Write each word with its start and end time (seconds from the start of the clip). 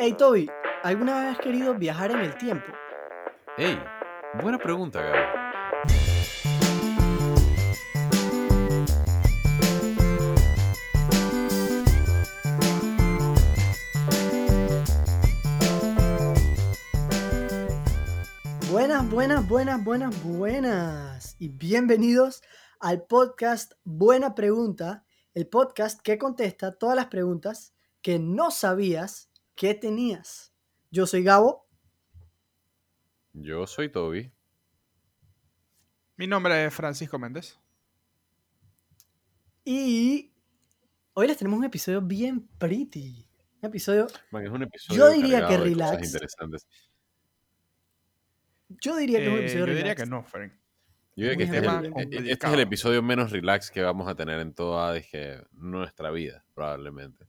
Hey 0.00 0.12
Toby, 0.12 0.48
¿alguna 0.84 1.18
vez 1.18 1.32
has 1.32 1.38
querido 1.40 1.74
viajar 1.74 2.12
en 2.12 2.20
el 2.20 2.38
tiempo? 2.38 2.68
Ey, 3.56 3.76
buena 4.40 4.56
pregunta, 4.56 5.02
Gabo. 5.02 5.26
Buenas, 18.70 19.10
buenas, 19.10 19.48
buenas, 19.48 19.84
buenas, 19.84 20.22
buenas. 20.22 21.36
Y 21.40 21.48
bienvenidos 21.48 22.44
al 22.78 23.02
podcast 23.02 23.72
Buena 23.82 24.36
Pregunta, 24.36 25.04
el 25.34 25.48
podcast 25.48 26.00
que 26.00 26.18
contesta 26.18 26.78
todas 26.78 26.94
las 26.94 27.06
preguntas 27.06 27.74
que 28.00 28.20
no 28.20 28.52
sabías 28.52 29.27
que 29.58 29.74
tenías. 29.74 30.54
Yo 30.90 31.04
soy 31.04 31.24
Gabo. 31.24 31.66
Yo 33.32 33.66
soy 33.66 33.90
Toby. 33.90 34.32
Mi 36.16 36.28
nombre 36.28 36.64
es 36.64 36.72
Francisco 36.72 37.18
Méndez. 37.18 37.58
Y 39.64 40.32
hoy 41.12 41.26
les 41.26 41.36
tenemos 41.36 41.58
un 41.58 41.64
episodio 41.64 42.00
bien 42.00 42.46
pretty. 42.58 43.28
Un 43.60 43.68
episodio, 43.68 44.06
Man, 44.30 44.46
es 44.46 44.50
un 44.52 44.62
episodio 44.62 44.96
Yo 45.00 45.10
diría 45.10 45.46
que 45.48 45.56
relax. 45.58 46.06
interesantes. 46.06 46.66
yo 48.68 48.96
diría 48.96 49.18
que 49.18 49.24
es 49.26 49.30
un 49.32 49.38
Eh, 49.38 49.40
episodio 49.40 49.66
yo 49.66 49.72
diría 49.72 49.82
relax. 49.82 50.02
que 50.04 50.08
no, 50.10 50.22
Frank. 50.22 50.52
Yo 51.16 51.28
diría 51.30 51.36
que 51.36 51.42
este 51.42 51.56
es, 51.56 51.62
tema 51.62 51.80
el, 51.80 52.30
este 52.30 52.46
es 52.46 52.52
el 52.52 52.60
episodio 52.60 53.02
menos 53.02 53.32
relax 53.32 53.72
que 53.72 53.82
vamos 53.82 54.06
a 54.06 54.14
tener 54.14 54.38
en 54.38 54.54
toda 54.54 54.92
dije, 54.94 55.42
nuestra 55.50 56.12
vida, 56.12 56.44
probablemente. 56.54 57.26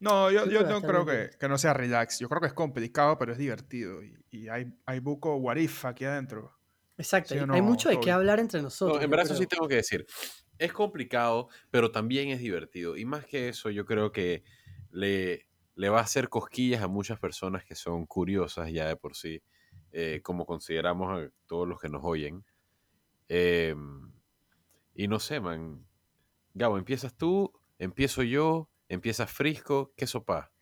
No, 0.00 0.30
yo, 0.30 0.46
yo 0.46 0.62
no 0.62 0.80
creo 0.80 1.04
que, 1.04 1.30
que 1.38 1.48
no 1.48 1.58
sea 1.58 1.74
relax. 1.74 2.20
Yo 2.20 2.28
creo 2.28 2.40
que 2.40 2.46
es 2.46 2.52
complicado, 2.54 3.18
pero 3.18 3.32
es 3.32 3.38
divertido. 3.38 4.02
Y, 4.02 4.16
y 4.30 4.48
hay, 4.48 4.72
hay 4.86 5.00
buco 5.00 5.36
what 5.36 5.56
if 5.56 5.84
aquí 5.84 6.04
adentro. 6.04 6.56
Exacto, 6.96 7.34
¿Sí 7.34 7.40
o 7.40 7.52
hay 7.52 7.62
mucho 7.62 7.88
de 7.88 8.00
qué 8.00 8.10
hablar 8.10 8.40
entre 8.40 8.60
No, 8.60 8.64
nosotros. 8.64 9.02
en 9.02 9.10
verdad 9.10 9.26
eso 9.26 9.36
sí 9.36 9.46
tengo 9.46 9.68
que 9.68 9.76
decir. 9.76 10.06
Es 10.58 10.72
complicado, 10.72 11.48
pero 11.70 11.90
también 11.90 12.30
es 12.30 12.40
divertido. 12.40 12.96
Y 12.96 13.04
más 13.04 13.24
que 13.26 13.48
eso, 13.48 13.70
yo 13.70 13.84
creo 13.86 14.10
que 14.10 14.42
le, 14.90 15.48
le 15.76 15.88
va 15.88 15.98
a 16.00 16.02
hacer 16.02 16.28
cosquillas 16.28 16.82
a 16.82 16.88
muchas 16.88 17.20
personas 17.20 17.64
que 17.64 17.76
son 17.76 18.06
curiosas 18.06 18.72
ya 18.72 18.86
de 18.88 18.96
por 18.96 19.14
sí, 19.16 19.42
eh, 19.92 20.20
como 20.22 20.44
consideramos 20.46 21.16
a 21.16 21.30
todos 21.46 21.68
los 21.68 21.80
que 21.80 21.88
nos 21.88 22.02
oyen. 22.04 22.44
Eh, 23.28 23.76
y 24.94 25.06
no 25.08 25.20
sé, 25.20 25.40
man. 25.40 25.86
Gabo, 26.54 26.78
empiezas 26.78 27.14
tú, 27.14 27.52
empiezo 27.78 28.24
yo, 28.24 28.68
empiezas 28.88 29.30
Frisco, 29.30 29.92
¿qué 29.96 30.06
sopa? 30.06 30.52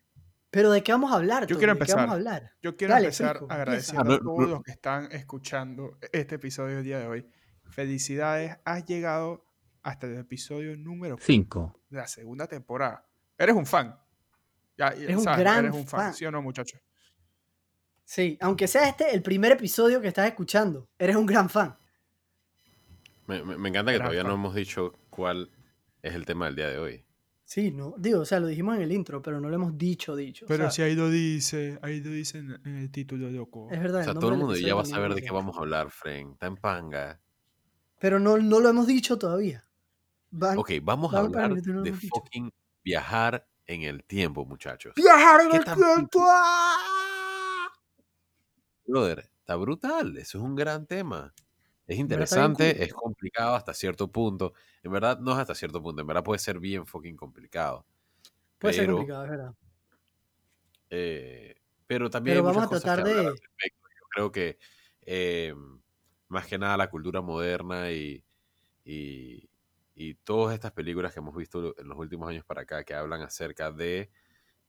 Pero 0.51 0.71
¿de 0.71 0.83
qué 0.83 0.93
vamos 0.93 1.13
a 1.13 1.17
hablar? 1.17 1.47
Yo 1.47 1.59
quiero 1.59 1.75
¿De 1.75 1.81
qué 1.85 1.93
vamos 1.93 2.13
a 2.13 2.17
empezar. 2.17 2.35
hablar? 2.37 2.53
Yo 2.63 2.77
quiero 2.77 2.95
Dale, 2.95 3.07
empezar 3.07 3.37
Frisco, 3.39 3.53
agradeciendo 3.53 4.01
empieza. 4.03 4.15
a 4.15 4.21
Ah, 4.21 4.25
no, 4.25 4.33
todos 4.37 4.51
los 4.51 4.63
que 4.63 4.71
están 4.71 5.13
escuchando 5.13 5.99
este 6.13 6.35
episodio 6.37 6.77
del 6.77 6.85
día 6.85 6.99
de 7.01 7.07
hoy. 7.09 7.27
Felicidades, 7.69 8.57
has 8.65 8.85
llegado 8.87 9.45
hasta 9.83 10.07
el 10.07 10.17
episodio 10.19 10.77
número 10.77 11.17
5. 11.21 11.81
de 11.91 11.99
la 11.99 12.07
segunda 12.07 12.47
temporada. 12.47 13.07
Eres 13.37 13.55
un 13.55 13.67
fan. 13.67 13.99
Ya, 14.79 14.89
Eres 14.89 15.17
un 15.17 15.25
sabes, 15.25 15.41
gran 15.41 15.65
eres 15.67 15.77
un 15.77 15.87
fan, 15.87 16.01
fan. 16.01 16.15
¿sí 16.15 16.25
o 16.27 16.31
no, 16.31 16.43
muchachos? 16.43 16.81
Sí, 18.05 18.39
aunque 18.41 18.69
sea 18.69 18.89
este 18.89 19.15
el 19.15 19.23
primer 19.23 19.53
episodio 19.53 20.01
que 20.01 20.09
estás 20.09 20.27
escuchando, 20.29 20.89
eres 20.99 21.17
un 21.17 21.27
gran 21.27 21.51
fan. 21.51 21.77
Me, 23.27 23.43
me- 23.43 23.59
me 23.59 23.69
encanta 23.69 23.91
que 23.91 23.99
Gran 23.99 24.09
todavía 24.11 24.23
no 24.23 24.35
hemos 24.35 24.55
dicho 24.55 24.93
cuál 25.11 25.51
es 26.03 26.15
el 26.15 26.25
tema 26.25 26.47
del 26.47 26.57
día 26.57 26.69
de 26.69 26.79
hoy. 26.79 27.05
Sí, 27.49 27.71
no, 27.71 27.95
digo, 27.97 28.23
o 28.23 28.25
sea, 28.25 28.41
lo 28.41 28.49
dijimos 28.49 28.75
en 28.75 28.83
el 28.83 28.91
intro, 28.91 29.23
pero 29.23 29.41
no 29.41 29.49
lo 29.49 29.55
hemos 29.55 29.79
dicho, 29.79 30.17
dicho. 30.17 30.45
o 30.47 30.49
Pero 30.49 30.65
sea, 30.65 30.71
si 30.73 30.83
ahí 30.83 30.97
lo 30.97 31.09
dice, 31.09 31.79
ahí 31.81 32.01
lo 32.01 32.11
dice 32.11 32.39
en, 32.39 32.61
en 32.65 32.77
el 32.79 32.91
título, 32.91 33.31
loco. 33.31 33.69
es 33.71 33.81
verdad. 33.81 34.01
O 34.01 34.05
sea, 34.05 34.13
el 34.15 34.19
todo 34.19 34.33
el 34.33 34.39
mundo 34.39 34.57
ya 34.57 34.75
va 34.75 34.83
a 34.83 34.85
saber 34.85 35.15
de 35.15 35.23
qué 35.23 35.31
vamos 35.31 35.57
a 35.57 35.61
hablar, 35.61 35.91
Fren. 35.91 36.33
Está 36.33 36.47
en 36.49 36.57
panga. 36.57 37.21
Pero 38.01 38.19
no, 38.19 38.37
no 38.37 38.59
lo 38.59 38.69
hemos 38.69 38.89
dicho 38.89 39.17
todavía. 39.17 39.65
Van- 40.31 40.59
Ok, 40.59 40.73
vamos 40.83 41.15
a 41.15 41.23
van 41.23 41.27
hablar 41.27 41.51
no 41.67 41.83
de 41.83 41.93
dicho. 41.93 42.09
fucking 42.09 42.53
viajar 42.83 43.47
en 43.67 43.83
el 43.83 44.03
tiempo, 44.03 44.45
muchachos. 44.45 44.93
¡Viajar 44.97 45.43
en 45.43 45.51
¿Qué 45.51 45.57
el 45.59 45.65
tiempo! 45.65 46.27
Brother, 48.87 49.31
está 49.39 49.55
brutal. 49.57 50.17
Eso 50.19 50.39
es 50.39 50.45
un 50.45 50.57
gran 50.57 50.85
tema. 50.87 51.33
Es 51.87 51.99
interesante, 51.99 52.83
es 52.85 52.93
complicado 52.95 53.55
hasta 53.55 53.73
cierto 53.75 54.11
punto. 54.11 54.55
En 54.83 54.93
verdad, 54.93 55.19
no 55.21 55.33
es 55.33 55.39
hasta 55.39 55.55
cierto 55.55 55.83
punto. 55.83 56.01
En 56.01 56.07
verdad 56.07 56.25
puede 56.25 56.39
ser 56.41 56.59
bien 56.61 56.87
fucking 56.87 57.17
complicado. 57.17 57.87
Puede 58.59 58.75
ser 58.75 58.85
Pero, 58.85 58.87
complicado, 58.87 59.25
es 59.25 59.31
verdad. 59.31 59.55
eh, 60.91 61.57
pero 61.87 62.11
también 62.11 62.37
Pero 62.37 62.43
hay 62.45 62.45
vamos 62.45 62.63
a 62.65 62.69
tratar 62.69 63.03
de- 63.03 63.11
al. 63.11 63.41
Yo 64.01 64.07
creo 64.11 64.33
que 64.33 64.59
eh, 65.03 65.55
más 66.29 66.47
que 66.47 66.59
nada 66.59 66.77
la 66.77 66.91
cultura 66.91 67.21
moderna 67.23 67.93
y, 67.93 68.25
y, 68.85 69.51
y 69.95 70.15
todas 70.17 70.55
estas 70.55 70.73
películas 70.73 71.13
que 71.15 71.21
hemos 71.21 71.37
visto 71.37 71.75
en 71.79 71.89
los 71.89 71.99
últimos 71.99 72.29
años 72.31 72.45
para 72.45 72.63
acá 72.63 72.85
que 72.85 72.95
hablan 72.95 73.23
acerca 73.23 73.73
de 73.73 74.11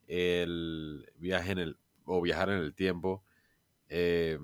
el 0.08 1.12
viaje 1.18 1.54
en 1.54 1.60
el 1.60 1.80
o 2.06 2.22
viajar 2.22 2.50
en 2.52 2.60
el 2.60 2.76
tiempo 2.76 3.26
eh, 3.90 4.40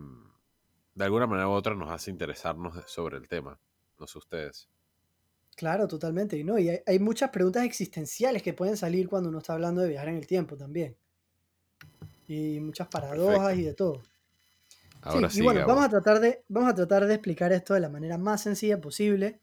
de 0.96 1.06
alguna 1.06 1.28
manera 1.28 1.48
u 1.48 1.52
otra 1.52 1.76
nos 1.76 1.92
hace 1.92 2.12
interesarnos 2.12 2.84
sobre 2.88 3.18
el 3.18 3.28
tema 3.28 3.59
no 4.00 4.08
sé 4.08 4.18
ustedes 4.18 4.70
Claro, 5.56 5.88
totalmente. 5.88 6.38
Y, 6.38 6.44
no, 6.44 6.58
y 6.58 6.70
hay, 6.70 6.80
hay 6.86 7.00
muchas 7.00 7.30
preguntas 7.30 7.64
existenciales 7.64 8.42
que 8.42 8.54
pueden 8.54 8.78
salir 8.78 9.08
cuando 9.08 9.30
uno 9.30 9.38
está 9.40 9.53
hablando 9.53 9.82
de 9.82 9.90
viajar 9.90 10.09
en 10.09 10.16
el 10.16 10.28
tiempo 10.28 10.58
también. 10.58 10.98
Y 12.28 12.59
muchas 12.59 12.88
paradojas 12.88 13.50
Perfecto. 13.50 13.62
y 13.62 13.64
de 13.64 13.74
todo. 13.74 14.02
ahora 15.02 15.30
Sí, 15.30 15.36
sí, 15.36 15.40
y 15.40 15.44
bueno, 15.44 15.59
Gabo. 15.62 15.74
vamos 15.74 15.86
a, 15.86 15.90
tratar 15.90 16.20
de, 16.20 16.44
vamos 16.48 16.72
a 16.72 16.76
tratar 16.76 17.06
de 17.06 17.14
explicar 17.14 17.52
esto 17.52 17.74
de 17.74 17.82
la 17.82 17.90
manera 17.90 18.18
más 18.18 18.42
sencilla 18.42 18.82
posible. 18.82 19.42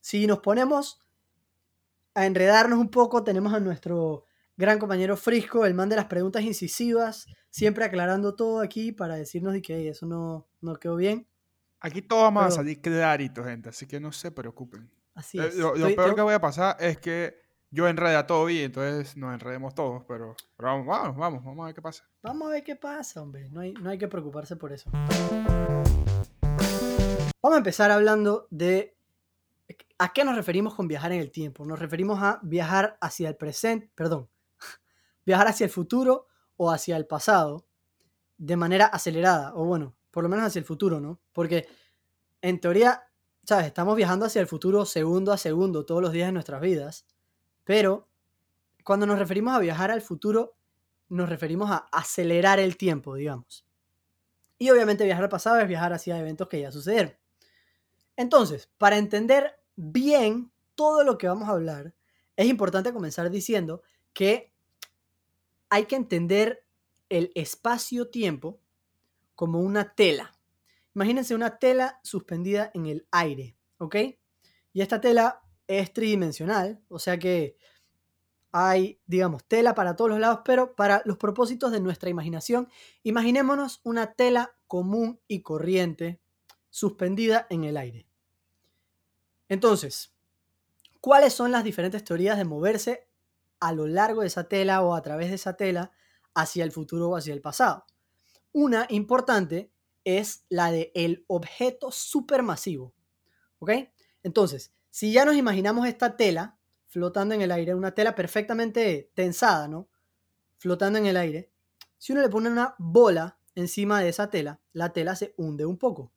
Si 0.00 0.26
nos 0.26 0.40
ponemos 0.40 1.00
a 2.14 2.26
enredarnos 2.26 2.78
un 2.78 2.90
poco, 2.90 3.24
tenemos 3.24 3.54
a 3.54 3.60
nuestro 3.60 4.24
gran 4.56 4.78
compañero 4.78 5.16
Frisco, 5.16 5.64
el 5.64 5.74
man 5.74 5.88
de 5.88 5.96
las 5.96 6.06
preguntas 6.06 6.42
incisivas, 6.42 7.26
siempre 7.58 7.84
aclarando 7.84 8.34
todo 8.36 8.60
aquí 8.60 8.92
para 8.92 9.16
decirnos 9.16 9.52
de 9.52 9.62
que 9.62 9.76
"Ey, 9.76 9.88
eso 9.88 10.06
no, 10.06 10.46
no 10.60 10.76
quedó 10.76 10.96
bien. 10.96 11.26
Aquí 11.80 12.02
todos 12.02 12.22
vamos 12.22 12.42
a 12.42 12.46
Pero- 12.46 12.56
salir 12.56 12.80
claritos, 12.80 13.44
gente, 13.46 13.68
así 13.68 13.86
que 13.86 13.98
no 14.00 14.12
se 14.12 14.30
preocupen. 14.30 14.90
Así 15.14 15.38
Eh, 15.38 15.46
es. 15.48 15.56
Lo, 15.56 15.70
lo 15.74 15.88
Estoy- 15.88 15.94
peor 15.96 16.14
que 16.14 16.22
voy 16.22 16.34
a 16.34 16.40
pasar 16.40 16.76
es 16.80 16.98
que 16.98 17.36
yo 17.70 17.86
enrede 17.88 18.16
a 18.16 18.26
Toby 18.26 18.60
y 18.60 18.62
entonces 18.62 19.16
nos 19.16 19.34
enredemos 19.34 19.74
todos, 19.74 20.04
pero, 20.06 20.34
pero 20.56 20.68
vamos, 20.70 20.86
vamos, 20.86 21.16
vamos, 21.16 21.44
vamos 21.44 21.62
a 21.64 21.66
ver 21.66 21.74
qué 21.74 21.82
pasa. 21.82 22.08
Vamos 22.22 22.48
a 22.48 22.50
ver 22.52 22.62
qué 22.64 22.76
pasa, 22.76 23.20
hombre. 23.22 23.48
No 23.50 23.60
hay, 23.60 23.72
no 23.74 23.90
hay 23.90 23.98
que 23.98 24.08
preocuparse 24.08 24.56
por 24.56 24.72
eso. 24.72 24.88
Vamos 27.42 27.54
a 27.56 27.58
empezar 27.58 27.90
hablando 27.90 28.46
de 28.50 28.96
a 29.98 30.12
qué 30.12 30.24
nos 30.24 30.36
referimos 30.36 30.74
con 30.74 30.86
viajar 30.88 31.12
en 31.12 31.20
el 31.20 31.30
tiempo. 31.32 31.64
Nos 31.64 31.78
referimos 31.78 32.18
a 32.22 32.38
viajar 32.42 32.96
hacia 33.00 33.28
el 33.28 33.36
presente, 33.36 33.90
perdón, 33.94 34.28
viajar 35.26 35.48
hacia 35.48 35.64
el 35.64 35.70
futuro 35.70 36.27
o 36.58 36.70
hacia 36.70 36.98
el 36.98 37.06
pasado 37.06 37.64
de 38.36 38.56
manera 38.56 38.84
acelerada, 38.84 39.54
o 39.54 39.64
bueno, 39.64 39.96
por 40.10 40.22
lo 40.22 40.28
menos 40.28 40.44
hacia 40.44 40.58
el 40.58 40.66
futuro, 40.66 41.00
¿no? 41.00 41.20
Porque 41.32 41.66
en 42.42 42.60
teoría, 42.60 43.04
¿sabes? 43.44 43.66
Estamos 43.66 43.96
viajando 43.96 44.26
hacia 44.26 44.40
el 44.40 44.46
futuro 44.46 44.84
segundo 44.84 45.32
a 45.32 45.38
segundo 45.38 45.86
todos 45.86 46.02
los 46.02 46.12
días 46.12 46.28
de 46.28 46.32
nuestras 46.32 46.60
vidas, 46.60 47.06
pero 47.64 48.08
cuando 48.84 49.06
nos 49.06 49.18
referimos 49.18 49.54
a 49.54 49.60
viajar 49.60 49.90
al 49.90 50.02
futuro, 50.02 50.56
nos 51.08 51.28
referimos 51.28 51.70
a 51.70 51.88
acelerar 51.92 52.58
el 52.58 52.76
tiempo, 52.76 53.14
digamos. 53.14 53.64
Y 54.58 54.70
obviamente 54.70 55.04
viajar 55.04 55.24
al 55.24 55.30
pasado 55.30 55.58
es 55.60 55.68
viajar 55.68 55.92
hacia 55.92 56.18
eventos 56.18 56.48
que 56.48 56.60
ya 56.60 56.72
sucedieron. 56.72 57.14
Entonces, 58.16 58.68
para 58.78 58.98
entender 58.98 59.60
bien 59.76 60.50
todo 60.74 61.04
lo 61.04 61.18
que 61.18 61.28
vamos 61.28 61.48
a 61.48 61.52
hablar, 61.52 61.94
es 62.36 62.46
importante 62.46 62.92
comenzar 62.92 63.30
diciendo 63.30 63.82
que 64.12 64.52
hay 65.70 65.86
que 65.86 65.96
entender 65.96 66.64
el 67.08 67.32
espacio-tiempo 67.34 68.60
como 69.34 69.60
una 69.60 69.94
tela. 69.94 70.38
Imagínense 70.94 71.34
una 71.34 71.58
tela 71.58 72.00
suspendida 72.02 72.70
en 72.74 72.86
el 72.86 73.06
aire, 73.10 73.56
¿ok? 73.78 73.96
Y 74.72 74.80
esta 74.80 75.00
tela 75.00 75.40
es 75.66 75.92
tridimensional, 75.92 76.82
o 76.88 76.98
sea 76.98 77.18
que 77.18 77.56
hay, 78.50 79.00
digamos, 79.06 79.44
tela 79.44 79.74
para 79.74 79.94
todos 79.94 80.10
los 80.10 80.20
lados, 80.20 80.40
pero 80.44 80.74
para 80.74 81.02
los 81.04 81.18
propósitos 81.18 81.70
de 81.70 81.80
nuestra 81.80 82.10
imaginación, 82.10 82.68
imaginémonos 83.02 83.80
una 83.84 84.14
tela 84.14 84.56
común 84.66 85.20
y 85.28 85.42
corriente 85.42 86.20
suspendida 86.70 87.46
en 87.50 87.64
el 87.64 87.76
aire. 87.76 88.06
Entonces, 89.48 90.14
¿cuáles 91.00 91.34
son 91.34 91.52
las 91.52 91.64
diferentes 91.64 92.04
teorías 92.04 92.38
de 92.38 92.44
moverse 92.44 93.07
a 93.60 93.72
lo 93.72 93.86
largo 93.86 94.22
de 94.22 94.28
esa 94.28 94.48
tela 94.48 94.82
o 94.82 94.94
a 94.94 95.02
través 95.02 95.28
de 95.28 95.36
esa 95.36 95.56
tela 95.56 95.92
hacia 96.34 96.64
el 96.64 96.72
futuro 96.72 97.10
o 97.10 97.16
hacia 97.16 97.34
el 97.34 97.40
pasado? 97.40 97.84
Una 98.52 98.86
importante 98.88 99.70
es 100.04 100.44
la 100.48 100.70
de 100.70 100.90
el 100.94 101.24
objeto 101.28 101.90
supermasivo. 101.92 102.94
¿Ok? 103.58 103.70
Entonces, 104.22 104.72
si 104.90 105.12
ya 105.12 105.24
nos 105.24 105.36
imaginamos 105.36 105.86
esta 105.86 106.16
tela 106.16 106.58
flotando 106.86 107.34
en 107.34 107.42
el 107.42 107.52
aire, 107.52 107.74
una 107.74 107.94
tela 107.94 108.14
perfectamente 108.14 109.10
tensada, 109.14 109.68
¿no? 109.68 109.88
Flotando 110.56 110.98
en 110.98 111.06
el 111.06 111.16
aire. 111.16 111.50
Si 111.98 112.12
uno 112.12 112.22
le 112.22 112.28
pone 112.28 112.48
una 112.48 112.74
bola 112.78 113.38
encima 113.54 114.00
de 114.00 114.08
esa 114.08 114.30
tela, 114.30 114.60
la 114.72 114.92
tela 114.92 115.14
se 115.14 115.34
hunde 115.36 115.66
un 115.66 115.76
poco. 115.76 116.12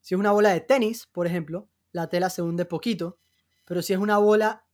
Si 0.00 0.14
es 0.14 0.18
una 0.18 0.32
bola 0.32 0.50
de 0.50 0.60
tenis, 0.60 1.06
por 1.06 1.26
ejemplo, 1.26 1.68
la 1.92 2.08
tela 2.08 2.30
se 2.30 2.42
hunde 2.42 2.64
poquito, 2.64 3.18
pero 3.64 3.82
si 3.82 3.92
es 3.92 3.98
una 3.98 4.18
bola 4.18 4.66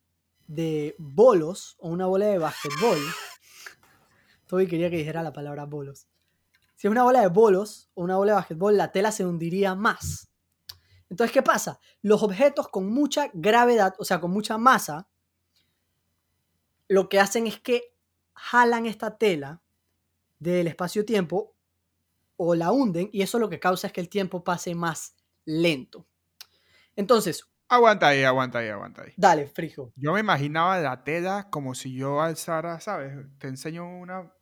de 0.47 0.95
bolos 0.99 1.77
o 1.79 1.89
una 1.89 2.07
bola 2.07 2.27
de 2.27 2.39
básquetbol, 2.39 2.99
Toby 4.47 4.67
quería 4.67 4.91
que 4.91 4.99
dijera 4.99 5.23
la 5.23 5.33
palabra 5.33 5.65
bolos. 5.65 6.09
Si 6.77 6.87
es 6.87 6.91
una 6.91 7.03
bola 7.03 7.21
de 7.21 7.29
bolos 7.29 7.91
o 7.95 8.03
una 8.03 8.17
bola 8.17 8.33
de 8.33 8.37
básquetbol, 8.37 8.77
la 8.77 8.93
tela 8.93 9.11
se 9.11 9.25
hundiría 9.25 9.75
más. 9.75 10.31
Entonces, 11.09 11.33
¿qué 11.33 11.43
pasa? 11.43 11.81
Los 12.03 12.23
objetos 12.23 12.69
con 12.69 12.91
mucha 12.91 13.31
gravedad, 13.33 13.95
o 13.99 14.05
sea, 14.05 14.21
con 14.21 14.31
mucha 14.31 14.59
masa, 14.59 15.09
lo 16.89 17.09
que 17.09 17.21
hacen 17.21 17.47
es 17.47 17.61
que 17.61 17.95
jalan 18.35 18.87
esta 18.87 19.17
tela 19.17 19.63
del 20.39 20.67
espacio-tiempo 20.67 21.55
o 22.37 22.55
la 22.55 22.71
hunden 22.71 23.09
y 23.13 23.23
eso 23.23 23.39
lo 23.39 23.49
que 23.49 23.59
causa 23.59 23.87
es 23.87 23.93
que 23.93 24.01
el 24.01 24.09
tiempo 24.09 24.45
pase 24.45 24.75
más 24.75 25.17
lento. 25.45 26.07
Entonces, 26.95 27.49
Aguanta 27.69 28.09
ahí, 28.09 28.23
aguanta 28.23 28.59
ahí, 28.61 28.69
aguanta 28.69 29.03
ahí. 29.03 29.13
dale, 29.17 29.49
Frijo. 29.49 29.93
Yo 29.97 30.13
me 30.13 30.21
imaginaba 30.21 30.79
la 30.79 31.03
tela 31.03 31.49
como 31.51 31.75
si 31.75 31.95
yo 31.95 32.21
alzara, 32.21 32.79
¿sabes? 32.81 33.13
Te 33.39 33.49
enseño 33.49 33.89
una, 33.99 34.33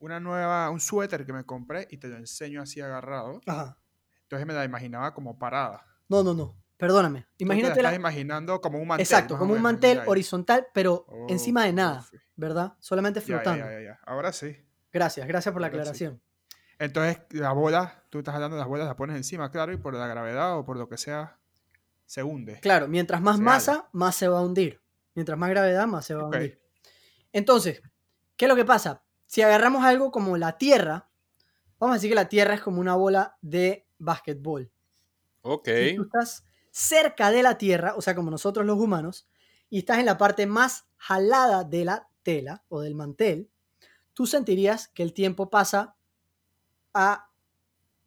una 0.00 0.18
nueva, 0.18 0.68
un 0.70 0.80
suéter 0.80 1.24
que 1.24 1.32
me 1.32 1.44
compré 1.44 1.86
y 1.90 1.98
te 1.98 2.08
lo 2.08 2.16
enseño 2.16 2.62
así 2.62 2.80
agarrado. 2.80 3.40
Ajá. 3.46 3.78
Entonces 4.22 4.46
me 4.46 4.54
la 4.54 4.64
imaginaba 4.64 5.14
como 5.14 5.38
parada. 5.38 5.86
No, 6.08 6.22
no, 6.22 6.34
no. 6.34 6.56
Perdóname. 6.76 7.22
Tú 7.22 7.26
te 7.38 7.44
la 7.44 7.54
Imagínate 7.54 7.80
estás 7.80 7.94
imaginando 7.94 8.60
como 8.60 8.78
un 8.78 8.86
mantel. 8.86 9.02
Exacto, 9.04 9.38
como 9.38 9.54
un 9.54 9.62
mantel 9.62 10.00
horizontal, 10.06 10.66
pero 10.72 11.04
Oh, 11.08 11.26
encima 11.28 11.64
de 11.64 11.72
nada. 11.72 12.04
¿verdad? 12.36 12.74
Solamente 12.78 13.20
flotando. 13.20 13.64
ya, 13.64 13.72
ya, 13.72 13.80
ya. 13.80 14.00
Ahora 14.06 14.32
sí. 14.32 14.56
Gracias, 14.92 15.26
gracias 15.26 15.52
por 15.52 15.60
la 15.60 15.68
sí. 15.68 15.70
aclaración. 15.76 16.22
Entonces, 16.78 17.18
la 17.30 17.52
bola, 17.52 18.04
tú 18.10 18.18
estás 18.18 18.34
hablando 18.36 18.56
de 18.56 18.60
las 18.60 18.68
bolas, 18.68 18.86
las 18.86 18.94
pones 18.94 19.16
encima, 19.16 19.50
claro, 19.50 19.72
y 19.72 19.76
por 19.76 19.94
la 19.94 20.06
gravedad 20.06 20.56
o 20.56 20.64
por 20.64 20.76
lo 20.76 20.88
que 20.88 20.96
sea, 20.96 21.37
se 22.08 22.22
hunde. 22.22 22.58
Claro, 22.60 22.88
mientras 22.88 23.20
más 23.20 23.36
Se 23.36 23.42
masa, 23.42 23.88
más 23.92 24.16
se 24.16 24.28
va 24.28 24.38
a 24.38 24.42
hundir. 24.42 24.80
Mientras 25.14 25.38
más 25.38 25.50
gravedad, 25.50 25.86
más 25.86 26.06
se 26.06 26.14
va 26.14 26.22
a 26.22 26.24
hundir. 26.24 26.58
Entonces, 27.34 27.82
¿qué 28.34 28.46
es 28.46 28.48
lo 28.48 28.56
que 28.56 28.64
pasa? 28.64 29.04
Si 29.26 29.42
agarramos 29.42 29.84
algo 29.84 30.10
como 30.10 30.38
la 30.38 30.56
Tierra, 30.56 31.10
vamos 31.78 31.92
a 31.92 31.96
decir 31.98 32.10
que 32.10 32.14
la 32.14 32.30
Tierra 32.30 32.54
es 32.54 32.62
como 32.62 32.80
una 32.80 32.94
bola 32.94 33.36
de 33.42 33.86
básquetbol. 33.98 34.72
Ok. 35.42 35.68
Si 35.68 35.96
tú 35.96 36.02
estás 36.04 36.46
cerca 36.70 37.30
de 37.30 37.42
la 37.42 37.58
Tierra, 37.58 37.94
o 37.94 38.00
sea, 38.00 38.14
como 38.14 38.30
nosotros 38.30 38.64
los 38.64 38.78
humanos, 38.78 39.28
y 39.68 39.80
estás 39.80 39.98
en 39.98 40.06
la 40.06 40.16
parte 40.16 40.46
más 40.46 40.86
jalada 40.96 41.62
de 41.62 41.84
la 41.84 42.08
tela 42.22 42.64
o 42.68 42.80
del 42.80 42.94
mantel, 42.94 43.50
tú 44.14 44.26
sentirías 44.26 44.88
que 44.88 45.02
el 45.02 45.12
tiempo 45.12 45.50
pasa 45.50 45.94
a 46.94 47.28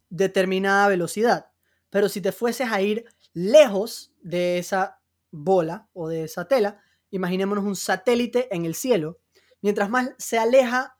determinada 0.09 0.87
velocidad. 0.87 1.51
Pero 1.91 2.09
si 2.09 2.19
te 2.19 2.31
fueses 2.31 2.71
a 2.71 2.81
ir 2.81 3.05
lejos 3.33 4.13
de 4.21 4.57
esa 4.57 4.99
bola 5.31 5.87
o 5.93 6.07
de 6.09 6.23
esa 6.23 6.47
tela, 6.47 6.81
imaginémonos 7.11 7.63
un 7.65 7.75
satélite 7.75 8.53
en 8.55 8.65
el 8.65 8.75
cielo, 8.75 9.19
mientras 9.61 9.89
más 9.89 10.11
se 10.17 10.37
aleja 10.39 10.97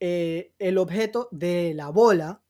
eh, 0.00 0.52
el 0.58 0.78
objeto 0.78 1.28
de 1.30 1.72
la 1.74 1.88
bola, 1.90 2.42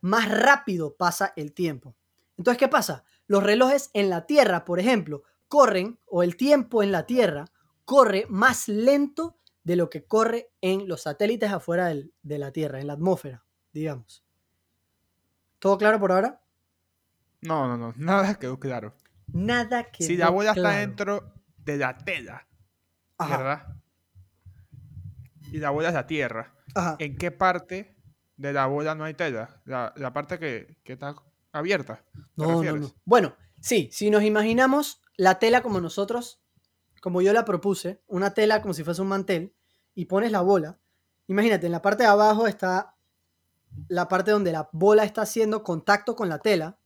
más 0.00 0.28
rápido 0.30 0.94
pasa 0.96 1.32
el 1.36 1.52
tiempo. 1.52 1.94
Entonces, 2.36 2.58
¿qué 2.58 2.68
pasa? 2.68 3.04
Los 3.26 3.42
relojes 3.42 3.90
en 3.92 4.08
la 4.10 4.26
Tierra, 4.26 4.64
por 4.64 4.80
ejemplo, 4.80 5.22
corren, 5.48 5.98
o 6.06 6.22
el 6.22 6.36
tiempo 6.36 6.82
en 6.82 6.92
la 6.92 7.06
Tierra 7.06 7.46
corre 7.84 8.26
más 8.28 8.68
lento 8.68 9.36
de 9.64 9.76
lo 9.76 9.90
que 9.90 10.04
corre 10.04 10.50
en 10.60 10.88
los 10.88 11.02
satélites 11.02 11.50
afuera 11.52 11.88
del- 11.88 12.12
de 12.22 12.38
la 12.38 12.52
Tierra, 12.52 12.80
en 12.80 12.86
la 12.86 12.94
atmósfera, 12.94 13.44
digamos. 13.72 14.24
¿Todo 15.58 15.78
claro 15.78 15.98
por 16.00 16.12
ahora? 16.12 16.39
No, 17.42 17.66
no, 17.68 17.76
no, 17.76 17.94
nada 17.96 18.34
quedó 18.34 18.58
claro. 18.58 18.94
Nada 19.28 19.84
que. 19.84 20.04
si 20.04 20.16
la 20.16 20.30
bola 20.30 20.52
está 20.52 20.70
dentro 20.70 21.34
de 21.58 21.76
la 21.76 21.96
tela, 21.96 22.46
Ajá, 23.18 23.36
¿verdad? 23.36 23.76
Y 25.52 25.58
la 25.58 25.70
bola 25.70 25.88
es 25.88 25.94
la 25.94 26.06
tierra. 26.06 26.54
ajá. 26.74 26.96
¿En 26.98 27.16
qué 27.16 27.30
parte 27.30 27.96
de 28.36 28.52
la 28.52 28.66
bola 28.66 28.94
no 28.94 29.04
hay 29.04 29.14
tela? 29.14 29.60
La, 29.64 29.92
la 29.96 30.12
parte 30.12 30.38
que, 30.38 30.78
que 30.84 30.94
está 30.94 31.14
abierta. 31.52 32.04
¿te 32.12 32.20
No, 32.36 32.62
no, 32.62 32.76
no. 32.76 32.90
Bueno, 33.04 33.34
sí, 33.60 33.88
si 33.92 34.10
nos 34.10 34.22
imaginamos 34.22 35.02
la 35.16 35.38
tela 35.38 35.62
como 35.62 35.80
nosotros, 35.80 36.40
como 37.00 37.22
yo 37.22 37.32
la 37.32 37.44
propuse, 37.44 38.02
una 38.06 38.34
tela 38.34 38.62
como 38.62 38.74
si 38.74 38.84
fuese 38.84 39.02
un 39.02 39.08
mantel, 39.08 39.54
y 39.94 40.06
pones 40.06 40.32
la 40.32 40.40
bola, 40.40 40.78
imagínate, 41.26 41.66
en 41.66 41.72
la 41.72 41.82
parte 41.82 42.04
de 42.04 42.08
abajo 42.08 42.46
está 42.46 42.96
la 43.88 44.08
parte 44.08 44.30
donde 44.30 44.52
la 44.52 44.68
bola 44.72 45.04
está 45.04 45.22
haciendo 45.22 45.62
contacto 45.62 46.16
con 46.16 46.28
la 46.28 46.38
tela, 46.38 46.78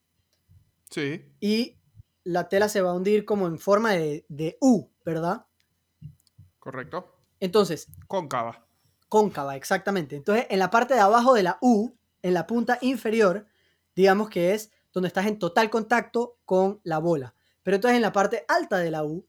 Sí, 0.90 1.32
y 1.40 1.78
la 2.24 2.48
tela 2.48 2.68
se 2.68 2.80
va 2.80 2.90
a 2.90 2.94
hundir 2.94 3.24
como 3.24 3.46
en 3.46 3.58
forma 3.58 3.92
de, 3.92 4.24
de 4.28 4.56
U, 4.60 4.90
¿verdad? 5.04 5.46
correcto. 6.58 7.14
Entonces, 7.40 7.88
Cóncava. 8.06 8.66
cóncava, 9.08 9.56
exactamente. 9.56 10.16
Entonces, 10.16 10.46
en 10.48 10.58
la 10.58 10.70
parte 10.70 10.94
de 10.94 11.00
abajo 11.00 11.34
de 11.34 11.42
la 11.42 11.58
U, 11.60 11.94
en 12.22 12.32
la 12.32 12.46
punta 12.46 12.78
inferior, 12.80 13.46
digamos 13.94 14.30
que 14.30 14.54
es 14.54 14.70
donde 14.92 15.08
estás 15.08 15.26
en 15.26 15.38
total 15.38 15.68
contacto 15.68 16.38
con 16.46 16.80
la 16.84 16.98
bola. 16.98 17.34
Pero 17.62 17.74
entonces 17.76 17.96
en 17.96 18.02
la 18.02 18.12
parte 18.12 18.44
alta 18.48 18.78
de 18.78 18.90
la 18.90 19.04
U, 19.04 19.26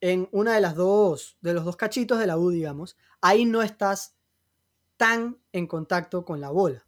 en 0.00 0.28
una 0.32 0.54
de 0.54 0.60
las 0.60 0.74
dos, 0.74 1.36
de 1.40 1.52
los 1.52 1.64
dos 1.64 1.76
cachitos 1.76 2.18
de 2.18 2.26
la 2.26 2.38
U, 2.38 2.50
digamos, 2.50 2.96
ahí 3.20 3.44
no 3.44 3.62
estás 3.62 4.16
tan 4.96 5.38
en 5.52 5.66
contacto 5.66 6.24
con 6.24 6.40
la 6.40 6.50
bola, 6.50 6.86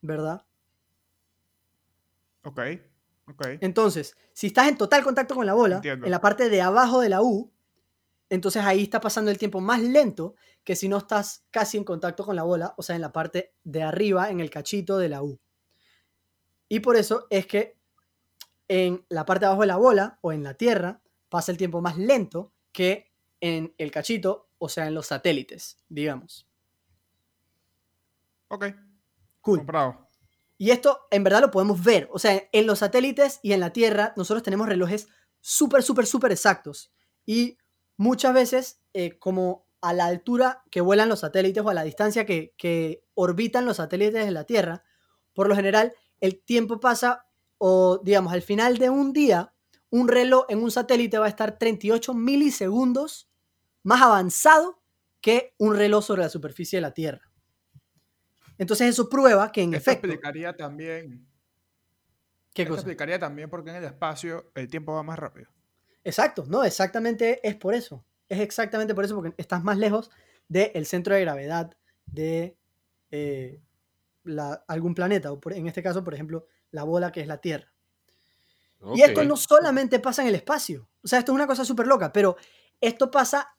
¿verdad? 0.00 0.46
Ok, 2.44 2.60
Entonces, 3.60 4.16
si 4.32 4.48
estás 4.48 4.68
en 4.68 4.76
total 4.76 5.02
contacto 5.02 5.34
con 5.34 5.46
la 5.46 5.54
bola, 5.54 5.76
Entiendo. 5.76 6.06
en 6.06 6.10
la 6.10 6.20
parte 6.20 6.48
de 6.48 6.62
abajo 6.62 7.00
de 7.00 7.08
la 7.08 7.22
U, 7.22 7.50
entonces 8.28 8.62
ahí 8.64 8.82
está 8.82 9.00
pasando 9.00 9.30
el 9.30 9.38
tiempo 9.38 9.60
más 9.60 9.80
lento 9.80 10.34
que 10.64 10.76
si 10.76 10.88
no 10.88 10.98
estás 10.98 11.44
casi 11.50 11.76
en 11.76 11.84
contacto 11.84 12.24
con 12.24 12.36
la 12.36 12.42
bola, 12.42 12.74
o 12.76 12.82
sea, 12.82 12.96
en 12.96 13.02
la 13.02 13.12
parte 13.12 13.54
de 13.64 13.82
arriba, 13.82 14.30
en 14.30 14.40
el 14.40 14.50
cachito 14.50 14.98
de 14.98 15.08
la 15.08 15.22
U. 15.22 15.38
Y 16.68 16.80
por 16.80 16.96
eso 16.96 17.26
es 17.30 17.46
que 17.46 17.76
en 18.68 19.04
la 19.08 19.24
parte 19.24 19.44
de 19.44 19.46
abajo 19.46 19.60
de 19.62 19.68
la 19.68 19.76
bola 19.76 20.18
o 20.22 20.32
en 20.32 20.42
la 20.42 20.54
Tierra 20.54 21.00
pasa 21.28 21.52
el 21.52 21.58
tiempo 21.58 21.80
más 21.80 21.96
lento 21.96 22.52
que 22.72 23.12
en 23.40 23.74
el 23.78 23.90
cachito, 23.90 24.48
o 24.58 24.68
sea, 24.68 24.86
en 24.88 24.94
los 24.94 25.06
satélites, 25.06 25.78
digamos. 25.88 26.48
Ok, 28.48 28.66
Cool. 29.40 29.58
comprado. 29.58 30.05
Y 30.58 30.70
esto 30.70 31.00
en 31.10 31.24
verdad 31.24 31.40
lo 31.40 31.50
podemos 31.50 31.82
ver. 31.82 32.08
O 32.12 32.18
sea, 32.18 32.42
en 32.52 32.66
los 32.66 32.78
satélites 32.80 33.40
y 33.42 33.52
en 33.52 33.60
la 33.60 33.72
Tierra 33.72 34.14
nosotros 34.16 34.42
tenemos 34.42 34.68
relojes 34.68 35.08
súper, 35.40 35.82
súper, 35.82 36.06
súper 36.06 36.32
exactos. 36.32 36.92
Y 37.24 37.58
muchas 37.96 38.34
veces, 38.34 38.80
eh, 38.94 39.18
como 39.18 39.66
a 39.80 39.92
la 39.92 40.06
altura 40.06 40.64
que 40.70 40.80
vuelan 40.80 41.08
los 41.08 41.20
satélites 41.20 41.62
o 41.62 41.68
a 41.68 41.74
la 41.74 41.84
distancia 41.84 42.24
que, 42.26 42.54
que 42.56 43.04
orbitan 43.14 43.66
los 43.66 43.76
satélites 43.76 44.24
de 44.24 44.30
la 44.30 44.44
Tierra, 44.44 44.82
por 45.34 45.48
lo 45.48 45.54
general 45.54 45.92
el 46.20 46.42
tiempo 46.42 46.80
pasa, 46.80 47.26
o 47.58 48.00
digamos, 48.02 48.32
al 48.32 48.42
final 48.42 48.78
de 48.78 48.90
un 48.90 49.12
día, 49.12 49.52
un 49.90 50.08
reloj 50.08 50.46
en 50.48 50.62
un 50.62 50.70
satélite 50.70 51.18
va 51.18 51.26
a 51.26 51.30
estar 51.30 51.58
38 51.58 52.14
milisegundos 52.14 53.28
más 53.82 54.02
avanzado 54.02 54.80
que 55.20 55.54
un 55.58 55.76
reloj 55.76 56.04
sobre 56.04 56.22
la 56.22 56.28
superficie 56.28 56.78
de 56.78 56.82
la 56.82 56.92
Tierra. 56.92 57.25
Entonces 58.58 58.88
eso 58.88 59.08
prueba 59.08 59.50
que 59.52 59.62
en 59.62 59.74
Esto 59.74 59.90
efecto... 59.90 60.06
explicaría 60.08 60.56
también. 60.56 61.26
¿Qué 62.54 62.62
esto 62.62 62.72
cosa? 62.74 62.80
explicaría 62.82 63.18
también 63.18 63.50
porque 63.50 63.70
en 63.70 63.76
el 63.76 63.84
espacio 63.84 64.50
el 64.54 64.68
tiempo 64.68 64.94
va 64.94 65.02
más 65.02 65.18
rápido. 65.18 65.50
Exacto, 66.04 66.44
no, 66.46 66.64
exactamente 66.64 67.46
es 67.46 67.56
por 67.56 67.74
eso. 67.74 68.04
Es 68.28 68.40
exactamente 68.40 68.94
por 68.94 69.04
eso, 69.04 69.14
porque 69.14 69.34
estás 69.36 69.62
más 69.62 69.76
lejos 69.76 70.10
del 70.48 70.86
centro 70.86 71.14
de 71.14 71.20
gravedad 71.22 71.76
de 72.06 72.56
eh, 73.10 73.60
la- 74.24 74.64
algún 74.68 74.94
planeta, 74.94 75.32
o 75.32 75.40
por- 75.40 75.52
en 75.52 75.66
este 75.66 75.82
caso, 75.82 76.02
por 76.02 76.14
ejemplo, 76.14 76.46
la 76.70 76.84
bola 76.84 77.12
que 77.12 77.20
es 77.20 77.26
la 77.26 77.38
Tierra. 77.40 77.72
Y 78.94 79.02
esto 79.02 79.24
no 79.24 79.36
solamente 79.36 79.98
pasa 79.98 80.22
en 80.22 80.28
el 80.28 80.34
espacio, 80.36 80.88
o 81.02 81.08
sea, 81.08 81.18
esto 81.18 81.32
es 81.32 81.34
una 81.34 81.46
cosa 81.46 81.64
súper 81.64 81.86
loca, 81.86 82.12
pero 82.12 82.36
esto 82.80 83.10
pasa 83.10 83.56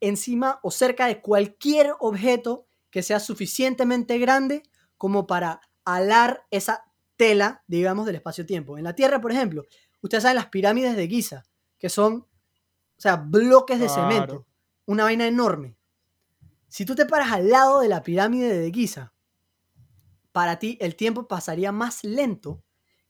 encima 0.00 0.60
o 0.62 0.70
cerca 0.70 1.06
de 1.06 1.20
cualquier 1.20 1.92
objeto 1.98 2.67
que 2.90 3.02
sea 3.02 3.20
suficientemente 3.20 4.18
grande 4.18 4.62
como 4.96 5.26
para 5.26 5.60
alar 5.84 6.46
esa 6.50 6.84
tela, 7.16 7.62
digamos, 7.66 8.06
del 8.06 8.16
espacio-tiempo. 8.16 8.78
En 8.78 8.84
la 8.84 8.94
Tierra, 8.94 9.20
por 9.20 9.32
ejemplo, 9.32 9.64
ustedes 10.00 10.22
saben 10.22 10.36
las 10.36 10.46
pirámides 10.46 10.96
de 10.96 11.08
Giza, 11.08 11.44
que 11.78 11.88
son, 11.88 12.14
o 12.14 13.00
sea, 13.00 13.16
bloques 13.16 13.78
de 13.80 13.86
Claro. 13.86 14.02
cemento, 14.08 14.46
una 14.86 15.04
vaina 15.04 15.26
enorme. 15.26 15.76
Si 16.68 16.84
tú 16.84 16.94
te 16.94 17.06
paras 17.06 17.32
al 17.32 17.48
lado 17.48 17.80
de 17.80 17.88
la 17.88 18.02
pirámide 18.02 18.56
de 18.58 18.70
Giza, 18.70 19.12
para 20.32 20.58
ti 20.58 20.76
el 20.80 20.94
tiempo 20.96 21.26
pasaría 21.26 21.72
más 21.72 22.04
lento 22.04 22.62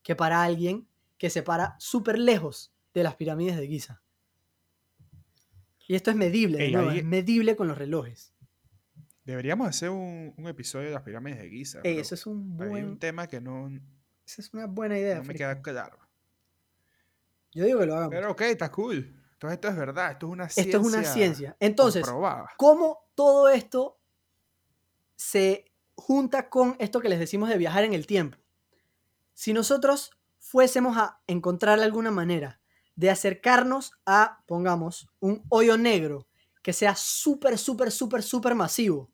que 0.02 0.14
para 0.16 0.42
alguien 0.42 0.88
que 1.18 1.28
se 1.30 1.42
para 1.42 1.76
súper 1.78 2.18
lejos 2.18 2.72
de 2.94 3.02
las 3.02 3.16
pirámides 3.16 3.56
de 3.56 3.66
Giza. 3.66 4.02
Y 5.86 5.94
esto 5.94 6.10
es 6.10 6.16
medible, 6.16 6.64
Ey, 6.64 6.74
ahí- 6.74 6.98
es 6.98 7.04
medible 7.04 7.56
con 7.56 7.66
los 7.68 7.76
relojes. 7.78 8.32
Deberíamos 9.28 9.68
hacer 9.68 9.90
un, 9.90 10.32
un 10.38 10.48
episodio 10.48 10.86
de 10.86 10.94
las 10.94 11.02
pirámides 11.02 11.38
de 11.38 11.50
Giza. 11.50 11.80
Ey, 11.84 11.98
eso 11.98 12.14
es 12.14 12.24
un 12.24 12.56
Hay 12.58 12.68
buen, 12.70 12.84
un 12.86 12.98
tema 12.98 13.26
que 13.26 13.42
no, 13.42 13.68
esa 14.24 14.40
es 14.40 14.54
una 14.54 14.64
buena 14.64 14.98
idea. 14.98 15.16
no 15.16 15.24
me 15.24 15.34
queda 15.34 15.60
claro. 15.60 15.98
Yo 17.52 17.66
digo 17.66 17.80
que 17.80 17.84
lo 17.84 17.94
hagamos. 17.94 18.14
Pero 18.14 18.30
ok, 18.30 18.40
está 18.40 18.72
cool. 18.72 19.14
Entonces 19.34 19.56
esto 19.56 19.68
es 19.68 19.76
verdad, 19.76 20.12
esto 20.12 20.28
es 20.28 20.32
una 20.32 20.48
ciencia. 20.48 20.70
esto 20.70 20.80
es 20.80 20.94
una 20.94 21.04
ciencia. 21.04 21.56
Entonces, 21.60 22.04
comprobada. 22.06 22.48
¿cómo 22.56 23.00
todo 23.14 23.50
esto 23.50 24.00
se 25.14 25.66
junta 25.94 26.48
con 26.48 26.76
esto 26.78 26.98
que 26.98 27.10
les 27.10 27.18
decimos 27.18 27.50
de 27.50 27.58
viajar 27.58 27.84
en 27.84 27.92
el 27.92 28.06
tiempo? 28.06 28.38
Si 29.34 29.52
nosotros 29.52 30.10
fuésemos 30.38 30.96
a 30.96 31.20
encontrar 31.26 31.78
alguna 31.80 32.10
manera 32.10 32.62
de 32.96 33.10
acercarnos 33.10 33.92
a, 34.06 34.42
pongamos, 34.46 35.06
un 35.20 35.44
hoyo 35.50 35.76
negro 35.76 36.26
que 36.62 36.72
sea 36.72 36.96
súper, 36.96 37.58
súper, 37.58 37.90
súper, 37.90 38.22
súper 38.22 38.54
masivo. 38.54 39.10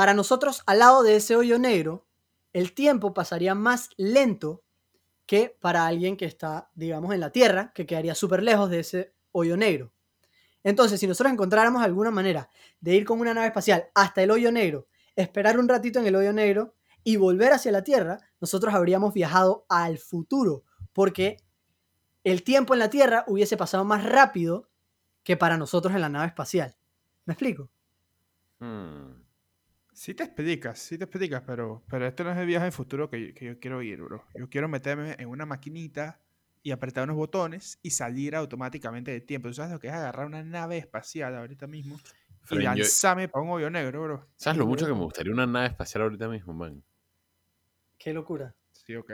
Para 0.00 0.14
nosotros, 0.14 0.62
al 0.64 0.78
lado 0.78 1.02
de 1.02 1.16
ese 1.16 1.36
hoyo 1.36 1.58
negro, 1.58 2.06
el 2.54 2.72
tiempo 2.72 3.12
pasaría 3.12 3.54
más 3.54 3.90
lento 3.98 4.64
que 5.26 5.54
para 5.60 5.86
alguien 5.86 6.16
que 6.16 6.24
está, 6.24 6.70
digamos, 6.74 7.12
en 7.12 7.20
la 7.20 7.32
Tierra, 7.32 7.70
que 7.74 7.84
quedaría 7.84 8.14
súper 8.14 8.42
lejos 8.42 8.70
de 8.70 8.80
ese 8.80 9.14
hoyo 9.30 9.58
negro. 9.58 9.92
Entonces, 10.64 11.00
si 11.00 11.06
nosotros 11.06 11.34
encontráramos 11.34 11.82
alguna 11.82 12.10
manera 12.10 12.48
de 12.80 12.94
ir 12.94 13.04
con 13.04 13.20
una 13.20 13.34
nave 13.34 13.48
espacial 13.48 13.90
hasta 13.94 14.22
el 14.22 14.30
hoyo 14.30 14.50
negro, 14.50 14.88
esperar 15.16 15.58
un 15.58 15.68
ratito 15.68 15.98
en 15.98 16.06
el 16.06 16.16
hoyo 16.16 16.32
negro 16.32 16.76
y 17.04 17.16
volver 17.16 17.52
hacia 17.52 17.70
la 17.70 17.84
Tierra, 17.84 18.20
nosotros 18.40 18.72
habríamos 18.72 19.12
viajado 19.12 19.66
al 19.68 19.98
futuro, 19.98 20.64
porque 20.94 21.36
el 22.24 22.42
tiempo 22.42 22.72
en 22.72 22.78
la 22.78 22.88
Tierra 22.88 23.24
hubiese 23.26 23.58
pasado 23.58 23.84
más 23.84 24.02
rápido 24.02 24.70
que 25.24 25.36
para 25.36 25.58
nosotros 25.58 25.94
en 25.94 26.00
la 26.00 26.08
nave 26.08 26.28
espacial. 26.28 26.74
¿Me 27.26 27.34
explico? 27.34 27.68
Hmm. 28.60 29.28
Sí 30.00 30.14
te 30.14 30.24
explicas, 30.24 30.78
sí 30.78 30.96
te 30.96 31.04
explicas, 31.04 31.42
pero, 31.46 31.82
pero 31.90 32.06
este 32.06 32.24
no 32.24 32.32
es 32.32 32.38
el 32.38 32.46
viaje 32.46 32.64
en 32.64 32.72
futuro 32.72 33.10
que, 33.10 33.20
yo- 33.28 33.34
que 33.34 33.44
yo 33.44 33.60
quiero 33.60 33.82
ir, 33.82 34.00
bro. 34.00 34.24
Yo 34.34 34.48
quiero 34.48 34.66
meterme 34.66 35.14
en 35.18 35.28
una 35.28 35.44
maquinita 35.44 36.22
y 36.62 36.70
apretar 36.70 37.04
unos 37.04 37.16
botones 37.16 37.78
y 37.82 37.90
salir 37.90 38.34
automáticamente 38.34 39.10
del 39.10 39.26
tiempo. 39.26 39.48
¿Tú 39.48 39.54
sabes 39.56 39.72
lo 39.72 39.78
que 39.78 39.88
es 39.88 39.92
agarrar 39.92 40.24
una 40.24 40.42
nave 40.42 40.78
espacial 40.78 41.36
ahorita 41.36 41.66
mismo 41.66 42.00
y 42.50 42.54
yo- 42.54 42.60
lanzarme 42.62 43.28
para 43.28 43.44
un 43.44 43.50
hoyo 43.50 43.68
negro, 43.68 44.02
bro? 44.02 44.26
¿Sabes 44.36 44.58
lo 44.58 44.66
mucho 44.66 44.86
que 44.86 44.94
me 44.94 45.00
gustaría 45.00 45.34
una 45.34 45.46
nave 45.46 45.66
espacial 45.66 46.04
ahorita 46.04 46.28
mismo, 46.30 46.54
man? 46.54 46.82
Qué 47.98 48.14
locura. 48.14 48.54
Sí, 48.72 48.96
ok. 48.96 49.12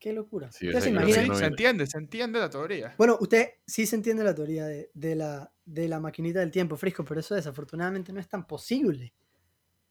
Qué 0.00 0.12
locura. 0.12 0.50
Sí, 0.50 0.66
yo 0.66 0.72
¿Ustedes 0.72 0.92
sé 0.92 1.14
se 1.14 1.22
Sí, 1.22 1.28
no 1.28 1.36
se 1.36 1.46
entiende, 1.46 1.86
se 1.86 1.98
entiende 1.98 2.40
la 2.40 2.50
teoría. 2.50 2.94
Bueno, 2.98 3.16
usted 3.20 3.50
sí 3.64 3.86
se 3.86 3.94
entiende 3.94 4.24
la 4.24 4.34
teoría 4.34 4.66
de, 4.66 4.90
de 4.92 5.14
la, 5.14 5.52
de 5.64 5.86
la 5.86 6.00
maquinita 6.00 6.40
del 6.40 6.50
tiempo, 6.50 6.76
Frisco, 6.76 7.04
pero 7.04 7.20
eso 7.20 7.36
desafortunadamente 7.36 8.12
no 8.12 8.18
es 8.18 8.28
tan 8.28 8.44
posible. 8.44 9.14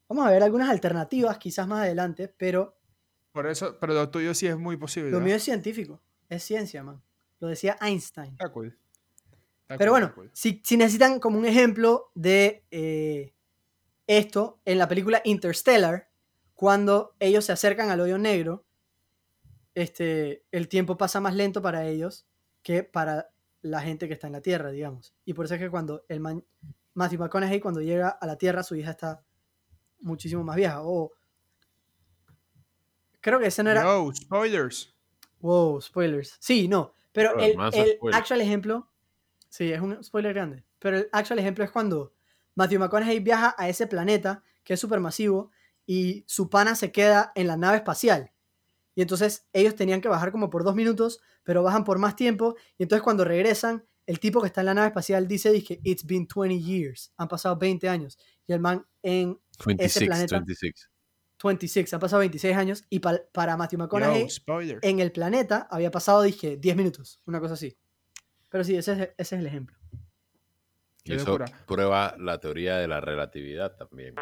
Vamos 0.09 0.25
a 0.25 0.31
ver 0.31 0.43
algunas 0.43 0.69
alternativas, 0.69 1.37
quizás 1.37 1.67
más 1.67 1.83
adelante, 1.83 2.27
pero 2.35 2.75
Por 3.31 3.47
eso, 3.47 3.77
pero 3.79 3.93
lo 3.93 4.09
tuyo 4.09 4.33
sí 4.33 4.47
es 4.47 4.57
muy 4.57 4.75
posible. 4.75 5.11
lo 5.11 5.19
¿no? 5.19 5.25
mío 5.25 5.35
es 5.35 5.43
científico, 5.43 6.01
es 6.27 6.43
ciencia, 6.43 6.83
man. 6.83 7.01
Lo 7.39 7.47
decía 7.47 7.77
Einstein. 7.79 8.31
Está 8.33 8.49
cool. 8.51 8.77
Está 9.61 9.77
Pero 9.77 9.91
cool, 9.91 9.91
bueno, 9.91 10.05
está 10.07 10.15
cool. 10.15 10.31
si, 10.33 10.61
si 10.65 10.75
necesitan 10.77 11.19
como 11.19 11.37
un 11.37 11.45
ejemplo 11.45 12.11
de 12.15 12.65
eh, 12.71 13.33
esto, 14.07 14.59
en 14.65 14.79
la 14.79 14.87
película 14.87 15.21
Interstellar, 15.23 16.09
cuando 16.55 17.15
ellos 17.19 17.45
se 17.45 17.51
acercan 17.51 17.89
al 17.91 18.01
hoyo 18.01 18.17
negro, 18.17 18.65
este, 19.75 20.43
el 20.51 20.67
tiempo 20.67 20.97
pasa 20.97 21.21
más 21.21 21.35
lento 21.35 21.61
para 21.61 21.85
ellos 21.85 22.27
que 22.63 22.83
para 22.83 23.29
la 23.61 23.81
gente 23.81 24.07
que 24.07 24.13
está 24.15 24.27
en 24.27 24.33
la 24.33 24.41
Tierra, 24.41 24.71
digamos. 24.71 25.13
Y 25.23 25.33
por 25.33 25.45
eso 25.45 25.53
es 25.53 25.59
que 25.61 25.69
cuando 25.69 26.03
el 26.09 26.19
man, 26.19 26.43
Matthew 26.95 27.19
McConaughey, 27.19 27.59
cuando 27.59 27.81
llega 27.81 28.09
a 28.09 28.25
la 28.25 28.37
Tierra, 28.37 28.63
su 28.63 28.75
hija 28.75 28.91
está 28.91 29.23
muchísimo 29.99 30.43
más 30.43 30.55
vieja. 30.55 30.81
O 30.83 31.11
creo 33.21 33.39
que 33.39 33.47
ese 33.47 33.63
no 33.63 33.71
era... 33.71 33.83
Yo, 33.83 34.11
spoilers. 34.13 34.93
Wow, 35.39 35.81
spoilers. 35.81 36.37
Sí, 36.39 36.67
no. 36.67 36.93
Pero 37.11 37.37
el, 37.39 37.55
actual 38.13 38.41
ejemplo. 38.41 38.89
Sí, 39.49 39.71
es 39.71 39.81
un 39.81 40.03
spoiler 40.03 40.33
grande. 40.33 40.63
Pero 40.79 40.97
el 40.97 41.09
actual 41.11 41.39
ejemplo 41.39 41.63
es 41.63 41.71
cuando 41.71 42.13
Matthew 42.55 42.79
McConaughey 42.79 43.19
viaja 43.19 43.55
a 43.57 43.69
ese 43.69 43.87
planeta 43.87 44.43
que 44.63 44.73
es 44.73 44.79
supermasivo 44.79 45.51
y 45.85 46.23
su 46.27 46.49
pana 46.49 46.75
se 46.75 46.91
queda 46.91 47.31
en 47.35 47.47
la 47.47 47.57
nave 47.57 47.77
espacial. 47.77 48.31
Y 48.95 49.01
entonces 49.01 49.47
ellos 49.53 49.75
tenían 49.75 50.01
que 50.01 50.09
bajar 50.09 50.31
como 50.31 50.49
por 50.49 50.63
dos 50.63 50.75
minutos, 50.75 51.21
pero 51.43 51.63
bajan 51.63 51.83
por 51.83 51.99
más 51.99 52.15
tiempo. 52.15 52.55
Y 52.77 52.83
entonces 52.83 53.01
cuando 53.01 53.23
regresan, 53.23 53.85
el 54.05 54.19
tipo 54.19 54.41
que 54.41 54.47
está 54.47 54.61
en 54.61 54.65
la 54.65 54.73
nave 54.73 54.87
espacial 54.87 55.27
dice, 55.27 55.51
dice 55.51 55.79
It's 55.83 56.05
been 56.05 56.27
20 56.27 56.59
years. 56.59 57.13
Han 57.17 57.27
pasado 57.27 57.57
20 57.57 57.87
años. 57.87 58.17
Y 58.45 58.53
el 58.53 58.59
man 58.59 58.85
en 59.01 59.39
26, 59.65 60.07
planeta- 60.07 60.35
26. 60.37 60.89
26, 61.43 61.93
han 61.93 61.99
pasado 61.99 62.19
26 62.19 62.55
años. 62.55 62.83
Y 62.89 62.99
pa- 62.99 63.21
para 63.31 63.55
Matthew 63.57 63.79
McConaughey, 63.79 64.27
Yo, 64.27 64.77
en 64.81 64.99
el 64.99 65.11
planeta 65.11 65.67
había 65.71 65.89
pasado, 65.91 66.21
dije, 66.21 66.57
10 66.57 66.75
minutos, 66.75 67.21
una 67.25 67.39
cosa 67.39 67.53
así. 67.53 67.77
Pero 68.49 68.63
sí, 68.63 68.75
ese 68.75 68.91
es, 68.93 68.99
ese 68.99 69.35
es 69.35 69.39
el 69.39 69.45
ejemplo. 69.47 69.77
Y 71.05 71.13
eso 71.13 71.25
locura. 71.25 71.45
prueba 71.65 72.15
la 72.19 72.39
teoría 72.39 72.77
de 72.77 72.87
la 72.87 72.99
relatividad 72.99 73.75
también. 73.75 74.15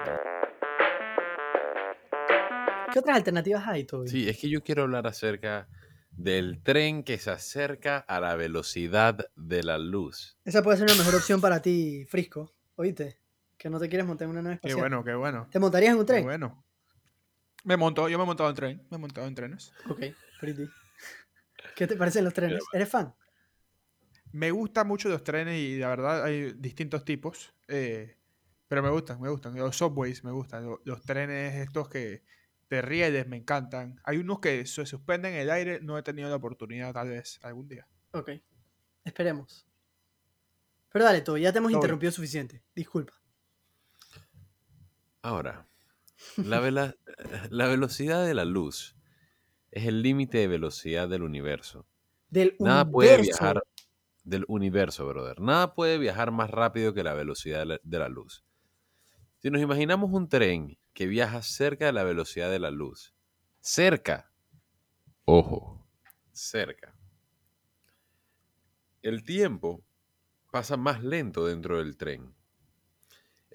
¿Qué 2.94 3.00
otras 3.00 3.18
alternativas 3.18 3.68
hay, 3.68 3.84
Toby? 3.84 4.08
Sí, 4.08 4.30
es 4.30 4.38
que 4.38 4.50
yo 4.50 4.64
quiero 4.64 4.84
hablar 4.84 5.08
acerca 5.08 5.68
del 6.12 6.62
tren 6.64 7.04
que 7.04 7.18
se 7.18 7.30
acerca 7.32 7.98
a 8.00 8.20
la 8.20 8.36
velocidad 8.36 9.30
de 9.36 9.64
la 9.64 9.78
luz. 9.78 10.38
Esa 10.46 10.64
puede 10.64 10.78
ser 10.78 10.86
una 10.90 10.96
mejor 10.96 11.16
opción 11.16 11.42
para 11.42 11.62
ti, 11.62 12.06
Frisco. 12.08 12.54
¿Oíste? 12.76 13.20
Que 13.58 13.70
no 13.70 13.80
te 13.80 13.90
quieres 13.90 14.06
montar 14.08 14.26
en 14.26 14.32
una 14.32 14.42
nave 14.42 14.56
Qué 14.62 14.68
espacial. 14.70 14.80
bueno, 14.80 15.04
qué 15.04 15.16
bueno. 15.16 15.48
¿Te 15.52 15.60
montarías 15.60 15.94
en 15.94 16.00
un 16.00 16.06
Qué 16.06 16.14
tren? 16.14 16.24
bueno. 16.24 16.64
Me 17.64 17.76
montó, 17.76 18.08
yo 18.08 18.18
me 18.18 18.24
he 18.24 18.28
montado 18.28 18.50
en 18.50 18.56
tren. 18.56 18.88
Me 18.90 18.98
he 18.98 19.00
montado 19.00 19.28
en 19.28 19.36
trenes. 19.36 19.74
Ok, 19.90 20.00
pretty. 20.40 20.70
¿Qué 21.76 21.88
te 21.88 21.96
parecen 21.96 22.24
los 22.24 22.34
trenes? 22.34 22.64
¿Eres 22.72 22.88
fan? 22.90 23.14
Me 24.32 24.52
gustan 24.52 24.88
mucho 24.88 25.10
los 25.10 25.24
trenes 25.24 25.58
y 25.60 25.78
la 25.80 25.90
verdad 25.90 26.24
hay 26.24 26.54
distintos 26.54 27.04
tipos. 27.04 27.54
eh, 27.68 28.16
pero 28.70 28.84
me 28.84 28.90
gustan, 28.90 29.20
me 29.22 29.30
gustan. 29.30 29.56
Los 29.56 29.78
subways 29.78 30.24
me 30.24 30.32
gustan. 30.32 30.66
lo- 30.66 30.82
Los, 30.84 31.02
trenes 31.04 31.56
estos 31.56 31.88
que 31.90 32.24
de 32.70 32.82
rieles 32.82 33.26
me 33.28 33.38
encantan. 33.38 34.00
Hay 34.04 34.18
unos 34.18 34.40
que 34.40 34.66
se 34.66 34.86
suspenden 34.86 35.34
en 35.36 35.40
el 35.40 35.50
aire. 35.50 35.80
No 35.82 35.98
he 35.98 36.04
tenido 36.04 36.30
la 36.30 36.36
oportunidad 36.36 36.94
tal 36.94 37.08
vez 37.10 37.40
algún 37.44 37.68
día. 37.70 37.88
Ok. 38.12 38.32
Esperemos. 39.06 39.66
Pero 40.92 41.06
dale, 41.06 41.22
Toby, 41.22 41.42
ya 41.42 41.52
te 41.54 41.60
hemos 41.60 41.72
interrumpido 41.72 42.12
suficiente. 42.12 42.62
Disculpa. 42.76 43.14
Ahora, 45.28 45.68
la, 46.38 46.62
vela- 46.62 46.96
la 47.50 47.68
velocidad 47.68 48.26
de 48.26 48.34
la 48.34 48.46
luz 48.46 48.96
es 49.72 49.86
el 49.86 50.02
límite 50.02 50.38
de 50.38 50.48
velocidad 50.48 51.10
del 51.10 51.22
universo. 51.22 51.86
Del 52.30 52.56
Nada 52.62 52.90
puede 52.90 53.22
viajar 53.22 53.62
del 54.24 54.46
universo, 54.48 55.06
brother. 55.06 55.42
Nada 55.42 55.74
puede 55.74 55.98
viajar 55.98 56.32
más 56.32 56.50
rápido 56.50 56.94
que 56.94 57.04
la 57.04 57.14
velocidad 57.14 57.60
de 57.60 57.66
la, 57.66 57.80
de 57.84 58.00
la 58.00 58.08
luz. 58.08 58.46
Si 59.40 59.50
nos 59.52 59.62
imaginamos 59.62 60.12
un 60.14 60.30
tren 60.30 60.78
que 60.94 61.08
viaja 61.08 61.42
cerca 61.42 61.88
de 61.88 61.92
la 61.92 62.06
velocidad 62.06 62.50
de 62.50 62.60
la 62.60 62.72
luz, 62.72 63.14
cerca, 63.60 64.32
ojo, 65.26 65.86
cerca, 66.32 66.98
el 69.02 69.26
tiempo 69.26 69.84
pasa 70.54 70.78
más 70.78 71.04
lento 71.04 71.46
dentro 71.46 71.80
del 71.80 71.98
tren. 71.98 72.37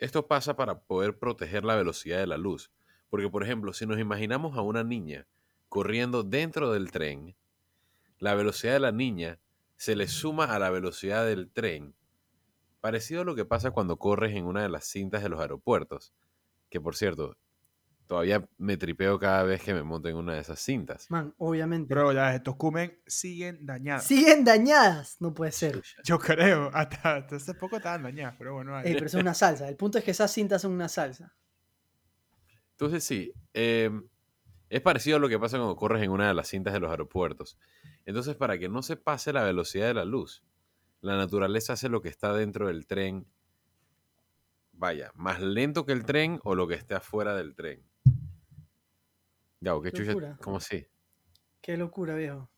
Esto 0.03 0.27
pasa 0.27 0.57
para 0.57 0.81
poder 0.81 1.17
proteger 1.17 1.63
la 1.63 1.77
velocidad 1.77 2.19
de 2.19 2.27
la 2.27 2.37
luz. 2.37 2.73
Porque, 3.09 3.29
por 3.29 3.45
ejemplo, 3.45 3.73
si 3.73 3.87
nos 3.87 4.01
imaginamos 4.01 4.59
a 4.59 4.61
una 4.61 4.83
niña 4.83 5.29
corriendo 5.69 6.25
dentro 6.25 6.73
del 6.73 6.91
tren, 6.91 7.37
la 8.19 8.35
velocidad 8.35 8.73
de 8.73 8.81
la 8.81 8.91
niña 8.91 9.39
se 9.77 9.95
le 9.95 10.09
suma 10.09 10.47
a 10.47 10.59
la 10.59 10.71
velocidad 10.71 11.25
del 11.25 11.53
tren. 11.53 11.95
Parecido 12.81 13.21
a 13.21 13.25
lo 13.25 13.37
que 13.37 13.45
pasa 13.45 13.71
cuando 13.71 13.97
corres 13.97 14.35
en 14.35 14.45
una 14.45 14.63
de 14.63 14.71
las 14.71 14.87
cintas 14.87 15.23
de 15.23 15.29
los 15.29 15.41
aeropuertos. 15.41 16.13
Que 16.69 16.81
por 16.81 16.97
cierto, 16.97 17.37
todavía 18.13 18.47
me 18.59 18.77
tripeo 18.77 19.19
cada 19.19 19.43
vez 19.43 19.63
que 19.63 19.73
me 19.73 19.83
monto 19.83 20.07
en 20.07 20.17
una 20.17 20.35
de 20.35 20.41
esas 20.41 20.61
cintas. 20.61 21.11
Man, 21.11 21.35
obviamente. 21.39 21.95
Bro, 21.95 22.13
las 22.13 22.35
de 22.35 22.41
Tocumen 22.41 23.01
siguen 23.07 23.65
dañadas. 23.65 24.05
Siguen 24.05 24.45
dañadas. 24.45 25.17
No 25.19 25.33
puede 25.33 25.51
ser. 25.51 25.83
Yo 26.05 26.19
creo. 26.19 26.71
Hasta, 26.75 27.17
hasta 27.17 27.37
hace 27.37 27.55
poco 27.55 27.79
estaban 27.79 28.03
dañadas. 28.03 28.35
Pero 28.37 28.53
bueno, 28.53 28.73
Ey, 28.73 28.83
vale. 28.83 28.95
pero 28.97 29.07
eso 29.07 29.17
es 29.17 29.23
una 29.23 29.33
salsa. 29.33 29.67
El 29.67 29.77
punto 29.77 29.97
es 29.97 30.05
que 30.05 30.11
esas 30.11 30.31
cintas 30.31 30.61
son 30.61 30.73
una 30.73 30.91
salsa. 30.91 31.35
Entonces 32.73 33.03
sí, 33.03 33.33
eh, 33.55 33.91
es 34.69 34.83
parecido 34.83 35.17
a 35.17 35.21
lo 35.21 35.31
que 35.31 35.39
pasa 35.39 35.57
cuando 35.57 35.75
corres 35.75 36.03
en 36.03 36.11
una 36.11 36.29
de 36.29 36.35
las 36.35 36.49
cintas 36.49 36.75
de 36.75 36.81
los 36.81 36.91
aeropuertos. 36.91 37.57
Entonces 38.05 38.37
para 38.37 38.59
que 38.59 38.69
no 38.69 38.83
se 38.83 38.99
pase 38.99 39.33
la 39.33 39.43
velocidad 39.43 39.87
de 39.87 39.95
la 39.95 40.05
luz, 40.05 40.45
la 41.01 41.17
naturaleza 41.17 41.73
hace 41.73 41.89
lo 41.89 42.03
que 42.03 42.11
está 42.11 42.35
dentro 42.35 42.67
del 42.67 42.87
tren, 42.87 43.27
vaya, 44.73 45.13
más 45.15 45.41
lento 45.41 45.87
que 45.87 45.93
el 45.93 46.05
tren 46.05 46.41
o 46.45 46.55
lo 46.55 46.69
que 46.69 46.75
esté 46.75 46.95
afuera 46.95 47.35
del 47.35 47.55
tren. 47.55 47.83
Ya, 49.63 49.75
¿o 49.75 49.81
qué 49.81 49.91
Qué 49.93 49.99
chucha? 49.99 50.09
locura. 50.11 50.37
¿Cómo 50.43 50.57
así? 50.59 50.87
Qué 51.61 51.77
locura, 51.77 52.15
viejo. 52.17 52.51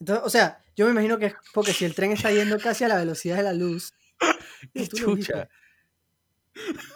Entonces, 0.00 0.24
o 0.24 0.30
sea, 0.30 0.62
yo 0.76 0.86
me 0.86 0.92
imagino 0.92 1.18
que 1.18 1.26
es 1.26 1.34
porque 1.52 1.72
si 1.72 1.84
el 1.84 1.94
tren 1.94 2.12
está 2.12 2.30
yendo 2.30 2.58
casi 2.58 2.84
a 2.84 2.88
la 2.88 2.96
velocidad 2.96 3.36
de 3.36 3.42
la 3.42 3.52
luz. 3.52 3.92
¿Qué 4.74 4.86
tú 4.86 4.98
lo 4.98 5.06
dijiste. 5.16 5.32
chucha? 5.32 5.48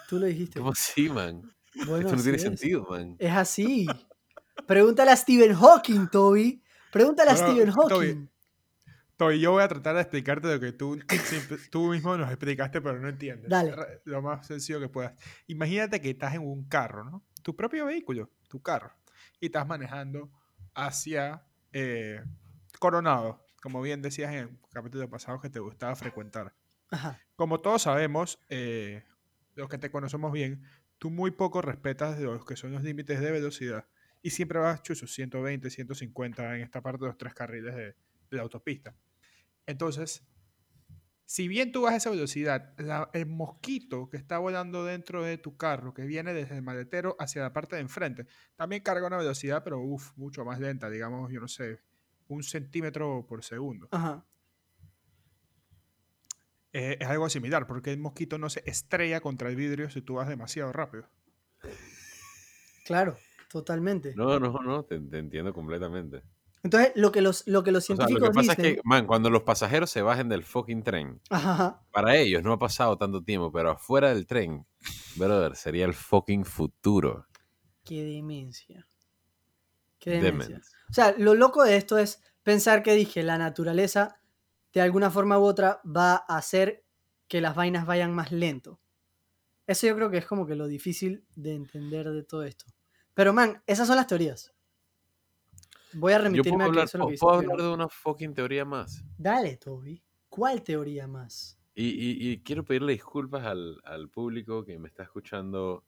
Tú 0.08 0.18
lo 0.18 0.26
dijiste. 0.26 0.58
¿Cómo 0.60 0.70
así, 0.72 1.08
man? 1.08 1.42
Bueno, 1.86 2.06
Esto 2.06 2.16
no 2.16 2.22
tiene 2.22 2.36
es. 2.36 2.42
sentido, 2.42 2.86
man. 2.88 3.16
Es 3.18 3.32
así. 3.32 3.86
Pregúntale 4.66 5.10
a 5.10 5.16
Stephen 5.16 5.54
Hawking, 5.54 6.08
Toby. 6.08 6.62
Pregúntale 6.92 7.30
a 7.30 7.36
Stephen 7.36 7.70
Hawking. 7.70 8.30
Toby, 9.16 9.40
yo 9.40 9.52
voy 9.52 9.62
a 9.62 9.68
tratar 9.68 9.94
de 9.94 10.02
explicarte 10.02 10.46
lo 10.48 10.60
que 10.60 10.72
tú, 10.72 10.98
siempre- 11.24 11.56
tú 11.70 11.86
mismo 11.88 12.16
nos 12.18 12.28
explicaste, 12.28 12.80
pero 12.82 12.98
no 13.00 13.08
entiendes. 13.08 13.48
Dale. 13.48 13.74
Lo 14.04 14.20
más 14.20 14.46
sencillo 14.46 14.78
que 14.78 14.88
puedas. 14.88 15.14
Imagínate 15.46 16.00
que 16.00 16.10
estás 16.10 16.34
en 16.34 16.42
un 16.42 16.64
carro, 16.68 17.04
¿no? 17.04 17.24
Tu 17.42 17.56
propio 17.56 17.86
vehículo, 17.86 18.30
tu 18.48 18.60
carro. 18.60 18.92
Y 19.46 19.48
estás 19.48 19.68
manejando 19.68 20.28
hacia 20.74 21.46
eh, 21.72 22.20
Coronado, 22.80 23.46
como 23.62 23.80
bien 23.80 24.02
decías 24.02 24.32
en 24.32 24.38
el 24.38 24.58
capítulo 24.72 25.08
pasado 25.08 25.40
que 25.40 25.48
te 25.48 25.60
gustaba 25.60 25.94
frecuentar. 25.94 26.52
Ajá. 26.90 27.20
Como 27.36 27.60
todos 27.60 27.82
sabemos, 27.82 28.40
eh, 28.48 29.04
los 29.54 29.68
que 29.68 29.78
te 29.78 29.88
conocemos 29.92 30.32
bien, 30.32 30.64
tú 30.98 31.10
muy 31.10 31.30
poco 31.30 31.62
respetas 31.62 32.18
los 32.18 32.44
que 32.44 32.56
son 32.56 32.72
los 32.72 32.82
límites 32.82 33.20
de 33.20 33.30
velocidad. 33.30 33.86
Y 34.20 34.30
siempre 34.30 34.58
vas 34.58 34.82
chuzo 34.82 35.06
120, 35.06 35.70
150 35.70 36.56
en 36.56 36.62
esta 36.62 36.80
parte 36.80 37.02
de 37.02 37.06
los 37.06 37.16
tres 37.16 37.32
carriles 37.32 37.76
de, 37.76 37.84
de 37.84 38.36
la 38.36 38.42
autopista. 38.42 38.96
Entonces, 39.64 40.24
si 41.26 41.48
bien 41.48 41.72
tú 41.72 41.82
vas 41.82 41.92
a 41.92 41.96
esa 41.96 42.10
velocidad, 42.10 42.72
la- 42.78 43.10
el 43.12 43.26
mosquito 43.26 44.08
que 44.08 44.16
está 44.16 44.38
volando 44.38 44.84
dentro 44.84 45.24
de 45.24 45.38
tu 45.38 45.56
carro, 45.56 45.92
que 45.92 46.04
viene 46.06 46.32
desde 46.32 46.54
el 46.56 46.62
maletero 46.62 47.16
hacia 47.18 47.42
la 47.42 47.52
parte 47.52 47.74
de 47.76 47.82
enfrente, 47.82 48.26
también 48.54 48.82
carga 48.82 49.06
una 49.08 49.16
velocidad, 49.18 49.62
pero 49.64 49.80
uf, 49.80 50.12
mucho 50.16 50.44
más 50.44 50.60
lenta, 50.60 50.88
digamos, 50.88 51.30
yo 51.32 51.40
no 51.40 51.48
sé, 51.48 51.80
un 52.28 52.44
centímetro 52.44 53.26
por 53.28 53.42
segundo. 53.42 53.88
Ajá. 53.90 54.24
Eh, 56.72 56.96
es 57.00 57.08
algo 57.08 57.28
similar, 57.28 57.66
porque 57.66 57.92
el 57.92 57.98
mosquito 57.98 58.38
no 58.38 58.48
se 58.48 58.62
estrella 58.64 59.20
contra 59.20 59.48
el 59.48 59.56
vidrio 59.56 59.90
si 59.90 60.02
tú 60.02 60.14
vas 60.14 60.28
demasiado 60.28 60.72
rápido. 60.72 61.08
Claro, 62.84 63.16
totalmente. 63.50 64.14
No, 64.14 64.38
no, 64.38 64.52
no, 64.62 64.84
te, 64.84 65.00
te 65.00 65.18
entiendo 65.18 65.52
completamente. 65.52 66.22
Entonces, 66.62 66.92
lo 66.96 67.12
que 67.12 67.20
los, 67.22 67.46
lo 67.46 67.62
que 67.62 67.70
los 67.72 67.88
O 67.90 67.96
sea, 67.96 68.06
lo 68.08 68.16
científicos 68.16 68.30
que 68.30 68.34
pasa 68.34 68.54
dicen. 68.54 68.64
es 68.64 68.74
que, 68.76 68.80
man, 68.84 69.06
cuando 69.06 69.30
los 69.30 69.42
pasajeros 69.42 69.90
se 69.90 70.02
bajen 70.02 70.28
del 70.28 70.42
fucking 70.44 70.82
tren, 70.82 71.20
Ajá, 71.30 71.52
ajá. 71.52 71.82
para 71.92 72.16
ellos 72.16 72.42
no 72.42 72.52
ha 72.52 72.58
pasado 72.58 72.96
tanto 72.98 73.22
tiempo, 73.22 73.52
pero 73.52 73.70
afuera 73.70 74.12
del 74.12 74.26
tren, 74.26 74.66
brother, 75.14 75.54
sería 75.56 75.84
el 75.84 75.94
fucking 75.94 76.44
futuro. 76.44 77.26
Qué 77.84 78.02
demencia. 78.02 78.88
Qué 79.98 80.20
demencia. 80.20 80.60
O 80.90 80.92
sea, 80.92 81.14
lo 81.18 81.34
loco 81.34 81.62
de 81.64 81.76
esto 81.76 81.98
es 81.98 82.20
pensar 82.42 82.82
que 82.82 82.94
dije, 82.94 83.22
la 83.22 83.38
naturaleza 83.38 84.20
de 84.72 84.80
alguna 84.80 85.10
forma 85.10 85.38
u 85.38 85.44
otra 85.44 85.80
va 85.84 86.24
a 86.28 86.36
hacer 86.36 86.84
que 87.28 87.40
las 87.40 87.54
vainas 87.54 87.86
vayan 87.86 88.14
más 88.14 88.32
lento. 88.32 88.80
Eso 89.66 89.86
yo 89.86 89.96
creo 89.96 90.10
que 90.10 90.18
es 90.18 90.26
como 90.26 90.46
que 90.46 90.54
lo 90.54 90.66
difícil 90.66 91.24
de 91.34 91.54
entender 91.54 92.08
de 92.10 92.22
todo 92.22 92.42
esto. 92.44 92.66
Pero 93.14 93.32
man, 93.32 93.62
esas 93.66 93.86
son 93.88 93.96
las 93.96 94.06
teorías. 94.06 94.52
Voy 95.98 96.12
a 96.12 96.16
Yo 96.18 96.22
remitirme 96.24 96.58
puedo 96.58 96.62
a 96.62 96.64
que 96.64 96.68
hablar, 96.70 96.84
eso 96.84 96.98
es 96.98 97.00
lo 97.00 97.08
que 97.08 97.16
puedo 97.18 97.34
hablar 97.34 97.56
de 97.58 97.68
una 97.74 97.88
fucking 97.88 98.34
teoría 98.34 98.64
más. 98.64 99.04
Dale, 99.18 99.56
Toby. 99.56 100.02
¿Cuál 100.28 100.62
teoría 100.62 101.06
más? 101.06 101.58
Y, 101.74 101.86
y- 101.88 102.30
y 102.32 102.38
quiero 102.42 102.64
pedirle 102.64 102.92
disculpas 102.92 103.44
al, 103.44 103.80
al 103.84 104.08
público 104.08 104.64
que 104.64 104.78
me 104.78 104.88
está 104.88 105.02
escuchando 105.02 105.84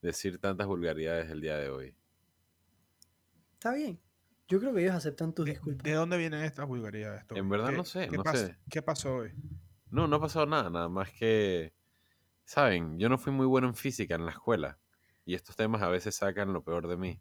decir 0.00 0.38
tantas 0.38 0.66
vulgaridades 0.66 1.30
el 1.30 1.40
día 1.40 1.56
de 1.56 1.68
hoy. 1.70 1.94
Está 3.54 3.72
bien. 3.72 4.00
Yo 4.48 4.58
creo 4.60 4.74
que 4.74 4.82
ellos 4.82 4.94
aceptan 4.94 5.32
tus 5.34 5.44
¿De, 5.46 5.52
disculpas. 5.52 5.82
de 5.84 5.92
dónde 5.92 6.18
vienen 6.18 6.42
estas 6.44 6.66
vulgaridades? 6.66 7.26
Toby? 7.26 7.40
En 7.40 7.48
verdad 7.48 7.70
¿Qué- 7.70 7.76
no 7.76 7.84
sé, 7.84 8.08
¿qué 8.08 8.16
no 8.16 8.24
sé. 8.24 8.58
¿Qué 8.70 8.82
pasó 8.82 9.16
hoy? 9.16 9.32
No, 9.90 10.06
no 10.06 10.16
ha 10.16 10.20
pasado 10.20 10.46
nada, 10.46 10.70
nada 10.70 10.88
más 10.88 11.10
que, 11.12 11.72
saben, 12.44 12.98
yo 12.98 13.08
no 13.08 13.18
fui 13.18 13.32
muy 13.32 13.46
bueno 13.46 13.68
en 13.68 13.74
física 13.74 14.14
en 14.14 14.24
la 14.24 14.32
escuela 14.32 14.78
y 15.24 15.34
estos 15.34 15.54
temas 15.54 15.82
a 15.82 15.88
veces 15.88 16.14
sacan 16.16 16.52
lo 16.52 16.62
peor 16.64 16.88
de 16.88 16.96
mí. 16.96 17.20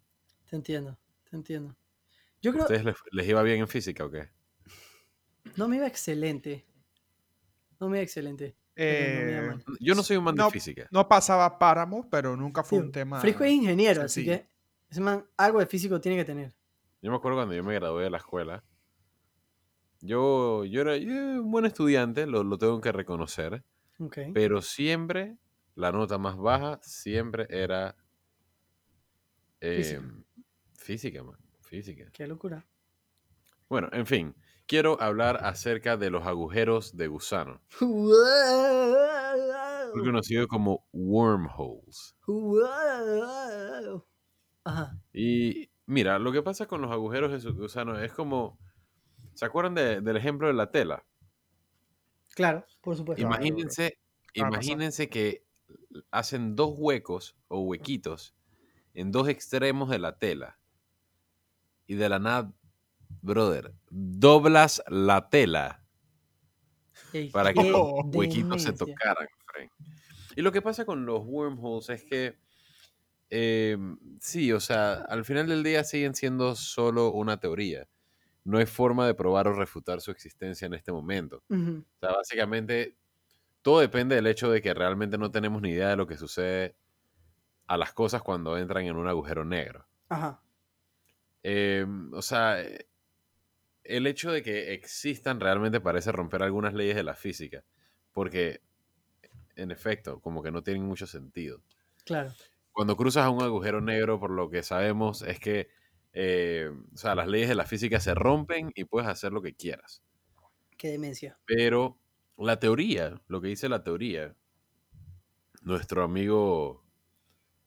Te 0.50 0.56
entiendo, 0.56 0.98
te 1.30 1.36
entiendo. 1.36 1.76
Yo 2.42 2.52
creo 2.52 2.64
¿Ustedes 2.64 2.84
les, 2.86 2.96
les 3.12 3.28
iba 3.28 3.42
bien 3.44 3.60
en 3.60 3.68
física 3.68 4.06
o 4.06 4.12
qué? 4.12 4.30
no 5.58 5.68
me 5.68 5.78
iba 5.78 5.88
excelente. 5.88 6.66
No 7.80 7.90
me 7.90 7.98
iba 7.98 8.04
excelente. 8.04 8.56
pero 8.76 9.16
no 9.16 9.26
me 9.26 9.32
iba 9.32 9.54
Eh. 9.56 9.78
Yo 9.80 9.96
no 9.96 10.04
soy 10.04 10.18
un 10.18 10.24
man 10.24 10.36
de 10.36 10.44
No, 10.44 10.50
física. 10.52 10.88
no 10.92 11.08
pasaba 11.08 11.58
páramo, 11.60 12.10
pero 12.10 12.36
nunca 12.38 12.64
fue 12.64 12.80
Sí, 12.80 12.86
un 12.86 12.92
tema. 12.92 13.20
Frisco 13.20 13.44
es 13.44 13.52
ingeniero, 13.52 14.04
así 14.04 14.24
que 14.26 14.46
ese 14.90 15.02
man 15.02 15.26
algo 15.38 15.60
de 15.60 15.66
físico 15.66 16.00
tiene 16.00 16.18
que 16.18 16.26
tener. 16.26 16.54
Yo 17.02 17.10
me 17.12 17.18
acuerdo 17.18 17.38
cuando 17.40 17.54
yo 17.56 17.64
me 17.64 17.74
gradué 17.74 18.04
de 18.04 18.10
la 18.12 18.18
escuela. 18.18 18.64
Yo, 20.02 20.66
yo 20.66 20.82
era 20.82 20.98
yo 20.98 21.12
era 21.12 21.42
un 21.42 21.52
buen 21.52 21.66
estudiante, 21.66 22.26
lo, 22.26 22.44
lo 22.44 22.58
tengo 22.58 22.82
que 22.82 22.92
reconocer, 22.92 23.64
pero 24.34 24.62
siempre 24.64 25.38
la 25.76 25.92
nota 25.92 26.18
más 26.18 26.38
baja 26.38 26.80
siempre 26.82 27.46
era 27.50 27.96
Física. 29.60 30.00
em, 30.00 30.24
física, 30.76 31.24
man, 31.24 31.38
física. 31.72 32.12
Qué 32.14 32.28
locura. 32.28 32.68
Bueno, 33.70 33.88
en 33.94 34.06
fin, 34.06 34.36
quiero 34.68 35.02
hablar 35.02 35.46
acerca 35.46 35.96
de 35.98 36.10
los 36.10 36.28
agujeros 36.28 36.98
de 36.98 37.08
gusano, 37.08 37.62
muy 39.94 40.04
conocido 40.06 40.48
como 40.48 40.86
wormholes. 40.92 42.16
Ajá. 44.64 45.00
Y 45.14 45.70
mira, 45.86 46.20
lo 46.20 46.32
que 46.32 46.44
pasa 46.44 46.68
con 46.68 46.82
los 46.82 46.92
agujeros 46.92 47.44
de 47.44 47.52
gusano 47.52 48.00
es 48.00 48.12
como, 48.14 48.60
¿se 49.36 49.46
acuerdan 49.46 49.76
de- 49.76 50.02
del 50.02 50.18
ejemplo 50.18 50.48
de 50.48 50.54
la 50.54 50.72
tela? 50.72 51.06
Claro, 52.36 52.66
por 52.82 52.96
supuesto. 52.96 53.22
Imagínense, 53.26 53.98
imagínense 54.34 55.10
que 55.10 55.46
hacen 56.12 56.56
dos 56.56 56.74
huecos 56.78 57.36
o 57.50 57.62
huequitos 57.62 58.36
en 58.94 59.12
dos 59.12 59.30
extremos 59.30 59.90
de 59.90 60.00
la 60.00 60.18
tela. 60.20 60.61
Y 61.92 61.96
de 61.96 62.08
la 62.08 62.20
nada, 62.20 62.54
brother, 63.22 63.74
doblas 63.90 64.82
la 64.88 65.28
tela 65.30 65.84
para 67.34 67.54
que 67.54 67.70
los 67.70 68.06
huequitos 68.16 68.64
se 68.64 68.72
tocaran. 68.72 69.28
Frank. 69.46 69.70
Y 70.38 70.42
lo 70.42 70.54
que 70.54 70.62
pasa 70.62 70.86
con 70.86 71.06
los 71.06 71.26
wormholes 71.26 71.90
es 71.90 72.06
que, 72.06 72.40
eh, 73.30 73.78
sí, 74.22 74.54
o 74.54 74.62
sea, 74.62 75.02
al 75.02 75.26
final 75.26 75.50
del 75.50 75.64
día 75.64 75.84
siguen 75.84 76.16
siendo 76.16 76.56
solo 76.56 77.12
una 77.12 77.42
teoría. 77.42 77.90
No 78.46 78.60
hay 78.60 78.68
forma 78.68 79.06
de 79.06 79.14
probar 79.14 79.50
o 79.50 79.54
refutar 79.54 80.00
su 80.00 80.12
existencia 80.12 80.66
en 80.66 80.74
este 80.74 80.94
momento. 80.94 81.44
O 81.50 82.00
sea, 82.00 82.14
básicamente 82.14 82.96
todo 83.62 83.82
depende 83.82 84.16
del 84.16 84.28
hecho 84.28 84.50
de 84.50 84.62
que 84.62 84.74
realmente 84.74 85.18
no 85.18 85.30
tenemos 85.30 85.62
ni 85.62 85.72
idea 85.72 85.90
de 85.90 85.98
lo 85.98 86.08
que 86.08 86.16
sucede 86.16 86.78
a 87.68 87.76
las 87.76 87.92
cosas 87.92 88.22
cuando 88.22 88.58
entran 88.58 88.86
en 88.86 88.96
un 88.96 89.10
agujero 89.10 89.44
negro. 89.44 89.86
Ajá. 90.08 90.42
Eh, 91.44 91.86
o 92.12 92.22
sea, 92.22 92.62
eh, 92.62 92.88
el 93.84 94.08
hecho 94.08 94.32
de 94.32 94.44
que 94.44 94.74
existan 94.74 95.40
realmente 95.40 95.82
parece 95.82 96.12
romper 96.12 96.44
algunas 96.44 96.74
leyes 96.74 96.96
de 96.96 97.04
la 97.04 97.16
física, 97.16 97.64
porque 98.12 98.62
en 99.56 99.72
efecto, 99.72 100.20
como 100.22 100.44
que 100.44 100.52
no 100.52 100.64
tienen 100.64 100.84
mucho 100.84 101.08
sentido. 101.08 101.62
Claro. 102.06 102.32
Cuando 102.72 102.96
cruzas 102.96 103.26
a 103.26 103.30
un 103.30 103.44
agujero 103.44 103.82
negro, 103.82 104.20
por 104.20 104.32
lo 104.32 104.50
que 104.50 104.64
sabemos, 104.64 105.22
es 105.24 105.40
que 105.40 105.70
eh, 106.14 106.70
o 106.94 106.98
sea, 106.98 107.16
las 107.16 107.28
leyes 107.28 107.50
de 107.50 107.56
la 107.56 107.66
física 107.66 108.00
se 108.00 108.14
rompen 108.14 108.72
y 108.76 108.84
puedes 108.84 109.10
hacer 109.10 109.32
lo 109.32 109.42
que 109.42 109.56
quieras. 109.56 110.04
Qué 110.78 110.90
demencia. 110.90 111.40
Pero 111.46 112.00
la 112.38 112.60
teoría, 112.60 113.22
lo 113.28 113.42
que 113.42 113.50
dice 113.50 113.70
la 113.70 113.84
teoría, 113.84 114.36
nuestro 115.62 116.04
amigo 116.04 116.84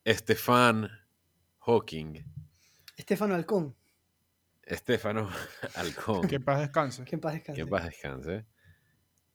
Stefan 0.06 0.90
Hawking, 1.60 2.24
Estefano 3.04 3.34
Halcón. 3.34 3.76
Estefano 4.62 5.28
Halcón, 5.74 6.26
Que 6.26 6.36
en 6.36 6.42
paz 6.42 6.60
descanse. 6.60 7.04
Que 7.04 7.16
en 7.16 7.20
paz 7.20 7.34
descanse. 7.34 7.56
que 7.56 7.60
en 7.60 7.68
paz 7.68 7.84
descanse, 7.84 8.46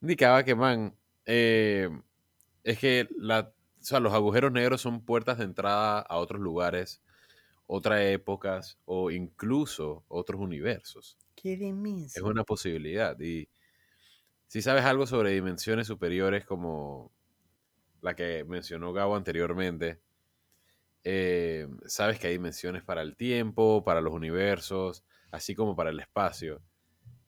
indicaba 0.01 0.43
que, 0.43 0.55
man, 0.55 0.95
eh, 1.27 1.87
es 2.63 2.79
que 2.79 3.07
la, 3.15 3.41
o 3.41 3.83
sea, 3.83 3.99
los 3.99 4.11
agujeros 4.11 4.51
negros 4.51 4.81
son 4.81 5.05
puertas 5.05 5.37
de 5.37 5.43
entrada 5.43 5.99
a 5.99 6.17
otros 6.17 6.41
lugares, 6.41 7.03
otras 7.67 8.01
épocas 8.01 8.79
o 8.85 9.11
incluso 9.11 10.03
otros 10.07 10.41
universos. 10.41 11.19
Qué 11.35 11.55
demencia. 11.55 12.19
Es 12.19 12.25
una 12.25 12.43
posibilidad. 12.43 13.19
Y 13.19 13.49
si 14.47 14.63
sabes 14.63 14.83
algo 14.83 15.05
sobre 15.05 15.29
dimensiones 15.29 15.85
superiores 15.85 16.43
como 16.43 17.11
la 18.01 18.15
que 18.15 18.43
mencionó 18.45 18.93
Gabo 18.93 19.15
anteriormente, 19.15 19.99
eh, 21.03 21.67
sabes 21.85 22.19
que 22.19 22.27
hay 22.27 22.33
dimensiones 22.33 22.83
para 22.83 23.01
el 23.01 23.15
tiempo, 23.15 23.83
para 23.83 24.01
los 24.01 24.13
universos, 24.13 25.05
así 25.31 25.55
como 25.55 25.75
para 25.75 25.89
el 25.89 25.99
espacio. 25.99 26.61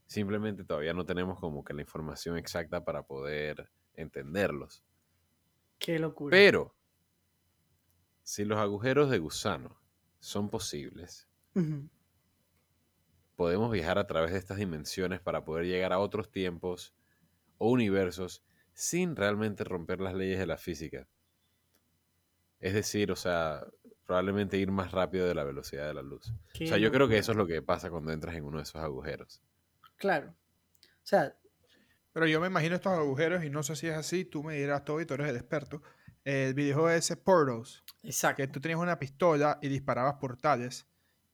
Simplemente 0.07 0.63
todavía 0.65 0.93
no 0.93 1.05
tenemos 1.05 1.39
como 1.39 1.63
que 1.63 1.73
la 1.73 1.81
información 1.81 2.37
exacta 2.37 2.83
para 2.83 3.03
poder 3.03 3.71
entenderlos. 3.93 4.83
Qué 5.79 5.99
locura. 5.99 6.31
Pero, 6.31 6.75
si 8.23 8.45
los 8.45 8.59
agujeros 8.59 9.09
de 9.09 9.19
gusano 9.19 9.81
son 10.19 10.49
posibles, 10.49 11.27
podemos 13.35 13.71
viajar 13.71 13.97
a 13.97 14.07
través 14.07 14.31
de 14.31 14.37
estas 14.37 14.57
dimensiones 14.57 15.19
para 15.21 15.43
poder 15.43 15.65
llegar 15.65 15.93
a 15.93 15.99
otros 15.99 16.29
tiempos 16.29 16.93
o 17.57 17.69
universos 17.71 18.43
sin 18.73 19.15
realmente 19.15 19.63
romper 19.63 20.01
las 20.01 20.13
leyes 20.13 20.39
de 20.39 20.45
la 20.47 20.57
física. 20.57 21.07
Es 22.61 22.73
decir, 22.73 23.11
o 23.11 23.15
sea, 23.15 23.65
probablemente 24.05 24.57
ir 24.57 24.71
más 24.71 24.91
rápido 24.91 25.27
de 25.27 25.33
la 25.33 25.43
velocidad 25.43 25.87
de 25.87 25.93
la 25.93 26.01
luz. 26.01 26.31
O 26.53 26.65
sea, 26.65 26.77
yo 26.77 26.91
creo 26.91 27.07
que 27.07 27.17
eso 27.17 27.31
es 27.31 27.37
lo 27.37 27.47
que 27.47 27.61
pasa 27.61 27.89
cuando 27.89 28.11
entras 28.11 28.35
en 28.35 28.45
uno 28.45 28.57
de 28.57 28.63
esos 28.63 28.81
agujeros. 28.81 29.41
Claro. 29.97 30.35
O 30.81 31.05
sea, 31.05 31.35
Pero 32.13 32.27
yo 32.27 32.41
me 32.41 32.47
imagino 32.47 32.75
estos 32.75 32.91
agujeros 32.93 33.43
y 33.43 33.49
no 33.49 33.63
sé 33.63 33.75
si 33.75 33.87
es 33.87 33.95
así. 33.95 34.25
Tú 34.25 34.43
me 34.43 34.55
dirás, 34.55 34.85
Toby, 34.85 35.05
tú 35.05 35.13
eres 35.15 35.29
el 35.29 35.37
experto. 35.37 35.81
El 36.23 36.53
videojuego 36.53 36.89
ese 36.91 37.17
Portals, 37.17 37.83
exacto. 38.03 38.43
que 38.43 38.47
tú 38.47 38.61
tenías 38.61 38.79
una 38.79 38.99
pistola 38.99 39.57
y 39.61 39.69
disparabas 39.69 40.15
portales. 40.15 40.85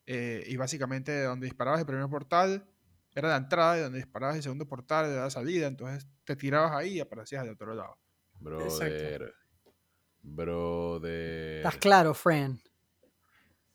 eh, 0.06 0.42
y 0.46 0.56
básicamente 0.56 1.22
donde 1.22 1.44
disparabas 1.44 1.80
el 1.80 1.86
primer 1.86 2.08
portal 2.08 2.66
era 3.14 3.28
la 3.28 3.36
entrada 3.36 3.76
y 3.76 3.82
donde 3.82 3.98
disparabas 3.98 4.36
el 4.36 4.42
segundo 4.42 4.66
portal 4.66 5.10
era 5.10 5.24
la 5.24 5.30
salida. 5.30 5.66
Entonces 5.66 6.08
te 6.24 6.36
tirabas 6.36 6.72
ahí 6.72 6.94
y 6.94 7.00
aparecías 7.00 7.42
del 7.42 7.54
otro 7.54 7.74
lado. 7.74 7.98
Brother. 8.40 9.34
Brother. 10.34 11.56
Estás 11.58 11.76
claro, 11.76 12.14
friend. 12.14 12.60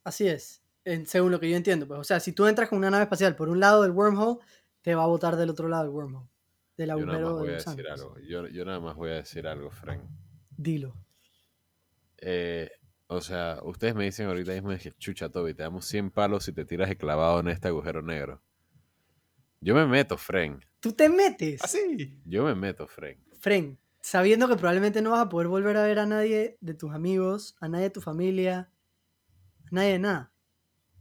Así 0.04 0.28
es. 0.28 0.62
en- 0.86 1.06
según 1.06 1.32
lo 1.32 1.40
que 1.40 1.50
yo 1.50 1.56
entiendo. 1.56 1.88
Pues, 1.88 2.00
o 2.00 2.04
sea, 2.04 2.20
si 2.20 2.34
tú 2.34 2.46
entras 2.46 2.68
con 2.68 2.78
una 2.78 2.90
nave 2.90 3.04
espacial 3.04 3.36
por 3.38 3.48
un 3.48 3.60
lado 3.62 3.84
del 3.84 3.92
wormhole, 3.92 4.40
te 4.82 4.96
va 4.96 5.04
a 5.04 5.08
botar 5.08 5.38
del 5.38 5.50
otro 5.50 5.70
lado 5.70 5.84
del 5.84 5.92
wormhole. 5.94 6.28
Del 6.76 6.90
Yo 6.90 7.06
nada 7.06 7.06
más 7.06 7.16
agujero 7.16 7.38
voy 7.38 7.48
de 7.48 7.54
a 7.54 7.58
decir 7.58 7.88
algo. 7.88 8.20
Yo, 8.20 8.48
yo 8.48 8.66
nada 8.66 8.80
más 8.82 8.96
voy 8.98 9.12
a 9.12 9.14
decir 9.16 9.48
algo, 9.48 9.72
Frank. 9.72 10.02
Dilo. 10.58 10.94
Eh, 12.18 12.70
o 13.08 13.22
sea, 13.22 13.60
ustedes 13.64 13.96
me 13.96 14.04
dicen 14.06 14.28
ahorita 14.28 14.52
mismo 14.52 14.70
que 14.78 14.92
chucha, 14.98 15.30
Toby, 15.30 15.54
te 15.54 15.64
damos 15.64 15.86
100 15.86 16.12
palos 16.12 16.44
si 16.46 16.52
te 16.52 16.66
tiras 16.66 16.90
de 16.90 16.98
clavado 16.98 17.40
en 17.40 17.48
este 17.48 17.70
agujero 17.70 18.02
negro. 18.02 18.42
Yo 19.62 19.76
me 19.76 19.86
meto, 19.86 20.18
Frank. 20.18 20.66
Tú 20.82 20.92
te 20.92 21.08
metes. 21.08 21.64
Así. 21.64 22.20
Yo 22.26 22.44
me 22.44 22.56
meto, 22.56 22.88
Frank. 22.88 23.20
Fren, 23.40 23.80
sabiendo 24.04 24.50
que 24.50 24.58
probablemente 24.58 25.02
no 25.02 25.12
vas 25.12 25.22
a 25.22 25.30
poder 25.30 25.48
volver 25.48 25.78
a 25.78 25.84
ver 25.84 25.98
a 25.98 26.06
nadie 26.06 26.58
de 26.60 26.74
tus 26.74 26.94
amigos, 26.94 27.56
a 27.62 27.70
nadie 27.70 27.86
de 27.86 27.90
tu 27.90 28.02
familia, 28.02 28.70
a 29.66 29.70
nadie 29.72 29.94
de 29.94 30.00
nada. 30.00 30.32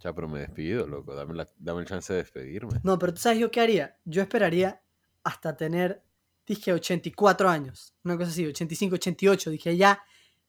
Ya, 0.01 0.15
pero 0.15 0.29
me 0.29 0.38
despido, 0.41 0.87
loco. 0.87 1.12
Dame, 1.15 1.35
la- 1.35 1.49
dame 1.59 1.81
el 1.81 1.87
chance 1.87 2.12
de 2.12 2.21
despedirme. 2.21 2.81
No, 2.85 2.99
pero 2.99 3.12
tú 3.12 3.21
sabes 3.21 3.38
yo 3.41 3.51
qué 3.51 3.61
haría. 3.61 3.99
Yo 4.05 4.23
esperaría 4.23 4.83
hasta 5.25 5.57
tener, 5.57 6.03
dije, 6.47 6.73
84 6.73 7.49
años. 7.49 7.95
Una 8.05 8.17
cosa 8.17 8.31
así, 8.31 8.47
85, 8.47 8.95
88. 8.97 9.51
Dije, 9.51 9.77
ya 9.77 10.01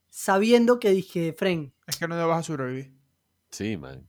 sabiendo 0.08 0.78
que 0.78 0.90
dije, 0.90 1.32
Fren, 1.36 1.74
Es 1.86 1.96
que 1.96 2.06
no 2.08 2.16
le 2.16 2.22
vas 2.24 2.40
a 2.40 2.42
sobrevivir. 2.44 2.94
Sí, 3.50 3.76
man. 3.76 4.08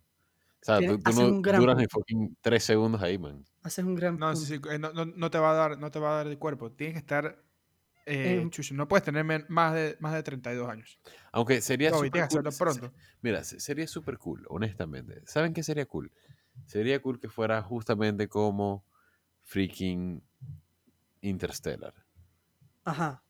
O 0.62 0.66
sea, 0.66 0.80
tú, 0.80 0.98
tú 1.00 1.10
haces 1.10 1.20
no 1.20 1.28
un 1.30 1.42
gran 1.44 1.62
duras 1.62 1.78
ni 1.78 1.86
fucking 1.88 2.38
3 2.42 2.64
segundos 2.64 3.02
ahí, 3.02 3.18
man. 3.20 3.44
haces 3.62 3.86
un 3.86 3.94
gran 3.96 4.18
No, 4.18 4.36
sí, 4.36 4.46
sí, 4.46 4.62
eh, 4.72 4.80
no, 4.80 4.94
no- 4.94 5.06
no 5.06 5.30
te 5.32 5.38
va 5.38 5.52
a 5.52 5.54
dar, 5.54 5.78
no 5.80 5.92
te 5.92 6.00
va 6.00 6.14
a 6.14 6.16
dar 6.18 6.28
el 6.28 6.40
cuerpo. 6.40 6.72
Tienes 6.72 6.94
que 6.96 7.00
estar. 7.00 7.44
Eh, 8.06 8.48
chucho, 8.50 8.74
no 8.76 8.88
puedes 8.88 9.04
tener 9.04 9.24
más 9.50 9.74
de, 9.74 9.98
más 10.00 10.14
de 10.14 10.24
32 10.24 10.70
años. 10.70 11.00
Aunque 11.32 11.62
sería 11.62 11.90
que 11.90 11.96
cool. 12.28 12.44
pronto. 12.58 12.94
Mira, 13.22 13.44
se- 13.44 13.60
sería 13.60 13.88
súper 13.88 14.18
cool, 14.18 14.46
honestamente. 14.50 15.22
¿Saben 15.26 15.54
qué 15.54 15.64
sería 15.64 15.86
cool? 15.86 16.12
Sería 16.66 17.02
cool 17.02 17.20
que 17.20 17.30
fuera 17.30 17.62
justamente 17.62 18.28
como 18.30 18.86
freaking 19.44 20.24
Interstellar. 21.22 21.94
Ajá. 22.84 23.24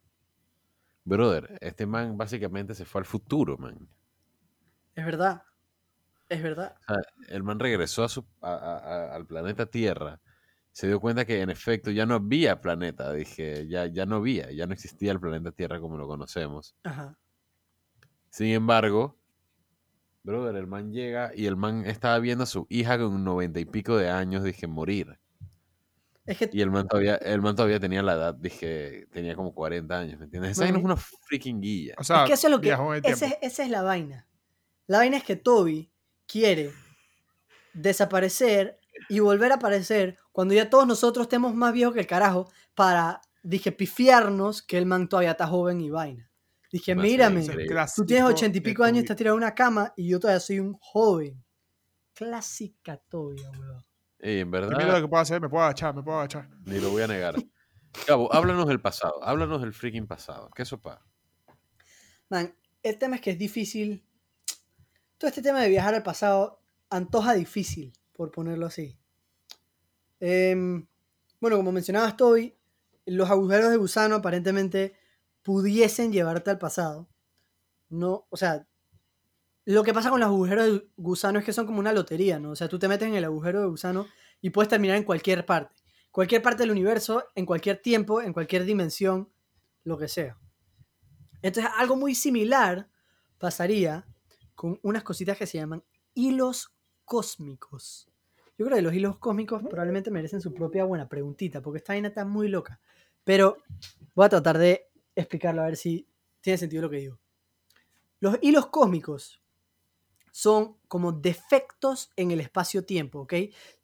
Brother, 1.03 1.57
este 1.61 1.85
man 1.85 2.17
básicamente 2.17 2.75
se 2.75 2.83
fue 2.85 2.99
al 2.99 3.05
futuro, 3.05 3.57
man. 3.57 3.87
Es 4.95 5.05
verdad. 5.05 5.43
Es 6.29 6.41
verdad. 6.41 6.75
O 6.89 6.93
sea, 6.93 7.03
el 7.29 7.43
man 7.43 7.59
regresó 7.59 8.03
a 8.03 8.09
su, 8.09 8.25
a- 8.41 8.49
a- 8.53 8.77
a- 8.77 9.15
al 9.15 9.25
planeta 9.25 9.65
Tierra. 9.67 10.19
Se 10.75 10.87
dio 10.87 10.99
cuenta 10.99 11.23
que 11.23 11.39
en 11.39 11.49
efecto 11.49 11.89
ya 11.89 12.05
no 12.05 12.15
había 12.15 12.59
planeta. 12.59 13.13
Dije, 13.13 13.65
ya, 13.65 13.85
ya 13.85 14.05
no 14.05 14.17
había, 14.17 14.51
ya 14.51 14.67
no 14.67 14.73
existía 14.73 15.13
el 15.13 15.21
planeta 15.21 15.53
Tierra 15.53 15.79
como 15.79 15.95
lo 15.97 16.05
conocemos. 16.05 16.75
Ajá. 16.83 17.17
Sin 18.29 18.47
embargo, 18.47 19.17
brother, 20.23 20.57
el 20.57 20.67
man 20.67 20.91
llega 20.91 21.31
y 21.33 21.45
el 21.45 21.55
man 21.55 21.85
estaba 21.85 22.19
viendo 22.19 22.43
a 22.43 22.47
su 22.47 22.67
hija 22.69 22.97
con 22.97 23.23
noventa 23.23 23.61
y 23.61 23.63
pico 23.65 23.95
de 23.95 24.09
años, 24.09 24.43
dije, 24.43 24.67
morir. 24.67 25.17
Es 26.25 26.39
que 26.39 26.49
Y 26.51 26.59
el 26.59 26.71
man 26.71 26.89
todavía, 26.89 27.15
el 27.15 27.41
man 27.41 27.55
todavía 27.55 27.79
tenía 27.79 28.03
la 28.03 28.15
edad, 28.15 28.33
dije, 28.35 29.07
tenía 29.13 29.33
como 29.33 29.53
40 29.55 29.97
años, 29.97 30.19
¿me 30.19 30.25
entiendes? 30.25 30.51
Esa 30.51 30.63
vaina 30.63 30.79
es 30.79 30.83
una 30.83 30.97
freaking 30.97 31.61
guilla. 31.61 31.95
O 31.97 32.03
sea, 32.03 32.23
es 32.23 32.27
que 32.27 32.33
eso 32.33 32.47
es 32.47 32.51
lo 32.51 32.59
que. 32.59 32.67
viajó 32.67 32.93
en 32.93 33.05
el 33.05 33.11
ese 33.13 33.25
tiempo. 33.27 33.37
es- 33.41 33.53
esa 33.53 33.63
es 33.63 33.69
la 33.69 33.81
vaina. 33.81 34.27
La 34.87 34.97
vaina 34.97 35.15
es 35.15 35.23
que 35.23 35.37
Toby 35.37 35.89
quiere 36.27 36.73
desaparecer 37.73 38.77
y 39.07 39.19
volver 39.19 39.53
a 39.53 39.55
aparecer 39.55 40.17
cuando 40.35 40.53
ya 40.53 40.69
todos 40.69 40.85
nosotros 40.85 41.27
estemos 41.27 41.55
más 41.55 41.71
viejos 41.71 41.93
que 41.93 42.01
el 42.01 42.07
carajo 42.07 42.51
para, 42.73 43.21
dije, 43.41 43.71
pifiarnos 43.71 44.61
que 44.61 44.77
el 44.77 44.85
man 44.85 45.07
todavía 45.07 45.31
está 45.31 45.47
joven 45.47 45.79
y 45.79 45.89
vaina. 45.89 46.29
Dije, 46.69 46.87
ser 46.87 46.97
mírame, 46.97 47.47
tú 47.95 48.05
tienes 48.05 48.25
ochenta 48.25 48.57
y 48.57 48.59
pico 48.59 48.83
años 48.83 49.03
estás 49.03 49.15
tirado 49.15 49.37
en 49.37 49.43
una 49.43 49.55
cama 49.55 49.93
y 49.95 50.09
yo 50.09 50.19
todavía 50.19 50.41
soy 50.41 50.59
un 50.59 50.73
joven. 50.73 51.41
Clásica 52.13 52.97
Toby, 52.97 53.41
weón. 53.57 53.85
Y 54.19 54.39
en 54.39 54.49
Mira 54.49 54.65
lo 54.65 54.77
verdad, 54.77 55.01
que 55.01 55.07
puedo 55.07 55.21
hacer, 55.21 55.39
me 55.39 55.47
puedo 55.47 55.63
agachar, 55.63 55.95
me 55.95 56.03
puedo 56.03 56.17
agachar. 56.17 56.49
ni 56.65 56.81
lo 56.81 56.89
voy 56.89 57.03
a 57.03 57.07
negar. 57.07 57.35
Cabo, 58.05 58.33
háblanos 58.33 58.67
del 58.67 58.81
pasado, 58.81 59.23
háblanos 59.23 59.61
del 59.61 59.71
freaking 59.71 60.05
pasado. 60.05 60.49
¿Qué 60.53 60.65
sopa? 60.65 61.01
Man, 62.29 62.53
el 62.83 62.99
tema 62.99 63.15
es 63.15 63.21
que 63.21 63.31
es 63.31 63.39
difícil. 63.39 64.05
Todo 65.17 65.29
este 65.29 65.41
tema 65.41 65.61
de 65.61 65.69
viajar 65.69 65.95
al 65.95 66.03
pasado 66.03 66.61
antoja 66.89 67.33
difícil, 67.35 67.93
por 68.11 68.31
ponerlo 68.31 68.65
así. 68.65 68.99
Em, 70.27 70.87
bueno, 71.39 71.57
como 71.57 71.71
mencionabas, 71.71 72.17
Toby, 72.17 72.57
los 73.05 73.29
agujeros 73.29 73.69
de 73.69 73.77
gusano 73.77 74.15
aparentemente 74.15 74.97
pudiesen 75.43 76.11
llevarte 76.11 76.49
al 76.49 76.57
pasado. 76.57 77.07
No, 77.89 78.25
o 78.31 78.35
sea, 78.35 78.67
lo 79.65 79.83
que 79.83 79.93
pasa 79.93 80.09
con 80.09 80.19
los 80.19 80.25
agujeros 80.25 80.65
de 80.65 80.89
gusano 80.97 81.37
es 81.37 81.45
que 81.45 81.53
son 81.53 81.67
como 81.67 81.77
una 81.77 81.93
lotería, 81.93 82.39
¿no? 82.39 82.49
O 82.49 82.55
sea, 82.55 82.67
tú 82.67 82.79
te 82.79 82.87
metes 82.87 83.07
en 83.07 83.13
el 83.13 83.23
agujero 83.23 83.61
de 83.61 83.67
gusano 83.67 84.07
y 84.41 84.49
puedes 84.49 84.67
terminar 84.67 84.97
en 84.97 85.03
cualquier 85.03 85.45
parte. 85.45 85.75
Cualquier 86.09 86.41
parte 86.41 86.63
del 86.63 86.71
universo, 86.71 87.25
en 87.35 87.45
cualquier 87.45 87.77
tiempo, 87.77 88.19
en 88.19 88.33
cualquier 88.33 88.65
dimensión, 88.65 89.29
lo 89.83 89.95
que 89.95 90.07
sea. 90.07 90.39
Entonces, 91.43 91.71
algo 91.77 91.97
muy 91.97 92.15
similar 92.15 92.89
pasaría 93.37 94.07
con 94.55 94.79
unas 94.81 95.03
cositas 95.03 95.37
que 95.37 95.45
se 95.45 95.59
llaman 95.59 95.83
hilos 96.15 96.73
cósmicos. 97.03 98.09
Yo 98.57 98.65
creo 98.65 98.77
que 98.77 98.81
los 98.81 98.93
hilos 98.93 99.17
cósmicos 99.19 99.61
probablemente 99.63 100.11
merecen 100.11 100.41
su 100.41 100.53
propia 100.53 100.85
buena 100.85 101.09
preguntita, 101.09 101.61
porque 101.61 101.77
esta 101.79 101.93
vaina 101.93 102.09
está 102.09 102.25
muy 102.25 102.47
loca. 102.47 102.79
Pero 103.23 103.57
voy 104.13 104.25
a 104.25 104.29
tratar 104.29 104.57
de 104.57 104.89
explicarlo 105.15 105.61
a 105.61 105.65
ver 105.65 105.77
si 105.77 106.07
tiene 106.41 106.57
sentido 106.57 106.83
lo 106.83 106.89
que 106.89 106.97
digo. 106.97 107.19
Los 108.19 108.37
hilos 108.41 108.67
cósmicos 108.67 109.41
son 110.31 110.77
como 110.87 111.11
defectos 111.13 112.11
en 112.15 112.31
el 112.31 112.41
espacio-tiempo, 112.41 113.21
¿ok? 113.21 113.33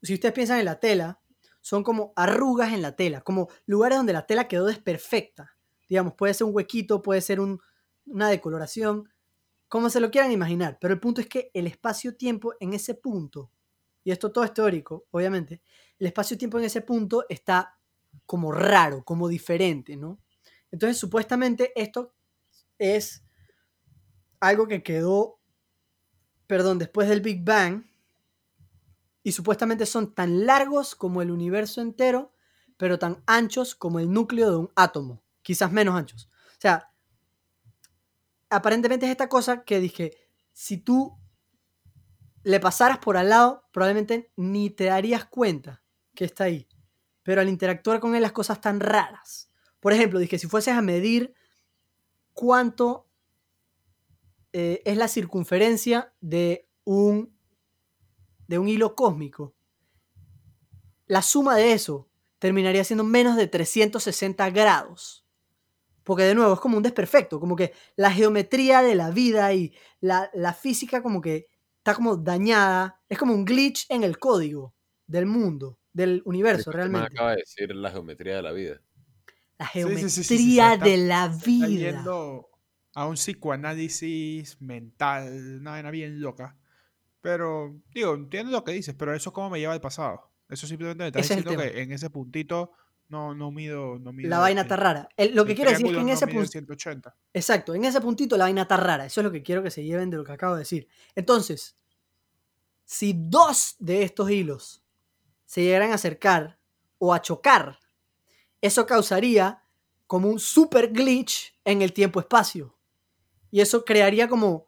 Si 0.02 0.14
ustedes 0.14 0.34
piensan 0.34 0.60
en 0.60 0.66
la 0.66 0.80
tela, 0.80 1.22
son 1.62 1.84
como 1.84 2.14
arrugas 2.16 2.74
en 2.74 2.82
la 2.82 2.96
tela, 2.96 3.22
como 3.22 3.50
lugares 3.66 3.98
donde 3.98 4.14
la 4.14 4.28
tela 4.28 4.48
quedó 4.48 4.66
desperfecta. 4.68 5.58
Digamos, 5.90 6.16
puede 6.16 6.34
ser 6.34 6.48
un 6.48 6.56
huequito, 6.56 7.02
puede 7.02 7.22
ser 7.22 7.40
un- 7.40 7.62
una 8.06 8.30
decoloración, 8.30 9.10
como 9.70 9.90
se 9.90 10.00
lo 10.02 10.12
quieran 10.12 10.32
imaginar. 10.32 10.78
Pero 10.82 10.94
el 10.94 11.00
punto 11.00 11.22
es 11.22 11.28
que 11.28 11.52
el 11.54 11.68
espacio-tiempo 11.68 12.54
en 12.60 12.74
ese 12.74 12.96
punto, 12.96 13.52
y 14.04 14.12
esto 14.12 14.32
todo 14.32 14.44
es 14.44 14.54
teórico, 14.54 15.06
obviamente, 15.12 15.62
el 16.00 16.08
espacio-tiempo 16.08 16.58
en 16.58 16.66
ese 16.66 16.82
punto 16.82 17.26
está 17.30 17.78
como 18.26 18.52
raro, 18.52 19.04
como 19.04 19.28
diferente, 19.28 19.96
¿no? 19.96 20.20
Entonces, 20.72 20.98
supuestamente 20.98 21.72
esto 21.76 22.14
es 22.80 23.24
algo 24.40 24.68
que 24.68 24.84
quedó, 24.84 25.40
perdón, 26.48 26.80
después 26.80 27.08
del 27.08 27.22
Big 27.22 27.44
Bang, 27.44 27.86
y 29.24 29.34
supuestamente 29.34 29.86
son 29.86 30.16
tan 30.16 30.46
largos 30.46 30.96
como 30.96 31.22
el 31.22 31.30
universo 31.30 31.82
entero, 31.82 32.34
pero 32.78 32.98
tan 32.98 33.22
anchos 33.28 33.76
como 33.76 34.00
el 34.00 34.12
núcleo 34.12 34.50
de 34.50 34.58
un 34.58 34.72
átomo, 34.76 35.22
quizás 35.44 35.72
menos 35.72 35.96
anchos. 35.96 36.28
O 36.58 36.62
sea, 36.62 36.92
aparentemente 38.50 39.06
es 39.06 39.12
esta 39.12 39.30
cosa 39.30 39.64
que 39.64 39.80
dije, 39.80 40.18
si 40.52 40.78
tú 40.78 41.21
le 42.44 42.60
pasaras 42.60 42.98
por 43.00 43.18
al 43.18 43.30
lado, 43.30 43.68
probablemente 43.72 44.32
ni 44.36 44.70
te 44.70 44.86
darías 44.86 45.26
cuenta 45.26 45.84
que 46.16 46.26
está 46.26 46.46
ahí. 46.46 46.68
Pero 47.24 47.42
al 47.42 47.50
interactuar 47.50 48.00
con 48.00 48.16
él 48.16 48.22
las 48.22 48.32
cosas 48.32 48.62
tan 48.62 48.80
raras. 48.80 49.52
Por 49.80 49.94
ejemplo, 49.94 50.20
dije, 50.20 50.40
si 50.40 50.48
fueses 50.48 50.74
a 50.74 50.82
medir 50.82 51.34
cuánto 52.34 53.08
eh, 54.54 54.82
es 54.86 54.98
la 54.98 55.08
circunferencia 55.08 56.14
de 56.20 56.68
un, 56.84 57.36
de 58.48 58.60
un 58.60 58.68
hilo 58.68 58.96
cósmico, 58.96 59.56
la 61.06 61.22
suma 61.22 61.56
de 61.56 61.74
eso 61.74 62.10
terminaría 62.40 62.84
siendo 62.84 63.04
menos 63.04 63.36
de 63.36 63.48
360 63.48 64.50
grados. 64.50 65.26
Porque 66.04 66.24
de 66.24 66.34
nuevo 66.34 66.54
es 66.56 66.60
como 66.60 66.78
un 66.78 66.84
desperfecto, 66.84 67.40
como 67.40 67.56
que 67.56 67.74
la 67.96 68.12
geometría 68.12 68.82
de 68.82 68.96
la 68.96 69.12
vida 69.12 69.54
y 69.54 69.76
la, 70.00 70.32
la 70.34 70.54
física 70.54 71.04
como 71.04 71.22
que 71.22 71.51
está 71.82 71.96
como 71.96 72.16
dañada, 72.16 73.02
es 73.10 73.18
como 73.18 73.34
un 73.34 73.44
glitch 73.44 73.88
en 73.90 74.04
el 74.04 74.20
código 74.20 74.76
del 75.08 75.26
mundo, 75.26 75.80
del 75.92 76.22
universo 76.26 76.70
Este 76.70 76.78
realmente. 76.78 77.08
acaba 77.12 77.32
de 77.32 77.38
decir 77.38 77.74
la 77.76 77.90
geometría 77.90 78.36
de 78.36 78.42
la 78.44 78.52
vida. 78.52 78.80
La 79.58 79.68
Sí, 79.68 79.82
sí, 79.82 80.10
sí, 80.10 80.24
sí, 80.24 80.38
geometría 80.38 80.74
está- 80.74 80.86
de 80.86 80.98
la 80.98 81.26
está 81.26 81.46
vida. 81.46 81.92
yendo- 81.92 82.48
a 82.94 83.08
un 83.08 83.16
psicoanálisis 83.16 84.62
mental, 84.62 85.58
una 85.62 85.72
vaina 85.72 85.92
bien 85.92 86.20
loca. 86.22 86.58
Pero, 87.22 87.80
digo, 87.94 88.14
entiendo 88.16 88.52
lo 88.52 88.64
que 88.64 88.74
dices, 88.74 88.94
pero 88.98 89.14
eso 89.16 89.32
cómo 89.34 89.50
me 89.50 89.60
lleva 89.60 89.74
al 89.74 89.82
pasado. 89.82 90.30
Eso 90.50 90.68
simplemente 90.68 91.04
me 91.04 91.08
está 91.08 91.20
Ese 91.20 91.34
es 91.34 91.38
diciendo 91.40 91.62
tema. 91.62 91.72
que 91.74 91.82
en 91.82 91.92
ese 91.94 92.10
puntito 92.10 92.74
no, 93.12 93.36
no 93.36 93.52
mido, 93.52 94.00
no 94.00 94.14
mido 94.14 94.30
La 94.30 94.40
vaina 94.40 94.62
está 94.62 94.78
rara. 94.78 95.10
El- 95.18 95.36
lo 95.36 95.46
que 95.46 95.54
quiero 95.54 95.70
decir 95.70 95.86
es 95.88 95.92
que 95.92 96.00
en 96.00 96.10
ese 96.10 96.28
punto... 96.28 96.48
180. 96.48 97.16
Exacto, 97.34 97.76
en 97.76 97.84
ese 97.86 98.00
puntito 98.02 98.38
la 98.38 98.46
vaina 98.46 98.62
está 98.64 98.78
rara. 98.78 99.06
Eso 99.06 99.20
es 99.22 99.26
lo 99.26 99.32
que 99.32 99.44
quiero 99.44 99.62
que 99.62 99.70
se 99.70 99.84
lleven 99.84 100.10
de 100.10 100.18
lo 100.18 100.24
que 100.24 100.32
acabo 100.32 100.56
de 100.56 100.60
decir. 100.60 100.88
Entonces, 101.14 101.78
si 102.86 103.14
dos 103.16 103.76
de 103.80 104.04
estos 104.04 104.32
hilos 104.32 104.84
se 105.46 105.62
llegaran 105.64 105.92
a 105.92 105.96
acercar 105.96 106.58
o 106.98 107.14
a 107.14 107.22
chocar, 107.22 107.80
eso 108.62 108.86
causaría 108.86 109.64
como 110.08 110.30
un 110.30 110.40
super 110.40 110.92
glitch 110.92 111.54
en 111.66 111.82
el 111.82 111.94
tiempo-espacio. 111.94 112.78
Y 113.50 113.60
eso 113.60 113.84
crearía 113.84 114.30
como, 114.30 114.68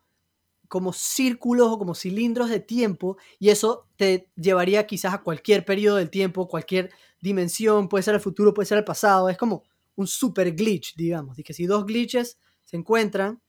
como 0.67 0.91
círculos 0.91 1.69
o 1.71 1.77
como 1.77 1.95
cilindros 1.95 2.49
de 2.49 2.59
tiempo 2.59 3.17
y 3.39 3.49
eso 3.49 3.87
te 3.95 4.29
llevaría 4.35 4.85
quizás 4.87 5.13
a 5.13 5.21
cualquier 5.21 5.63
periodo 5.63 5.97
del 5.97 6.09
tiempo, 6.09 6.47
cualquier 6.49 6.89
dimensión, 7.23 7.87
puede 7.87 8.03
ser 8.03 8.15
el 8.15 8.19
futuro, 8.19 8.53
puede 8.53 8.65
ser 8.65 8.77
el 8.77 8.83
pasado. 8.83 9.29
Es 9.29 9.37
como 9.37 9.63
un 9.95 10.07
super 10.07 10.53
glitch, 10.53 10.95
digamos. 10.95 11.39
Y 11.39 11.43
que 11.43 11.53
si 11.53 11.65
dos 11.65 11.85
glitches 11.85 12.37
se 12.65 12.75
encuentran, 12.75 13.41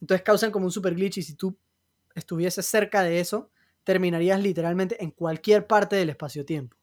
entonces 0.00 0.22
causan 0.24 0.50
como 0.50 0.64
un 0.64 0.72
super 0.72 0.94
glitch 0.94 1.18
y 1.18 1.22
si 1.22 1.34
tú 1.34 1.56
estuvieses 2.14 2.64
cerca 2.64 3.02
de 3.02 3.20
eso, 3.20 3.50
terminarías 3.84 4.40
literalmente 4.40 5.02
en 5.02 5.10
cualquier 5.10 5.66
parte 5.66 5.96
del 5.96 6.08
espacio-tiempo. 6.08 6.76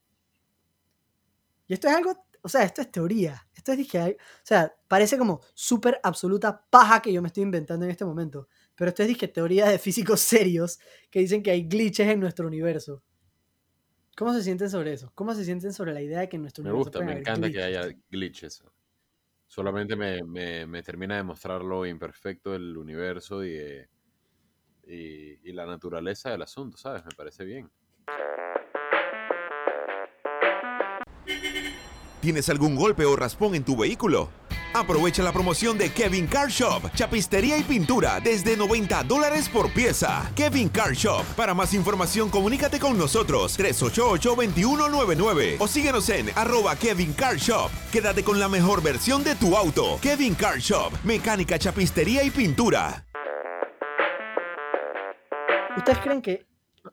Y 1.68 1.74
esto 1.74 1.88
es 1.88 1.96
algo, 1.96 2.14
o 2.44 2.50
sea, 2.50 2.64
esto 2.64 2.82
es 2.82 2.92
teoría. 2.92 3.48
Esto 3.56 3.72
es, 3.72 3.80
dije, 3.80 4.18
o 4.20 4.46
sea, 4.46 4.76
parece 4.88 5.18
como 5.18 5.42
súper 5.56 6.00
absoluta 6.04 6.68
paja 6.70 7.02
que 7.02 7.12
yo 7.12 7.22
me 7.22 7.30
estoy 7.30 7.44
inventando 7.44 7.86
en 7.86 7.92
este 7.92 8.06
momento. 8.06 8.48
Pero 8.76 8.90
esto 8.90 9.02
es, 9.02 9.08
dije, 9.08 9.28
teoría 9.28 9.68
de 9.68 9.80
físicos 9.80 10.20
serios 10.20 10.80
que 11.10 11.20
dicen 11.20 11.42
que 11.42 11.50
hay 11.50 11.64
glitches 11.64 12.08
en 12.08 12.20
nuestro 12.20 12.46
universo. 12.46 13.02
¿Cómo 14.22 14.34
se 14.36 14.44
sienten 14.44 14.70
sobre 14.70 14.94
eso? 14.94 15.12
¿Cómo 15.16 15.34
se 15.34 15.44
sienten 15.44 15.74
sobre 15.74 15.94
la 15.94 16.02
idea 16.04 16.20
de 16.20 16.30
que 16.30 16.38
nuestro 16.38 16.64
Me 16.64 16.70
universo 16.70 16.92
gusta, 16.92 17.00
pueden 17.00 17.16
me 17.16 17.20
encanta 17.22 17.50
que 17.50 17.64
haya 17.64 17.92
glitches. 18.12 18.64
Solamente 19.48 19.96
me, 19.96 20.22
me- 20.24 20.68
me 20.68 20.84
termina 20.84 21.16
de 21.16 21.24
mostrar 21.24 21.64
lo 21.64 21.88
imperfecto 21.88 22.52
del 22.52 22.78
universo 22.78 23.44
y, 23.44 23.56
eh, 23.58 23.90
y, 24.84 25.50
y 25.50 25.54
la 25.54 25.66
naturaleza 25.66 26.30
del 26.30 26.44
asunto, 26.44 26.78
¿sabes? 26.78 27.04
Me 27.04 27.10
parece 27.18 27.46
bien. 27.46 27.72
¿Tienes 32.22 32.48
algún 32.50 32.76
golpe 32.76 33.06
o 33.06 33.16
raspón 33.16 33.56
en 33.56 33.64
tu 33.66 33.76
vehículo? 33.76 34.30
Aprovecha 34.74 35.22
la 35.22 35.34
promoción 35.34 35.78
de 35.78 35.92
Kevin 35.92 36.28
Car 36.28 36.48
Shop, 36.48 36.90
chapistería 36.96 37.58
y 37.58 37.64
pintura 37.64 38.22
desde 38.22 38.56
90 38.56 39.04
dólares 39.04 39.50
por 39.50 39.70
pieza. 39.74 40.32
Kevin 40.34 40.70
Car 40.70 40.94
Shop. 40.94 41.26
Para 41.36 41.54
más 41.54 41.74
información 41.74 42.30
comunícate 42.30 42.80
con 42.80 42.98
nosotros 42.98 43.60
388-2199 43.60 45.58
o 45.60 45.68
síguenos 45.68 46.08
en 46.10 46.30
arroba 46.36 46.78
Kevin 46.78 47.12
Car 47.12 47.36
Shop. 47.36 47.70
Quédate 47.92 48.24
con 48.24 48.40
la 48.40 48.48
mejor 48.48 48.82
versión 48.82 49.26
de 49.26 49.36
tu 49.36 49.58
auto. 49.58 50.00
Kevin 50.02 50.36
Car 50.36 50.60
Shop, 50.60 50.94
mecánica, 51.04 51.60
chapistería 51.60 52.24
y 52.24 52.32
pintura. 52.32 53.06
¿Ustedes 55.76 56.00
creen 56.00 56.22
que 56.22 56.46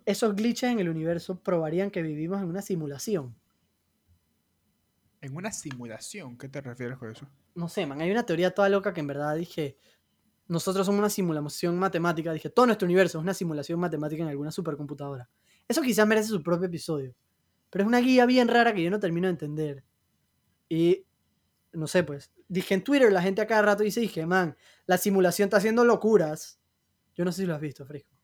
esos 0.05 0.35
glitches 0.35 0.71
en 0.71 0.81
el 0.81 0.89
universo 0.89 1.39
probarían 1.39 1.93
que 1.93 2.03
vivimos 2.03 2.43
en 2.43 2.49
una 2.49 2.63
simulación? 2.63 3.37
En 5.21 5.37
una 5.37 5.53
simulación, 5.53 6.37
¿qué 6.37 6.49
te 6.49 6.61
refieres 6.61 6.99
con 6.99 7.11
eso? 7.11 7.27
No 7.59 7.69
sé, 7.69 7.87
man, 7.87 8.01
hay 8.01 8.09
una 8.13 8.25
teoría 8.25 8.55
toda 8.55 8.69
loca 8.69 8.93
que 8.93 9.01
en 9.01 9.09
verdad 9.09 9.35
dije, 9.35 9.77
nosotros 10.47 10.87
somos 10.87 11.01
una 11.01 11.11
simulación 11.11 11.77
matemática, 11.77 12.33
dije, 12.33 12.51
todo 12.51 12.67
nuestro 12.67 12.87
universo 12.87 13.19
es 13.19 13.23
una 13.23 13.35
simulación 13.35 13.81
matemática 13.81 14.23
en 14.23 14.29
alguna 14.29 14.53
supercomputadora. 14.53 15.29
Eso 15.67 15.83
quizás 15.83 16.07
merece 16.07 16.29
su 16.29 16.41
propio 16.41 16.69
episodio, 16.69 17.17
pero 17.69 17.83
es 17.83 17.89
una 17.89 17.99
guía 17.99 18.27
bien 18.27 18.47
rara 18.47 18.73
que 18.73 18.81
yo 18.81 18.93
no 18.93 19.01
termino 19.01 19.27
de 19.27 19.33
entender. 19.33 19.85
Y, 20.69 21.05
no 21.73 21.89
sé, 21.89 22.05
pues, 22.05 22.31
dije 22.47 22.75
en 22.75 22.85
Twitter, 22.85 23.13
la 23.13 23.23
gente 23.23 23.43
a 23.43 23.49
cada 23.49 23.63
rato 23.63 23.83
dice, 23.83 23.99
dije, 23.99 24.25
man, 24.25 24.57
la 24.87 24.97
simulación 24.97 25.49
está 25.49 25.57
haciendo 25.57 25.85
locuras. 25.85 26.61
Yo 27.17 27.25
no 27.25 27.33
sé 27.33 27.43
si 27.43 27.49
lo 27.49 27.57
has 27.57 27.61
visto, 27.61 27.85
Frisco. 27.85 28.15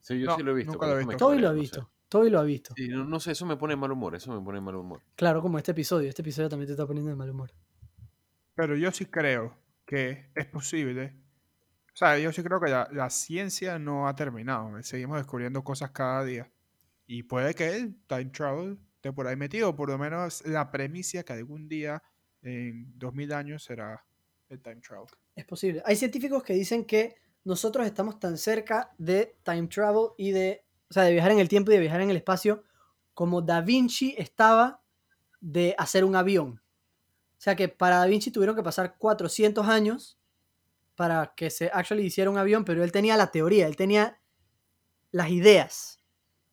Sí, 0.00 0.18
yo 0.18 0.26
No, 0.26 0.36
sí 0.36 0.42
lo 0.42 0.50
he 0.50 0.54
visto. 0.54 0.72
nunca 0.72 0.88
lo 0.88 0.94
he 0.94 1.04
visto. 1.04 1.16
Toby 1.18 1.38
lo 1.38 1.46
ha 1.46 1.50
cabrea, 1.50 1.52
no 1.52 1.56
sé. 1.56 1.60
visto, 1.60 1.92
Toby 2.08 2.30
lo 2.30 2.40
ha 2.40 2.42
visto. 2.42 2.74
Sí, 2.76 2.88
no, 2.88 3.04
no 3.04 3.20
sé, 3.20 3.30
eso 3.30 3.46
me 3.46 3.56
pone 3.56 3.76
mal 3.76 3.92
humor, 3.92 4.16
eso 4.16 4.36
me 4.36 4.44
pone 4.44 4.60
mal 4.60 4.74
humor. 4.74 5.02
Claro, 5.14 5.40
como 5.40 5.56
este 5.56 5.70
episodio, 5.70 6.08
este 6.08 6.22
episodio 6.22 6.48
también 6.48 6.66
te 6.66 6.72
está 6.72 6.84
poniendo 6.84 7.08
de 7.08 7.14
mal 7.14 7.30
humor. 7.30 7.52
Pero 8.54 8.76
yo 8.76 8.90
sí 8.92 9.06
creo 9.06 9.56
que 9.84 10.30
es 10.34 10.46
posible. 10.46 11.14
O 11.94 11.96
sea, 11.96 12.18
yo 12.18 12.32
sí 12.32 12.42
creo 12.42 12.60
que 12.60 12.70
la, 12.70 12.88
la 12.92 13.10
ciencia 13.10 13.78
no 13.78 14.08
ha 14.08 14.14
terminado. 14.14 14.82
Seguimos 14.82 15.18
descubriendo 15.18 15.62
cosas 15.62 15.90
cada 15.90 16.24
día. 16.24 16.50
Y 17.06 17.24
puede 17.24 17.54
que 17.54 17.76
el 17.76 17.96
time 18.06 18.26
travel 18.26 18.78
esté 18.94 19.12
por 19.12 19.26
ahí 19.26 19.36
metido. 19.36 19.74
Por 19.76 19.90
lo 19.90 19.98
menos 19.98 20.46
la 20.46 20.70
premisa 20.70 21.22
que 21.22 21.32
algún 21.34 21.68
día, 21.68 22.02
en 22.40 22.98
2000 22.98 23.32
años, 23.32 23.64
será 23.64 24.04
el 24.48 24.60
time 24.62 24.80
travel. 24.80 25.08
Es 25.34 25.44
posible. 25.44 25.82
Hay 25.84 25.96
científicos 25.96 26.42
que 26.42 26.54
dicen 26.54 26.84
que 26.84 27.16
nosotros 27.44 27.86
estamos 27.86 28.18
tan 28.20 28.38
cerca 28.38 28.92
de 28.98 29.36
time 29.42 29.66
travel 29.66 30.10
y 30.16 30.30
de, 30.30 30.64
o 30.88 30.94
sea, 30.94 31.02
de 31.02 31.12
viajar 31.12 31.32
en 31.32 31.40
el 31.40 31.48
tiempo 31.48 31.70
y 31.70 31.74
de 31.74 31.80
viajar 31.80 32.00
en 32.00 32.10
el 32.10 32.16
espacio 32.16 32.62
como 33.14 33.42
Da 33.42 33.60
Vinci 33.60 34.14
estaba 34.16 34.82
de 35.40 35.74
hacer 35.76 36.04
un 36.04 36.16
avión. 36.16 36.61
O 37.42 37.44
sea 37.44 37.56
que 37.56 37.68
para 37.68 37.96
Da 37.96 38.06
Vinci 38.06 38.30
tuvieron 38.30 38.54
que 38.54 38.62
pasar 38.62 38.96
400 38.96 39.66
años 39.66 40.16
para 40.94 41.34
que 41.36 41.50
se 41.50 41.72
actually 41.74 42.04
hiciera 42.04 42.30
un 42.30 42.38
avión, 42.38 42.64
pero 42.64 42.84
él 42.84 42.92
tenía 42.92 43.16
la 43.16 43.32
teoría, 43.32 43.66
él 43.66 43.74
tenía 43.74 44.20
las 45.10 45.28
ideas. 45.28 46.04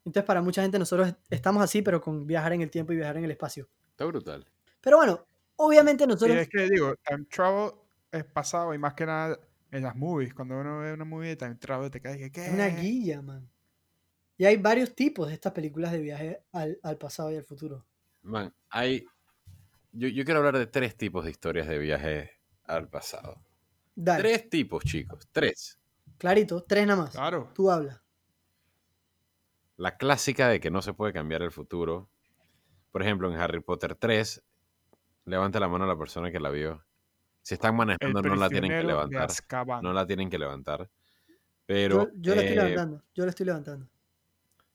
Entonces 0.03 0.23
para 0.23 0.41
mucha 0.41 0.63
gente 0.63 0.79
nosotros 0.79 1.13
estamos 1.29 1.61
así, 1.61 1.83
pero 1.83 2.01
con 2.01 2.25
viajar 2.25 2.53
en 2.53 2.61
el 2.61 2.71
tiempo 2.71 2.91
y 2.91 2.95
viajar 2.95 3.17
en 3.17 3.25
el 3.25 3.29
espacio. 3.29 3.69
Está 3.91 4.05
brutal. 4.05 4.49
Pero 4.81 4.97
bueno, 4.97 5.27
obviamente 5.57 6.05
Y 6.05 6.07
nosotros... 6.07 6.35
es 6.35 6.49
que 6.49 6.67
digo, 6.67 6.95
time 7.07 7.25
travel 7.25 7.71
es 8.11 8.23
pasado 8.25 8.73
y 8.73 8.79
más 8.79 8.95
que 8.95 9.05
nada 9.05 9.39
en 9.69 9.83
las 9.83 9.95
movies. 9.95 10.33
Cuando 10.33 10.59
uno 10.59 10.79
ve 10.79 10.93
una 10.93 11.05
movie 11.05 11.29
de 11.29 11.35
time 11.35 11.53
travel, 11.57 11.91
te 11.91 12.01
caes 12.01 12.17
que 12.17 12.31
¿qué? 12.31 12.47
Es 12.47 12.51
una 12.51 12.65
guía, 12.65 13.21
man. 13.21 13.47
Y 14.37 14.45
hay 14.45 14.57
varios 14.57 14.95
tipos 14.95 15.27
de 15.27 15.35
estas 15.35 15.53
películas 15.53 15.91
de 15.91 15.99
viaje 15.99 16.41
al, 16.51 16.79
al 16.81 16.97
pasado 16.97 17.31
y 17.31 17.35
al 17.35 17.43
futuro. 17.43 17.85
Man, 18.23 18.51
hay. 18.71 19.05
Yo, 19.91 20.07
yo 20.07 20.23
quiero 20.23 20.39
hablar 20.39 20.57
de 20.57 20.67
tres 20.67 20.95
tipos 20.95 21.25
de 21.25 21.31
historias 21.31 21.67
de 21.67 21.79
viaje 21.79 22.31
al 22.65 22.89
pasado. 22.89 23.41
Dale, 23.95 24.21
Tres 24.21 24.49
tipos, 24.49 24.83
chicos. 24.83 25.27
Tres. 25.31 25.79
clarito, 26.17 26.63
tres 26.63 26.87
nada 26.87 27.03
más. 27.03 27.11
Claro. 27.11 27.51
Tú 27.53 27.69
hablas. 27.69 28.01
La 29.77 29.97
clásica 29.97 30.47
de 30.47 30.59
que 30.59 30.71
no 30.71 30.81
se 30.81 30.93
puede 30.93 31.13
cambiar 31.13 31.41
el 31.41 31.51
futuro. 31.51 32.09
Por 32.91 33.01
ejemplo, 33.01 33.31
en 33.31 33.39
Harry 33.39 33.61
Potter 33.61 33.95
3, 33.95 34.43
levanta 35.25 35.59
la 35.59 35.67
mano 35.67 35.85
a 35.85 35.87
la 35.87 35.97
persona 35.97 36.31
que 36.31 36.39
la 36.39 36.49
vio. 36.49 36.85
Si 37.41 37.53
están 37.55 37.75
manejando, 37.75 38.21
no 38.21 38.35
la 38.35 38.49
tienen 38.49 38.71
que 38.71 38.83
levantar. 38.83 39.29
No 39.81 39.93
la 39.93 40.05
tienen 40.05 40.29
que 40.29 40.37
levantar. 40.37 40.89
Pero, 41.65 42.09
yo 42.15 42.19
yo 42.19 42.35
lo 42.35 42.41
estoy 42.41 42.57
eh, 42.57 42.61
levantando. 42.61 43.03
Yo 43.13 43.23
lo 43.23 43.29
estoy 43.29 43.45
levantando. 43.45 43.87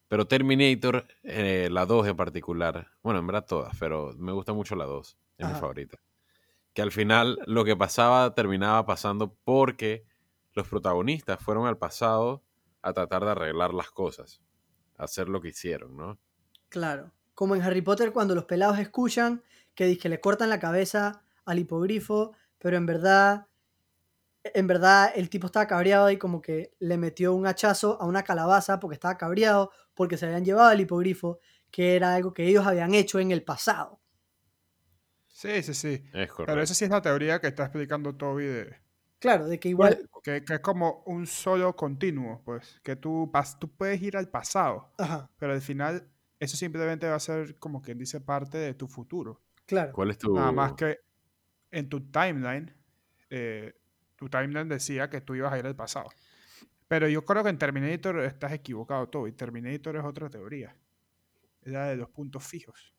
Pero 0.09 0.27
Terminator, 0.27 1.07
eh, 1.23 1.69
la 1.71 1.87
2 1.87 2.09
en 2.09 2.17
particular, 2.17 2.89
bueno, 3.03 3.21
en 3.21 3.27
verdad 3.27 3.47
todas, 3.47 3.77
pero 3.79 4.13
me 4.19 4.33
gusta 4.33 4.53
mucho 4.53 4.77
la 4.77 4.85
2, 4.85 5.19
es 5.39 5.49
mi 5.49 5.55
favorita. 5.55 5.99
Que 6.73 6.83
al 6.83 6.93
final 6.93 7.39
lo 7.47 7.65
que 7.65 7.77
pasaba 7.77 8.35
terminaba 8.35 8.85
pasando 8.85 9.37
porque 9.45 10.05
los 10.53 10.69
protagonistas 10.69 11.41
fueron 11.41 11.67
al 11.67 11.79
pasado 11.79 12.43
a 12.83 12.93
tratar 12.93 13.25
de 13.25 13.31
arreglar 13.31 13.73
las 13.73 13.91
cosas, 13.91 14.41
a 14.99 15.05
hacer 15.05 15.29
lo 15.29 15.41
que 15.41 15.49
hicieron, 15.49 15.97
¿no? 15.97 16.19
Claro. 16.69 17.13
Como 17.35 17.57
en 17.57 17.63
Harry 17.63 17.83
Potter 17.83 18.13
cuando 18.13 18.35
los 18.35 18.45
pelados 18.45 18.79
escuchan 18.79 19.43
que, 19.75 19.99
que 19.99 20.09
le 20.09 20.21
cortan 20.21 20.51
la 20.51 20.61
cabeza 20.61 21.23
al 21.45 21.59
hipogrifo, 21.59 22.33
pero 22.59 22.77
en 22.77 22.87
verdad, 22.87 23.47
en 24.45 24.67
verdad 24.67 25.13
el 25.15 25.31
tipo 25.31 25.47
estaba 25.47 25.67
cabreado 25.67 26.11
y 26.11 26.19
como 26.19 26.43
que 26.43 26.75
le 26.79 26.99
metió 26.99 27.35
un 27.35 27.47
hachazo 27.47 28.01
a 28.01 28.07
una 28.07 28.23
calabaza 28.25 28.81
porque 28.81 28.95
estaba 28.95 29.17
cabreado, 29.19 29.71
porque 29.95 30.17
se 30.17 30.27
habían 30.27 30.45
llevado 30.45 30.69
al 30.71 30.81
hipogrifo, 30.81 31.39
que 31.71 31.97
era 31.97 32.15
algo 32.15 32.35
que 32.35 32.47
ellos 32.47 32.67
habían 32.67 32.95
hecho 32.95 33.19
en 33.21 33.31
el 33.33 33.43
pasado. 33.45 34.01
Sí, 35.29 35.63
sí, 35.63 35.75
sí. 35.75 36.03
Es. 36.15 36.31
Pero 36.45 36.63
esa 36.63 36.75
sí 36.75 36.85
es 36.85 36.91
la 36.91 37.03
teoría 37.03 37.39
que 37.41 37.49
está 37.49 37.65
explicando 37.65 38.17
Toby 38.17 38.45
de 38.47 38.77
Claro, 39.19 39.47
de 39.49 39.59
que 39.59 39.69
igual... 39.71 40.09
que, 40.23 40.45
que 40.45 40.55
es 40.55 40.61
como 40.61 41.03
un 41.07 41.27
solo 41.27 41.77
continuo, 41.77 42.43
pues, 42.45 42.81
que 42.83 42.97
tú, 42.97 43.31
pas- 43.33 43.59
tú 43.59 43.71
puedes 43.77 44.01
ir 44.03 44.17
al 44.17 44.31
pasado, 44.31 44.91
Ajá, 44.99 45.29
pero 45.39 45.53
al 45.53 45.61
final 45.63 46.11
eso 46.41 46.57
simplemente 46.57 47.09
va 47.09 47.17
a 47.17 47.21
ser 47.21 47.59
como 47.59 47.83
quien 47.83 47.99
dice 47.99 48.21
parte 48.21 48.59
de 48.59 48.75
tu 48.75 48.89
futuro. 48.89 49.43
claro. 49.67 49.93
¿Cuál 49.93 50.11
es 50.11 50.19
tu...? 50.19 50.31
Nada 50.35 50.53
más 50.53 50.75
que 50.75 50.99
en 51.73 51.89
tu 51.89 52.11
timeline, 52.11 52.75
eh, 53.31 53.75
tu 54.17 54.29
timeline 54.29 54.69
decía 54.69 55.09
que 55.11 55.21
tú 55.21 55.35
ibas 55.35 55.53
a 55.53 55.59
ir 55.59 55.67
al 55.67 55.77
pasado. 55.77 56.11
Pero 56.89 57.09
yo 57.09 57.25
creo 57.25 57.43
que 57.43 57.51
en 57.51 57.59
Terminator 57.59 58.21
estás 58.21 58.53
equivocado, 58.53 59.09
Toby. 59.09 59.33
Terminator 59.33 59.97
es 59.97 60.05
otra 60.05 60.31
teoría. 60.31 60.77
Es 61.63 61.73
la 61.73 61.87
de 61.87 61.97
los 61.97 62.11
puntos 62.11 62.45
fijos. 62.45 62.95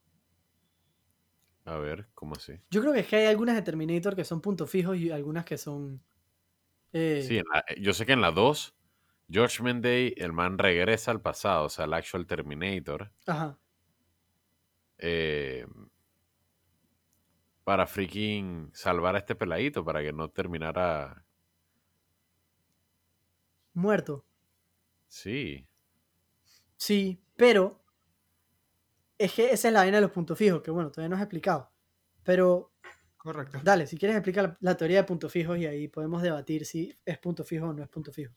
A 1.66 1.78
ver, 1.78 2.08
¿cómo 2.14 2.36
así? 2.36 2.54
Yo 2.70 2.82
creo 2.82 2.94
que 2.94 3.00
es 3.00 3.08
que 3.08 3.16
hay 3.16 3.26
algunas 3.26 3.56
de 3.56 3.62
Terminator 3.62 4.16
que 4.16 4.24
son 4.24 4.42
puntos 4.42 4.70
fijos 4.70 4.98
y 4.98 5.12
algunas 5.12 5.46
que 5.46 5.58
son 5.58 6.02
Eh, 6.94 7.22
Sí, 7.28 7.38
en 7.40 7.46
la- 7.54 7.66
yo 7.82 7.94
sé 7.94 8.06
que 8.06 8.14
en 8.14 8.22
la 8.22 8.32
2, 8.32 8.74
Judgment 9.30 9.84
Day, 9.84 10.14
el 10.18 10.32
man 10.32 10.58
regresa 10.58 11.12
al 11.12 11.22
pasado, 11.22 11.66
o 11.66 11.70
sea, 11.70 11.86
el 11.86 11.94
actual 11.94 12.26
Terminator, 12.26 13.12
Ajá. 13.26 13.58
eh, 14.98 15.66
para 17.66 17.88
freaking 17.88 18.72
salvar 18.74 19.16
a 19.16 19.20
este 19.20 19.36
peladito, 19.36 19.84
para 19.86 20.02
que 20.04 20.14
no 20.14 20.30
terminara. 20.30 21.26
Muerto. 23.76 24.26
Sí. 25.08 25.68
Sí, 26.78 27.22
pero 27.36 27.82
es 29.18 29.34
que 29.34 29.52
esa 29.52 29.68
es 29.70 29.74
la 29.74 29.82
vaina 29.82 29.98
de 29.98 30.02
los 30.02 30.12
puntos 30.12 30.38
fijos, 30.38 30.62
que 30.62 30.72
bueno, 30.72 30.92
todavía 30.92 31.10
no 31.10 31.16
has 31.16 31.22
explicado. 31.22 31.72
Pero 32.24 32.74
Correcto. 33.18 33.60
dale, 33.62 33.88
si 33.88 33.98
quieres 33.98 34.18
explicar 34.18 34.44
la, 34.46 34.58
la 34.62 34.78
teoría 34.78 34.98
de 35.00 35.04
puntos 35.06 35.32
fijos 35.32 35.58
y 35.58 35.66
ahí 35.66 35.88
podemos 35.88 36.22
debatir 36.22 36.66
si 36.66 36.98
es 37.06 37.18
punto 37.20 37.44
fijo 37.44 37.68
o 37.68 37.74
no 37.74 37.84
es 37.84 37.90
punto 37.90 38.12
fijo. 38.14 38.34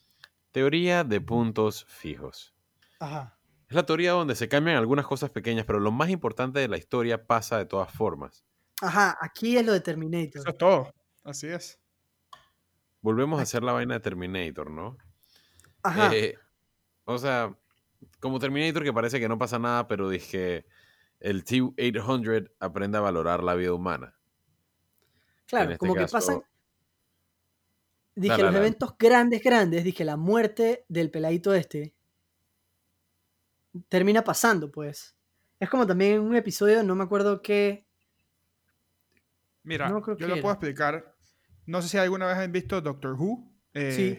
Teoría 0.51 1.05
de 1.05 1.23
puntos 1.23 1.87
fijos. 1.87 2.55
Ajá. 3.01 3.39
Es 3.69 3.75
la 3.75 3.87
teoría 3.87 4.13
donde 4.13 4.35
se 4.35 4.49
cambian 4.49 4.77
algunas 4.77 5.07
cosas 5.07 5.31
pequeñas, 5.31 5.65
pero 5.65 5.81
lo 5.81 5.91
más 5.91 6.11
importante 6.11 6.59
de 6.61 6.69
la 6.69 6.77
historia 6.77 7.27
pasa 7.27 7.57
de 7.59 7.65
todas 7.67 7.91
formas. 7.91 8.45
Ajá, 8.81 9.17
aquí 9.21 9.57
es 9.57 9.67
lo 9.67 9.73
de 9.73 9.81
Terminator. 9.81 10.41
Eso 10.41 10.51
es 10.51 10.59
todo. 10.59 10.95
Así 11.25 11.47
es. 11.49 11.79
Volvemos 13.01 13.39
a 13.41 13.43
hacer 13.43 13.63
la 13.63 13.73
vaina 13.73 13.95
de 13.95 14.01
Terminator, 14.01 14.71
¿no? 14.71 14.97
Ajá. 15.83 16.15
Eh, 16.15 16.37
o 17.05 17.19
sea, 17.19 17.57
como 18.21 18.39
Terminator 18.39 18.83
que 18.83 18.93
parece 18.93 19.21
que 19.21 19.29
no 19.29 19.39
pasa 19.39 19.59
nada, 19.59 19.89
pero 19.89 20.09
dije 20.09 20.67
el 21.21 21.45
T-800 21.45 22.53
aprende 22.61 22.99
a 22.99 23.01
valorar 23.01 23.43
la 23.43 23.55
vida 23.55 23.73
humana. 23.73 24.15
claro, 25.47 25.73
este 25.73 25.79
como 25.79 25.95
que 25.95 26.07
pasan. 26.07 26.43
Dije, 28.15 28.43
los 28.43 28.55
eventos 28.55 28.97
grandes, 28.99 29.43
grandes, 29.43 29.85
dije, 29.85 30.05
la 30.05 30.17
muerte 30.17 30.85
del 30.89 31.11
peladito 31.11 31.55
este 31.55 31.95
termina 33.89 34.25
pasando, 34.25 34.73
pues. 34.73 35.17
Es 35.61 35.71
como 35.71 35.87
también 35.87 36.15
en 36.15 36.21
un 36.23 36.37
episodio, 36.37 36.83
no 36.83 36.95
me 36.95 37.05
acuerdo 37.05 37.43
qué. 37.43 37.87
Mira, 39.69 39.91
No 39.91 40.01
creo 40.01 40.17
yo 40.17 40.27
que 40.27 40.35
lo 40.35 40.41
puedo 40.41 40.55
explicar. 40.55 41.15
No 41.67 41.83
sé 41.83 41.89
si 41.89 41.99
alguna 41.99 42.27
vez 42.27 42.39
han 42.39 42.51
visto 42.51 42.81
Doctor 42.81 43.13
Who. 43.13 43.53
eh, 43.75 43.93
Sí. 43.93 44.19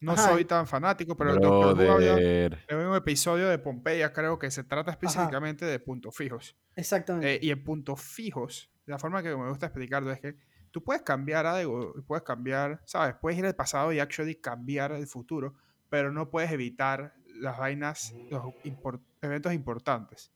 No 0.00 0.12
Ajá. 0.12 0.28
soy 0.28 0.44
tan 0.44 0.68
fanático, 0.68 1.16
pero 1.16 1.34
Doctor 1.34 1.76
Who 1.76 1.90
había 1.90 2.88
un 2.88 2.94
episodio 2.94 3.48
de 3.48 3.58
Pompeya, 3.58 4.12
creo 4.12 4.38
que 4.38 4.48
se 4.52 4.62
trata 4.62 4.92
específicamente 4.92 5.64
de 5.64 5.80
puntos 5.80 6.16
fijos. 6.16 6.56
Exactamente. 6.76 7.34
Eh, 7.34 7.38
y 7.42 7.50
en 7.50 7.64
puntos 7.64 8.00
fijos, 8.00 8.70
la 8.86 9.00
forma 9.00 9.24
que 9.24 9.36
me 9.36 9.48
gusta 9.48 9.66
explicarlo 9.66 10.12
es 10.12 10.20
que 10.20 10.36
tú 10.70 10.84
puedes 10.84 11.02
cambiar 11.02 11.46
algo, 11.46 11.94
puedes 12.06 12.22
cambiar, 12.22 12.80
¿sabes? 12.86 13.16
Puedes 13.20 13.40
ir 13.40 13.46
al 13.46 13.56
pasado 13.56 13.92
y 13.92 13.98
actually 13.98 14.36
cambiar 14.36 14.92
el 14.92 15.08
futuro, 15.08 15.54
pero 15.88 16.12
no 16.12 16.30
puedes 16.30 16.52
evitar 16.52 17.14
las 17.34 17.58
vainas, 17.58 18.14
los 18.30 18.44
eventos 19.20 19.52
importantes. 19.52 20.30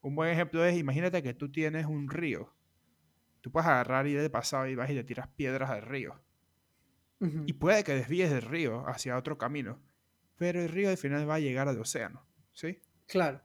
Un 0.00 0.16
buen 0.16 0.28
ejemplo 0.30 0.64
es, 0.64 0.76
imagínate 0.76 1.22
que 1.22 1.34
tú 1.34 1.52
tienes 1.52 1.86
un 1.86 2.10
río. 2.10 2.52
Tú 3.44 3.52
puedes 3.52 3.68
agarrar 3.68 4.06
y 4.06 4.14
del 4.14 4.30
pasado 4.30 4.66
y 4.68 4.74
vas 4.74 4.88
y 4.88 4.94
le 4.94 5.04
tiras 5.04 5.28
piedras 5.28 5.68
al 5.68 5.82
río. 5.82 6.18
Y 7.44 7.52
puede 7.52 7.84
que 7.84 7.94
desvíes 7.94 8.30
del 8.30 8.40
río 8.40 8.88
hacia 8.88 9.18
otro 9.18 9.36
camino, 9.36 9.82
pero 10.36 10.62
el 10.62 10.70
río 10.70 10.88
al 10.88 10.96
final 10.96 11.28
va 11.28 11.34
a 11.34 11.40
llegar 11.40 11.68
al 11.68 11.78
océano, 11.78 12.26
¿sí? 12.54 12.80
Claro. 13.06 13.42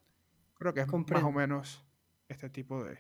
Creo 0.54 0.74
que 0.74 0.80
es 0.80 0.88
más 0.88 1.24
o 1.24 1.32
menos 1.34 1.86
este 2.30 2.50
tipo 2.50 2.82
de, 2.82 2.98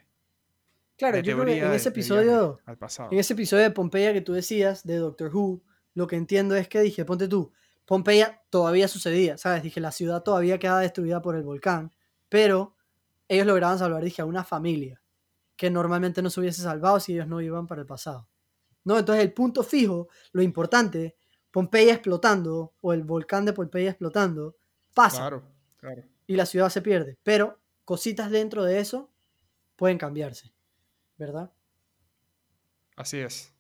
Claro, 0.97 1.15
de 1.15 1.23
yo 1.23 1.35
creo 1.35 1.45
que 1.45 1.57
en 1.61 1.69
de- 1.69 1.75
ese 1.77 1.89
de 1.89 1.93
episodio. 1.93 2.59
al 2.65 2.77
pasado. 2.77 3.09
En 3.13 3.19
ese 3.19 3.31
episodio 3.31 3.63
de 3.63 3.71
Pompeya 3.71 4.11
que 4.11 4.19
tú 4.21 4.33
decías, 4.33 4.85
de 4.85 4.97
Doctor 4.97 5.33
Who, 5.33 5.63
lo 5.93 6.05
que 6.05 6.17
entiendo 6.17 6.57
es 6.57 6.67
que 6.67 6.81
dije, 6.81 7.05
ponte 7.05 7.29
tú, 7.29 7.53
Pompeya 7.85 8.41
todavía 8.49 8.89
sucedía, 8.89 9.37
¿sabes? 9.37 9.63
Dije, 9.63 9.79
la 9.79 9.93
ciudad 9.93 10.21
todavía 10.21 10.59
quedaba 10.59 10.81
destruida 10.81 11.21
por 11.21 11.37
el 11.37 11.43
volcán, 11.43 11.93
pero 12.27 12.75
ellos 13.29 13.47
lograban 13.47 13.79
salvar, 13.79 14.03
dije, 14.03 14.21
a 14.21 14.25
una 14.25 14.43
familia 14.43 15.01
que 15.59 15.69
normalmente 15.69 16.21
no 16.21 16.29
se 16.29 16.39
hubiese 16.39 16.61
salvado 16.61 17.01
si 17.01 17.11
ellos 17.11 17.27
no 17.27 17.41
iban 17.41 17.67
para 17.67 17.81
el 17.81 17.85
pasado. 17.85 18.29
¿No? 18.85 18.97
Entonces 18.97 19.25
el 19.25 19.33
punto 19.33 19.61
fijo, 19.61 20.07
lo 20.31 20.41
importante, 20.41 21.17
Pompeya 21.51 21.95
explotando 21.95 22.75
o 22.79 22.93
el 22.93 23.03
volcán 23.03 23.43
de 23.43 23.51
Pompeya 23.51 23.89
explotando, 23.89 24.55
pasa 24.93 25.17
Claro, 25.17 25.43
claro. 25.75 26.03
y 26.27 26.37
la 26.37 26.45
ciudad 26.45 26.69
se 26.69 26.81
pierde, 26.81 27.17
pero 27.23 27.59
cositas 27.83 28.31
dentro 28.31 28.63
de 28.63 28.79
eso 28.79 29.11
pueden 29.75 29.97
cambiarse, 29.97 30.53
¿verdad? 31.17 31.51
Así 32.95 33.17
es. 33.19 33.53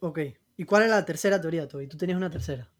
Ok. 0.00 0.20
¿Y 0.56 0.64
cuál 0.64 0.84
es 0.84 0.88
la 0.90 1.04
tercera 1.04 1.38
teoría, 1.38 1.68
Toby? 1.68 1.86
Tú 1.86 1.98
tenías 1.98 2.16
una 2.16 2.30
tercera. 2.30 2.70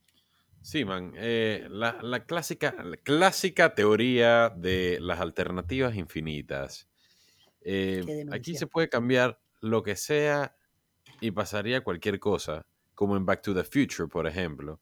Sí, 0.62 0.85
man. 0.85 1.12
eh, 1.16 1.66
la, 1.70 1.98
la 2.03 2.25
clásica, 2.25 2.75
la 2.85 2.96
clásica 2.96 3.75
teoría 3.75 4.48
de 4.51 4.98
las 5.01 5.20
alternativas 5.20 5.94
infinitas. 5.96 6.88
Eh, 7.61 8.25
aquí 8.31 8.55
se 8.57 8.66
puede 8.66 8.88
cambiar 8.88 9.40
lo 9.61 9.83
que 9.83 9.96
sea 9.96 10.57
y 11.20 11.31
pasaría 11.31 11.83
cualquier 11.83 12.18
cosa, 12.18 12.66
como 12.94 13.16
en 13.16 13.25
Back 13.27 13.42
to 13.42 13.55
the 13.55 13.64
Future, 13.64 14.09
por 14.09 14.27
ejemplo, 14.27 14.81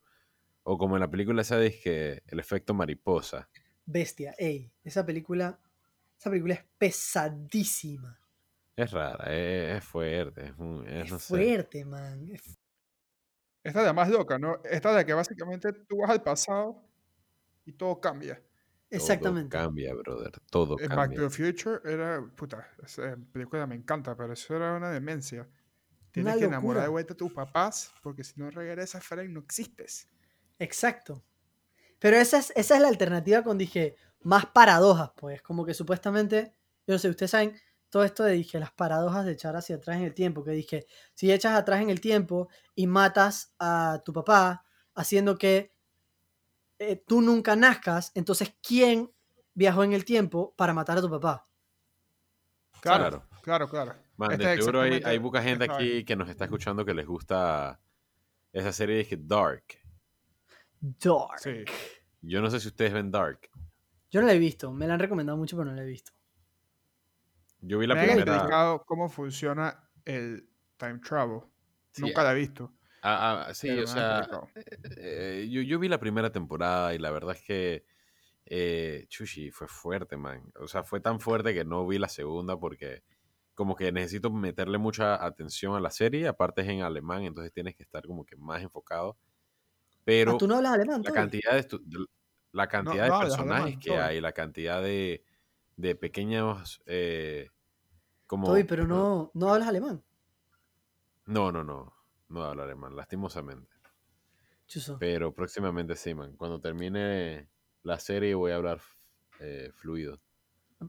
o 0.63 0.77
como 0.77 0.95
en 0.95 1.01
la 1.01 1.09
película 1.09 1.41
esa 1.41 1.57
de 1.57 1.71
que 1.79 2.21
el 2.27 2.39
efecto 2.39 2.73
mariposa. 2.73 3.49
Bestia, 3.85 4.33
ey. 4.37 4.71
Esa 4.83 5.05
película. 5.05 5.59
Esa 6.17 6.29
película 6.29 6.53
es 6.53 6.63
pesadísima. 6.77 8.19
Es 8.75 8.91
rara, 8.91 9.25
eh, 9.27 9.75
es, 9.77 9.83
fuerte, 9.83 10.45
es, 10.45 10.53
un- 10.57 10.87
es, 10.87 11.05
Es 11.05 11.11
no 11.11 11.19
sé. 11.19 11.27
fuerte, 11.27 11.85
man. 11.85 12.29
es- 12.31 12.57
Esta 13.63 13.79
es 13.81 13.85
la 13.85 13.93
más 13.93 14.09
loca, 14.09 14.39
¿no? 14.39 14.59
Esta 14.63 14.95
de 14.95 15.05
que 15.05 15.13
básicamente 15.13 15.71
tú 15.73 15.97
vas 15.97 16.09
al 16.09 16.23
pasado 16.23 16.83
y 17.65 17.73
todo 17.73 17.99
cambia. 18.01 18.41
Exactamente. 18.89 19.49
Todo 19.49 19.63
cambia, 19.65 19.93
brother. 19.93 20.31
Todo 20.49 20.77
En 20.79 20.89
Back 20.89 20.97
cambia. 20.97 21.17
to 21.19 21.29
the 21.29 21.29
Future 21.29 21.79
era, 21.85 22.21
puta, 22.35 22.67
esa 22.83 23.15
película 23.31 23.65
me 23.67 23.75
encanta, 23.75 24.15
pero 24.15 24.33
eso 24.33 24.55
era 24.55 24.73
una 24.75 24.89
demencia. 24.91 25.47
Tienes 26.11 26.33
Una 26.33 26.39
que 26.39 26.45
enamorar 26.45 26.83
de 26.83 26.89
vuelta 26.89 27.13
a 27.13 27.17
tus 27.17 27.31
papás 27.31 27.93
porque 28.03 28.23
si 28.23 28.33
no 28.39 28.49
regresas, 28.49 29.03
Frank, 29.05 29.29
no 29.29 29.39
existes. 29.39 30.09
Exacto. 30.59 31.23
Pero 31.99 32.17
esa 32.17 32.39
es, 32.39 32.51
esa 32.55 32.75
es 32.75 32.81
la 32.81 32.89
alternativa 32.89 33.43
con, 33.43 33.57
dije, 33.57 33.95
más 34.21 34.45
paradojas, 34.47 35.11
pues. 35.15 35.41
Como 35.41 35.65
que 35.65 35.73
supuestamente, 35.73 36.53
yo 36.85 36.95
no 36.95 36.99
sé, 36.99 37.09
ustedes 37.09 37.31
saben 37.31 37.53
todo 37.91 38.05
esto 38.05 38.23
de, 38.23 38.33
dije, 38.33 38.57
las 38.57 38.71
paradojas 38.71 39.25
de 39.25 39.33
echar 39.33 39.55
hacia 39.55 39.75
atrás 39.75 39.97
en 39.97 40.03
el 40.03 40.13
tiempo. 40.15 40.43
Que 40.43 40.51
dije, 40.51 40.87
si 41.13 41.31
echas 41.31 41.53
atrás 41.53 41.81
en 41.81 41.91
el 41.91 42.01
tiempo 42.01 42.47
y 42.73 42.87
matas 42.87 43.53
a 43.59 44.01
tu 44.03 44.13
papá, 44.13 44.65
haciendo 44.95 45.37
que 45.37 45.73
eh, 46.79 46.95
tú 47.05 47.21
nunca 47.21 47.55
nazcas, 47.55 48.11
entonces, 48.15 48.55
¿quién 48.65 49.11
viajó 49.53 49.83
en 49.83 49.93
el 49.93 50.05
tiempo 50.05 50.55
para 50.55 50.73
matar 50.73 50.97
a 50.97 51.01
tu 51.01 51.09
papá? 51.09 51.45
Claro, 52.79 53.09
Claro. 53.09 53.27
claro, 53.43 53.69
claro. 53.69 53.95
Man, 54.15 54.31
Esta 54.31 54.47
de 54.47 54.53
es 54.53 54.59
seguro 54.61 54.81
hay, 54.81 55.01
hay 55.03 55.19
poca 55.19 55.41
gente 55.43 55.65
aquí 55.65 56.05
que 56.05 56.15
nos 56.15 56.29
está 56.29 56.45
escuchando 56.45 56.85
que 56.85 56.93
les 56.93 57.05
gusta 57.05 57.79
esa 58.53 58.71
serie 58.71 58.97
de 58.97 59.05
que 59.05 59.17
Dark. 59.17 59.65
Dark. 60.79 61.39
Sí. 61.39 61.65
Yo 62.21 62.41
no 62.41 62.49
sé 62.49 62.59
si 62.59 62.69
ustedes 62.69 62.93
ven 62.93 63.11
Dark. 63.11 63.49
Yo 64.09 64.21
no 64.21 64.27
la 64.27 64.33
he 64.33 64.39
visto, 64.39 64.71
me 64.71 64.87
la 64.87 64.93
han 64.93 64.99
recomendado 64.99 65.37
mucho, 65.37 65.57
pero 65.57 65.69
no 65.69 65.75
la 65.75 65.83
he 65.83 65.85
visto. 65.85 66.11
Yo 67.61 67.79
vi 67.79 67.87
la 67.87 67.95
Me 67.95 68.03
primera. 68.03 68.33
explicado 68.35 68.83
cómo 68.85 69.09
funciona 69.09 69.89
el 70.05 70.49
time 70.77 70.99
travel. 70.99 71.41
Sí, 71.91 72.01
Nunca 72.01 72.23
la 72.23 72.31
he 72.31 72.35
visto. 72.35 72.73
ah, 73.01 73.45
ah, 73.49 73.53
sí, 73.53 73.67
pero 73.67 73.83
o 73.83 73.87
sea, 73.87 74.19
explicado. 74.19 74.49
eh, 74.95 75.47
yo, 75.51 75.61
yo 75.61 75.79
vi 75.79 75.87
la 75.89 75.99
primera 75.99 76.31
temporada 76.31 76.93
y 76.93 76.97
la 76.99 77.11
verdad 77.11 77.35
es 77.35 77.43
que 77.43 77.85
eh, 78.45 79.05
Chushi 79.09 79.51
fue 79.51 79.67
fuerte, 79.67 80.17
man. 80.17 80.51
O 80.59 80.67
sea, 80.67 80.83
fue 80.83 81.01
tan 81.01 81.19
fuerte 81.19 81.53
que 81.53 81.65
no 81.65 81.87
vi 81.87 81.99
la 81.99 82.09
segunda 82.09 82.57
porque 82.59 83.03
como 83.55 83.75
que 83.75 83.91
necesito 83.91 84.31
meterle 84.31 84.77
mucha 84.79 85.23
atención 85.25 85.75
a 85.75 85.79
la 85.81 85.91
serie. 85.91 86.27
Aparte 86.27 86.61
es 86.61 86.69
en 86.69 86.81
alemán, 86.83 87.23
entonces 87.23 87.53
tienes 87.53 87.75
que 87.75 87.83
estar 87.83 88.05
como 88.07 88.25
que 88.25 88.35
más 88.37 88.61
enfocado. 88.63 89.17
Pero 90.03 90.33
Ah, 90.33 90.37
¿Tú 90.37 90.47
no 90.47 90.55
hablas 90.55 90.73
alemán? 90.73 91.01
la 91.03 91.11
cantidad 91.11 91.53
de, 91.53 91.67
la 92.51 92.67
cantidad 92.67 93.07
no 93.07 93.13
de 93.19 93.19
personajes 93.25 93.63
alemán, 93.63 93.79
que 93.79 93.97
hay, 93.97 94.21
la 94.21 94.31
cantidad 94.33 94.81
de, 94.81 95.23
de 95.81 95.95
pequeños 95.95 96.81
eh, 96.85 97.49
como 98.27 98.47
Toby, 98.47 98.63
pero 98.63 98.87
no, 98.87 99.31
no 99.33 99.51
hablas 99.53 99.67
alemán. 99.67 100.03
no 101.25 101.51
no 101.51 101.63
no 101.63 101.93
no 102.29 102.43
hablo 102.43 102.63
alemán 102.63 102.95
lastimosamente 102.95 103.71
Chuzo. 104.67 104.97
pero 104.99 105.33
próximamente 105.33 105.95
sí 105.95 106.13
man 106.13 106.35
cuando 106.37 106.59
termine 106.61 107.49
la 107.83 107.99
serie 107.99 108.35
voy 108.35 108.51
a 108.51 108.55
hablar 108.55 108.79
eh, 109.39 109.71
fluido 109.73 110.21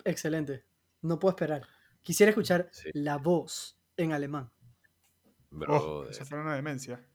Excelente. 0.07 0.65
No 1.03 1.19
puedo 1.19 1.33
esperar. 1.33 1.63
Quisiera 2.01 2.31
escuchar 2.31 2.69
Sí. 2.73 2.89
la 2.95 3.19
voz 3.19 3.79
en 3.99 4.13
alemán. 4.13 4.51
Oh, 5.69 6.07
eso 6.09 6.25
fue 6.25 6.41
una 6.41 6.55
demencia. 6.55 7.07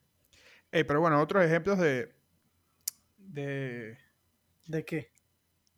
Ey, 0.71 0.83
pero 0.83 1.01
bueno, 1.01 1.19
otros 1.19 1.43
ejemplos 1.43 1.79
de, 1.79 2.15
de 3.17 3.97
¿De 4.67 4.85
qué? 4.85 5.11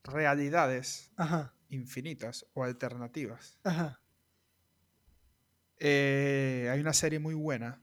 realidades 0.04 1.10
Ajá, 1.16 1.54
infinitas 1.70 2.46
o 2.54 2.64
alternativas. 2.64 3.60
ajá. 3.64 4.00
Eh, 5.82 6.68
hay 6.72 6.80
una 6.82 6.92
serie 6.94 7.20
muy 7.20 7.34
buena 7.34 7.82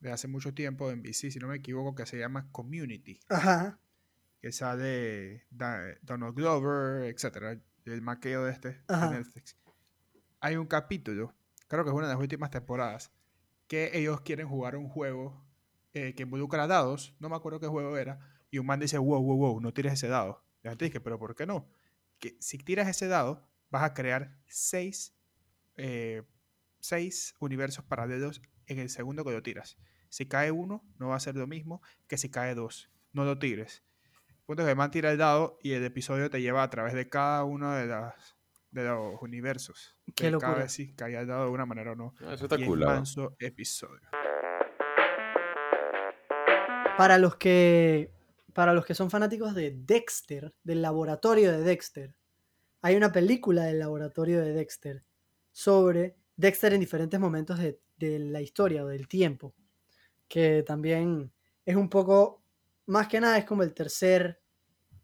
de 0.00 0.10
hace 0.10 0.26
mucho 0.26 0.54
tiempo 0.54 0.90
en 0.90 1.02
BC, 1.02 1.30
si 1.30 1.38
no 1.38 1.48
me 1.48 1.56
equivoco, 1.56 1.94
que 1.94 2.06
se 2.06 2.18
llama 2.18 2.48
Community, 2.50 3.20
Ajá. 3.28 3.78
que 4.40 4.52
sale 4.52 5.46
Donald 5.50 6.34
Glover, 6.34 7.04
etcétera, 7.04 7.58
el 7.84 8.02
maqueo 8.02 8.44
de 8.44 8.52
este 8.52 8.68
de 8.70 8.80
Ajá. 8.88 9.10
Netflix. 9.10 9.56
Hay 10.40 10.56
un 10.56 10.66
capítulo, 10.66 11.34
creo 11.68 11.84
que 11.84 11.90
es 11.90 11.96
una 11.96 12.06
de 12.06 12.14
las 12.14 12.20
últimas 12.22 12.50
temporadas, 12.50 13.12
que 13.66 13.90
ellos 13.94 14.20
quieren 14.22 14.48
jugar 14.48 14.76
un 14.76 14.88
juego 14.88 15.44
eh, 15.92 16.14
que 16.14 16.22
involucra 16.22 16.66
dados, 16.66 17.14
no 17.18 17.28
me 17.28 17.36
acuerdo 17.36 17.60
qué 17.60 17.66
juego 17.66 17.96
era, 17.96 18.18
y 18.50 18.58
un 18.58 18.66
man 18.66 18.80
dice, 18.80 18.98
wow, 18.98 19.22
wow, 19.22 19.36
wow, 19.36 19.60
no 19.60 19.72
tires 19.72 19.92
ese 19.94 20.08
dado. 20.08 20.42
Y 20.62 20.64
la 20.66 20.70
gente 20.72 20.86
dice, 20.86 21.00
pero 21.00 21.18
¿por 21.18 21.34
qué 21.34 21.46
no? 21.46 21.68
Que 22.24 22.38
si 22.40 22.56
tiras 22.56 22.88
ese 22.88 23.06
dado, 23.06 23.46
vas 23.68 23.82
a 23.82 23.92
crear 23.92 24.34
seis, 24.46 25.14
eh, 25.76 26.22
seis 26.80 27.34
universos 27.38 27.84
paralelos 27.84 28.40
en 28.64 28.78
el 28.78 28.88
segundo 28.88 29.26
que 29.26 29.30
lo 29.30 29.42
tiras. 29.42 29.76
Si 30.08 30.26
cae 30.26 30.50
uno, 30.50 30.82
no 30.98 31.08
va 31.08 31.16
a 31.16 31.20
ser 31.20 31.36
lo 31.36 31.46
mismo 31.46 31.82
que 32.06 32.16
si 32.16 32.30
cae 32.30 32.54
dos. 32.54 32.90
No 33.12 33.26
lo 33.26 33.38
tires. 33.38 33.84
El 34.30 34.44
punto 34.46 34.62
es 34.62 34.66
que 34.66 34.70
el 34.70 34.76
man 34.78 34.90
tira 34.90 35.12
el 35.12 35.18
dado 35.18 35.58
y 35.62 35.72
el 35.72 35.84
episodio 35.84 36.30
te 36.30 36.40
lleva 36.40 36.62
a 36.62 36.70
través 36.70 36.94
de 36.94 37.10
cada 37.10 37.44
uno 37.44 37.74
de, 37.74 37.88
las, 37.88 38.38
de 38.70 38.84
los 38.84 39.20
universos. 39.20 39.94
Qué 40.16 40.30
de 40.30 40.38
cada 40.38 40.46
locura. 40.46 40.62
vez 40.62 40.72
si 40.72 40.94
caía 40.94 41.20
el 41.20 41.26
dado 41.26 41.44
de 41.44 41.50
una 41.50 41.66
manera 41.66 41.92
o 41.92 41.94
no. 41.94 42.14
Eso 42.32 42.44
está 42.46 42.58
y 42.58 42.62
es 42.62 42.68
cool. 42.68 42.86
manso 42.86 43.36
episodio. 43.38 44.08
Para 46.96 47.18
los 47.18 47.36
que 47.36 48.13
para 48.54 48.72
los 48.72 48.86
que 48.86 48.94
son 48.94 49.10
fanáticos 49.10 49.54
de 49.54 49.72
Dexter, 49.76 50.54
del 50.62 50.80
laboratorio 50.80 51.50
de 51.50 51.62
Dexter, 51.62 52.14
hay 52.80 52.96
una 52.96 53.12
película 53.12 53.64
del 53.64 53.80
laboratorio 53.80 54.40
de 54.40 54.52
Dexter 54.52 55.04
sobre 55.50 56.16
Dexter 56.36 56.72
en 56.72 56.80
diferentes 56.80 57.18
momentos 57.18 57.58
de, 57.58 57.80
la 57.98 58.42
historia 58.42 58.84
o 58.84 58.88
del 58.88 59.08
tiempo, 59.08 59.54
que 60.28 60.62
también 60.62 61.32
es 61.64 61.74
un 61.74 61.88
poco, 61.88 62.42
más 62.86 63.08
que 63.08 63.20
nada 63.20 63.38
es 63.38 63.44
como 63.44 63.62
el 63.62 63.72
tercer, 63.72 64.40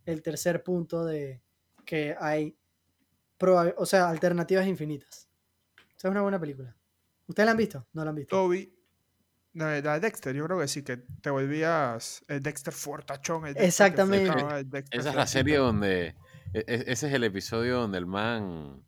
el 0.04 0.22
tercer 0.22 0.62
punto 0.62 1.04
de 1.04 1.42
que 1.84 2.14
hay, 2.20 2.56
o 3.76 3.86
sea, 3.86 4.10
alternativas 4.10 4.66
infinitas. 4.66 5.28
O 5.78 5.98
sea, 5.98 6.08
es 6.08 6.12
una 6.12 6.22
buena 6.22 6.38
película. 6.38 6.76
¿Ustedes 7.26 7.46
la 7.46 7.52
han 7.52 7.56
visto? 7.56 7.86
No 7.94 8.04
la 8.04 8.10
han 8.10 8.16
visto. 8.16 8.36
Toby, 8.36 8.79
la 9.52 9.68
de, 9.68 9.82
la 9.82 9.94
de 9.94 10.00
Dexter, 10.00 10.34
yo 10.34 10.44
creo 10.46 10.58
que 10.60 10.68
sí, 10.68 10.82
que 10.82 10.96
te 10.96 11.30
volvías 11.30 12.24
el 12.28 12.42
Dexter 12.42 12.72
fortachón. 12.72 13.46
El 13.46 13.54
Dexter 13.54 13.66
Exactamente. 13.66 14.30
flotaba, 14.32 14.58
el 14.60 14.70
Dexter 14.70 15.00
Esa 15.00 15.10
es 15.10 15.16
la 15.16 15.26
serie 15.26 15.56
donde. 15.58 16.16
e- 16.52 16.64
e- 16.66 16.84
Ese 16.86 17.08
es 17.08 17.12
el 17.14 17.24
episodio 17.24 17.76
donde 17.80 17.98
el 17.98 18.06
man. 18.06 18.84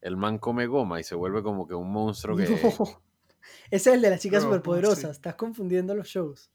El 0.00 0.16
man 0.16 0.38
come 0.38 0.66
goma 0.66 1.00
y 1.00 1.04
se 1.04 1.14
vuelve 1.14 1.42
como 1.42 1.66
que 1.66 1.74
un 1.74 1.90
monstruo 1.90 2.36
que. 2.36 2.44
No. 2.48 2.48
Ese 3.70 3.90
es 3.90 3.96
el 3.96 4.02
de 4.02 4.10
las 4.10 4.20
chicas 4.20 4.42
No, 4.42 4.48
¿cómo 4.48 4.56
superpoderosas. 4.58 5.10
Estás 5.12 5.34
confundiendo 5.36 5.94
los 5.94 6.08
shows. 6.08 6.50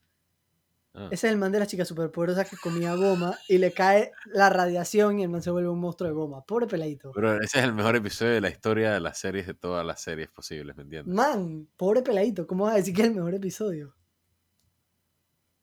Ah, 0.93 1.07
Ese 1.11 1.27
es 1.27 1.33
el 1.33 1.39
man 1.39 1.51
de 1.51 1.59
las 1.59 1.67
chicas 1.67 1.87
superpoderosas 1.87 2.49
que 2.49 2.57
comía 2.57 2.95
goma 2.95 3.37
y 3.47 3.59
le 3.59 3.71
cae 3.71 4.11
la 4.25 4.49
radiación 4.49 5.19
y 5.19 5.23
el 5.23 5.29
man 5.29 5.41
se 5.43 5.51
vuelve 5.51 5.69
un 5.69 5.79
monstruo 5.79 6.09
de 6.09 6.15
goma. 6.15 6.43
Pobre 6.43 6.65
peladito. 6.65 7.11
Pero 7.13 7.35
ese 7.35 7.59
es 7.59 7.63
el 7.63 7.73
mejor 7.73 7.95
episodio 7.95 8.33
de 8.33 8.41
la 8.41 8.49
historia 8.49 8.91
de 8.91 8.99
las 8.99 9.19
series, 9.19 9.45
de 9.45 9.53
todas 9.53 9.85
las 9.85 10.01
series 10.01 10.29
posibles, 10.29 10.75
¿me 10.75 10.83
entiendes? 10.83 11.13
Man, 11.13 11.67
pobre 11.77 12.01
peladito. 12.01 12.47
¿Cómo 12.47 12.65
vas 12.65 12.73
a 12.73 12.77
decir 12.77 12.95
que 12.95 13.03
es 13.03 13.07
el 13.07 13.15
mejor 13.15 13.35
episodio? 13.35 13.95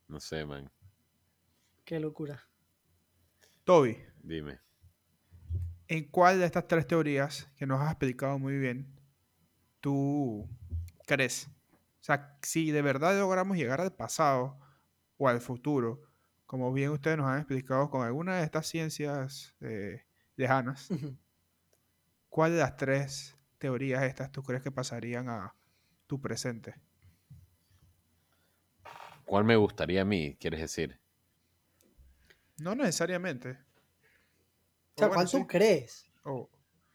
No 0.08 0.20
sé, 0.20 0.44
man. 0.44 0.70
Qué 1.84 1.98
locura. 1.98 2.48
Toby, 3.64 3.98
Dime. 4.22 4.60
¿en 5.88 6.04
cuál 6.08 6.38
de 6.38 6.46
estas 6.46 6.66
tres 6.68 6.86
teorías 6.86 7.48
que 7.56 7.66
nos 7.66 7.80
has 7.80 7.90
explicado 7.90 8.38
muy 8.38 8.56
bien 8.58 8.86
tú 9.80 10.48
crees? 11.06 11.48
O 12.00 12.04
sea, 12.06 12.38
si 12.42 12.70
de 12.70 12.82
verdad 12.82 13.18
logramos 13.18 13.56
llegar 13.56 13.80
al 13.80 13.92
pasado 13.92 14.58
o 15.18 15.28
al 15.28 15.40
futuro, 15.40 16.02
como 16.46 16.72
bien 16.72 16.90
ustedes 16.90 17.16
nos 17.16 17.26
han 17.26 17.38
explicado 17.38 17.90
con 17.90 18.06
alguna 18.06 18.36
de 18.36 18.44
estas 18.44 18.66
ciencias 18.66 19.54
eh, 19.60 20.04
lejanas. 20.36 20.88
¿cuál 22.28 22.52
de 22.52 22.58
las 22.58 22.76
tres 22.76 23.36
teorías 23.58 24.02
estas 24.04 24.30
tú 24.30 24.42
crees 24.42 24.62
que 24.62 24.70
pasarían 24.70 25.28
a 25.28 25.54
tu 26.06 26.20
presente? 26.20 26.74
¿Cuál 29.24 29.44
me 29.44 29.56
gustaría 29.56 30.02
a 30.02 30.04
mí, 30.04 30.36
quieres 30.38 30.60
decir? 30.60 31.00
No 32.58 32.74
necesariamente. 32.74 33.58
O 34.94 34.98
sea, 34.98 35.08
bueno, 35.08 35.14
¿cuál 35.14 35.30
tú 35.30 35.38
sí. 35.38 35.46
crees? 35.46 36.12
O, 36.24 36.50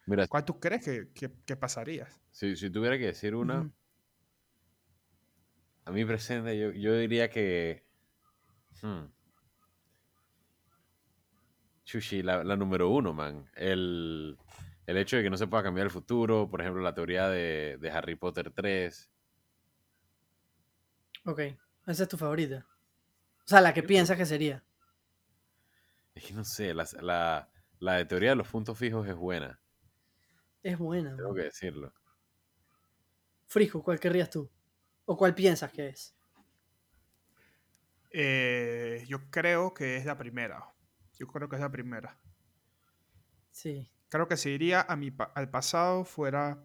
Mira, 0.05 0.27
¿Cuál 0.27 0.45
tú 0.45 0.59
crees 0.59 0.83
que, 0.83 1.11
que, 1.13 1.31
que 1.45 1.55
pasarías? 1.55 2.19
si, 2.31 2.55
si 2.55 2.69
tuviera 2.69 2.97
que 2.97 3.05
decir 3.07 3.35
una, 3.35 3.71
a 5.85 5.91
mi 5.91 6.05
presente, 6.05 6.57
yo, 6.57 6.71
yo 6.71 6.95
diría 6.97 7.29
que. 7.29 7.83
Hmm. 8.81 9.05
Chushi, 11.85 12.21
la, 12.23 12.43
la 12.43 12.55
número 12.55 12.89
uno, 12.89 13.13
man. 13.13 13.49
El, 13.55 14.37
el 14.85 14.97
hecho 14.97 15.17
de 15.17 15.23
que 15.23 15.29
no 15.29 15.37
se 15.37 15.47
pueda 15.47 15.63
cambiar 15.63 15.85
el 15.87 15.91
futuro, 15.91 16.49
por 16.49 16.61
ejemplo, 16.61 16.81
la 16.81 16.93
teoría 16.93 17.27
de, 17.29 17.77
de 17.79 17.91
Harry 17.91 18.15
Potter 18.15 18.51
3. 18.51 19.09
Ok, 21.25 21.39
esa 21.87 22.03
es 22.03 22.09
tu 22.09 22.17
favorita. 22.17 22.65
O 23.45 23.47
sea, 23.47 23.61
la 23.61 23.73
que 23.73 23.83
piensas 23.83 24.17
que 24.17 24.25
sería. 24.25 24.63
Es 26.15 26.23
que 26.23 26.33
no 26.33 26.45
sé, 26.45 26.73
la, 26.73 26.87
la, 27.01 27.49
la 27.79 27.93
de 27.95 28.05
teoría 28.05 28.29
de 28.29 28.35
los 28.37 28.47
puntos 28.47 28.77
fijos 28.77 29.05
es 29.09 29.15
buena, 29.15 29.59
Es 30.63 30.77
buena. 30.79 31.15
tengo 31.15 31.29
man. 31.29 31.35
que 31.35 31.43
decirlo. 31.43 31.93
Frijo, 33.45 33.83
¿cuál 33.83 33.99
querrías 33.99 34.29
tú? 34.31 34.49
¿O 35.05 35.15
cuál 35.15 35.35
piensas 35.35 35.71
que 35.71 35.89
es? 35.89 36.15
Eh, 38.11 39.05
yo 39.07 39.29
creo 39.29 39.73
que 39.73 39.97
es 39.97 40.05
la 40.05 40.17
primera. 40.17 40.73
Yo 41.17 41.27
creo 41.27 41.47
que 41.47 41.55
es 41.55 41.61
la 41.61 41.71
primera. 41.71 42.17
Sí. 43.51 43.89
Creo 44.09 44.27
que 44.27 44.37
si 44.37 44.49
iría 44.49 44.81
a 44.81 44.95
mi 44.95 45.13
al 45.35 45.49
pasado 45.49 46.03
fuera. 46.03 46.63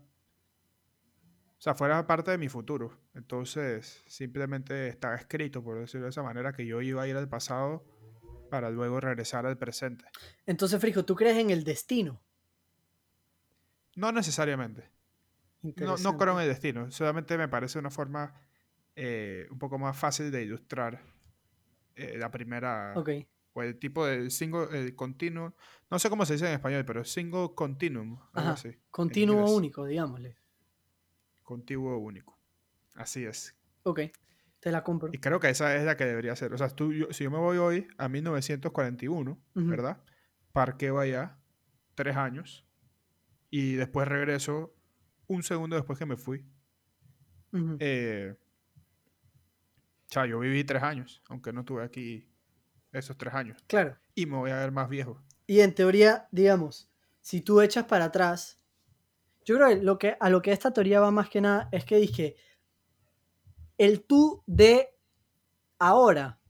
O 1.59 1.61
sea, 1.61 1.75
fuera 1.75 2.07
parte 2.07 2.31
de 2.31 2.39
mi 2.39 2.49
futuro. 2.49 2.99
Entonces, 3.15 4.03
simplemente 4.07 4.89
estaba 4.89 5.15
escrito, 5.15 5.63
por 5.63 5.79
decirlo 5.79 6.05
de 6.05 6.11
esa 6.11 6.23
manera, 6.23 6.53
que 6.53 6.67
yo 6.67 6.83
iba 6.83 7.03
a 7.03 7.09
ir 7.09 7.17
al 7.17 7.29
pasado 7.29 7.85
para 8.51 8.71
luego 8.71 9.01
regresar 9.01 9.47
al 9.47 9.57
presente. 9.57 10.05
Entonces, 10.45 10.81
Frijo, 10.81 11.05
¿tú 11.05 11.15
crees 11.15 11.39
en 11.39 11.51
el 11.51 11.65
destino? 11.65 12.21
No 13.95 14.13
necesariamente. 14.13 14.91
No, 15.63 15.97
no 15.97 16.19
creo 16.19 16.35
en 16.35 16.43
el 16.43 16.49
destino. 16.49 16.91
Solamente 16.91 17.39
me 17.39 17.49
parece 17.49 17.79
una 17.79 17.91
forma 17.91 18.35
eh, 18.95 19.47
un 19.51 19.59
poco 19.59 19.79
más 19.79 19.97
fácil 19.97 20.31
de 20.31 20.43
ilustrar 20.43 21.01
eh, 21.97 22.17
la 22.19 22.31
primera. 22.31 22.93
Ok. 22.97 23.11
O 23.55 23.63
el 23.63 23.79
tipo 23.79 24.05
de 24.07 24.29
single, 24.31 24.67
el 24.73 24.95
continuo. 24.95 25.55
No 25.91 25.99
sé 25.99 26.11
cómo 26.11 26.27
se 26.27 26.35
dice 26.35 26.47
en 26.47 26.53
español, 26.53 26.85
pero 26.85 27.05
single 27.05 27.51
continuum. 27.55 28.19
Ajá. 28.35 28.53
así. 28.53 28.71
Continuo 28.91 29.51
único, 29.55 29.87
digámosle. 29.87 30.37
Contiguo 31.43 31.97
único. 31.99 32.39
Así 32.95 33.25
es. 33.25 33.57
Ok. 33.85 34.01
Te 34.61 34.71
la 34.73 34.83
compro. 34.83 35.11
Y 35.13 35.19
creo 35.19 35.39
que 35.41 35.49
esa 35.49 35.77
es 35.77 35.85
la 35.85 35.97
que 35.97 36.05
debería 36.05 36.35
ser. 36.37 36.53
O 36.53 36.59
sea, 36.59 36.69
tú, 36.69 36.93
yo- 36.93 37.13
si 37.13 37.25
yo 37.25 37.31
me 37.31 37.39
voy 37.39 37.57
hoy 37.59 37.89
a 37.99 38.09
1941, 38.09 39.31
Ujú. 39.55 39.67
¿verdad? 39.67 40.03
Parqueo 40.53 40.99
allá 40.99 41.39
tres 41.95 42.17
años 42.17 42.67
y 43.51 43.75
después 43.75 44.09
regreso 44.09 44.75
un 45.29 45.43
segundo 45.43 45.77
después 45.77 45.99
que 45.99 46.07
me 46.07 46.17
fui. 46.17 46.45
Ujú. 47.53 47.77
Eh, 47.81 48.35
o 50.09 50.13
sea, 50.13 50.27
yo 50.27 50.39
viví 50.39 50.65
tres 50.65 50.83
años, 50.83 51.23
aunque 51.29 51.53
no 51.53 51.65
tuve 51.65 51.83
aquí 51.83 52.29
esos 52.93 53.17
tres 53.17 53.35
años. 53.35 53.63
Claro. 53.67 53.97
Y 54.15 54.27
me 54.27 54.37
voy 54.37 54.51
a 54.51 54.57
ver 54.57 54.71
más 54.71 54.89
viejo. 54.89 55.21
Y 55.47 55.61
en 55.61 55.75
teoría, 55.75 56.29
digamos, 56.31 56.89
si 57.21 57.41
tú 57.41 57.61
echas 57.61 57.85
para 57.85 58.07
atrás, 58.07 58.59
yo 59.45 59.57
creo 59.57 59.69
que, 59.69 59.77
lo 59.77 59.99
que 59.99 60.17
a 60.19 60.31
lo 60.31 60.43
que 60.43 60.53
esta 60.53 60.73
teoría 60.73 61.01
va 61.01 61.11
más 61.11 61.29
que 61.29 61.41
nada 61.41 61.69
es 61.73 61.85
que 61.85 61.97
dije, 61.97 62.37
el 63.79 64.05
tú 64.05 64.43
de 64.47 64.97
ahora, 65.79 66.41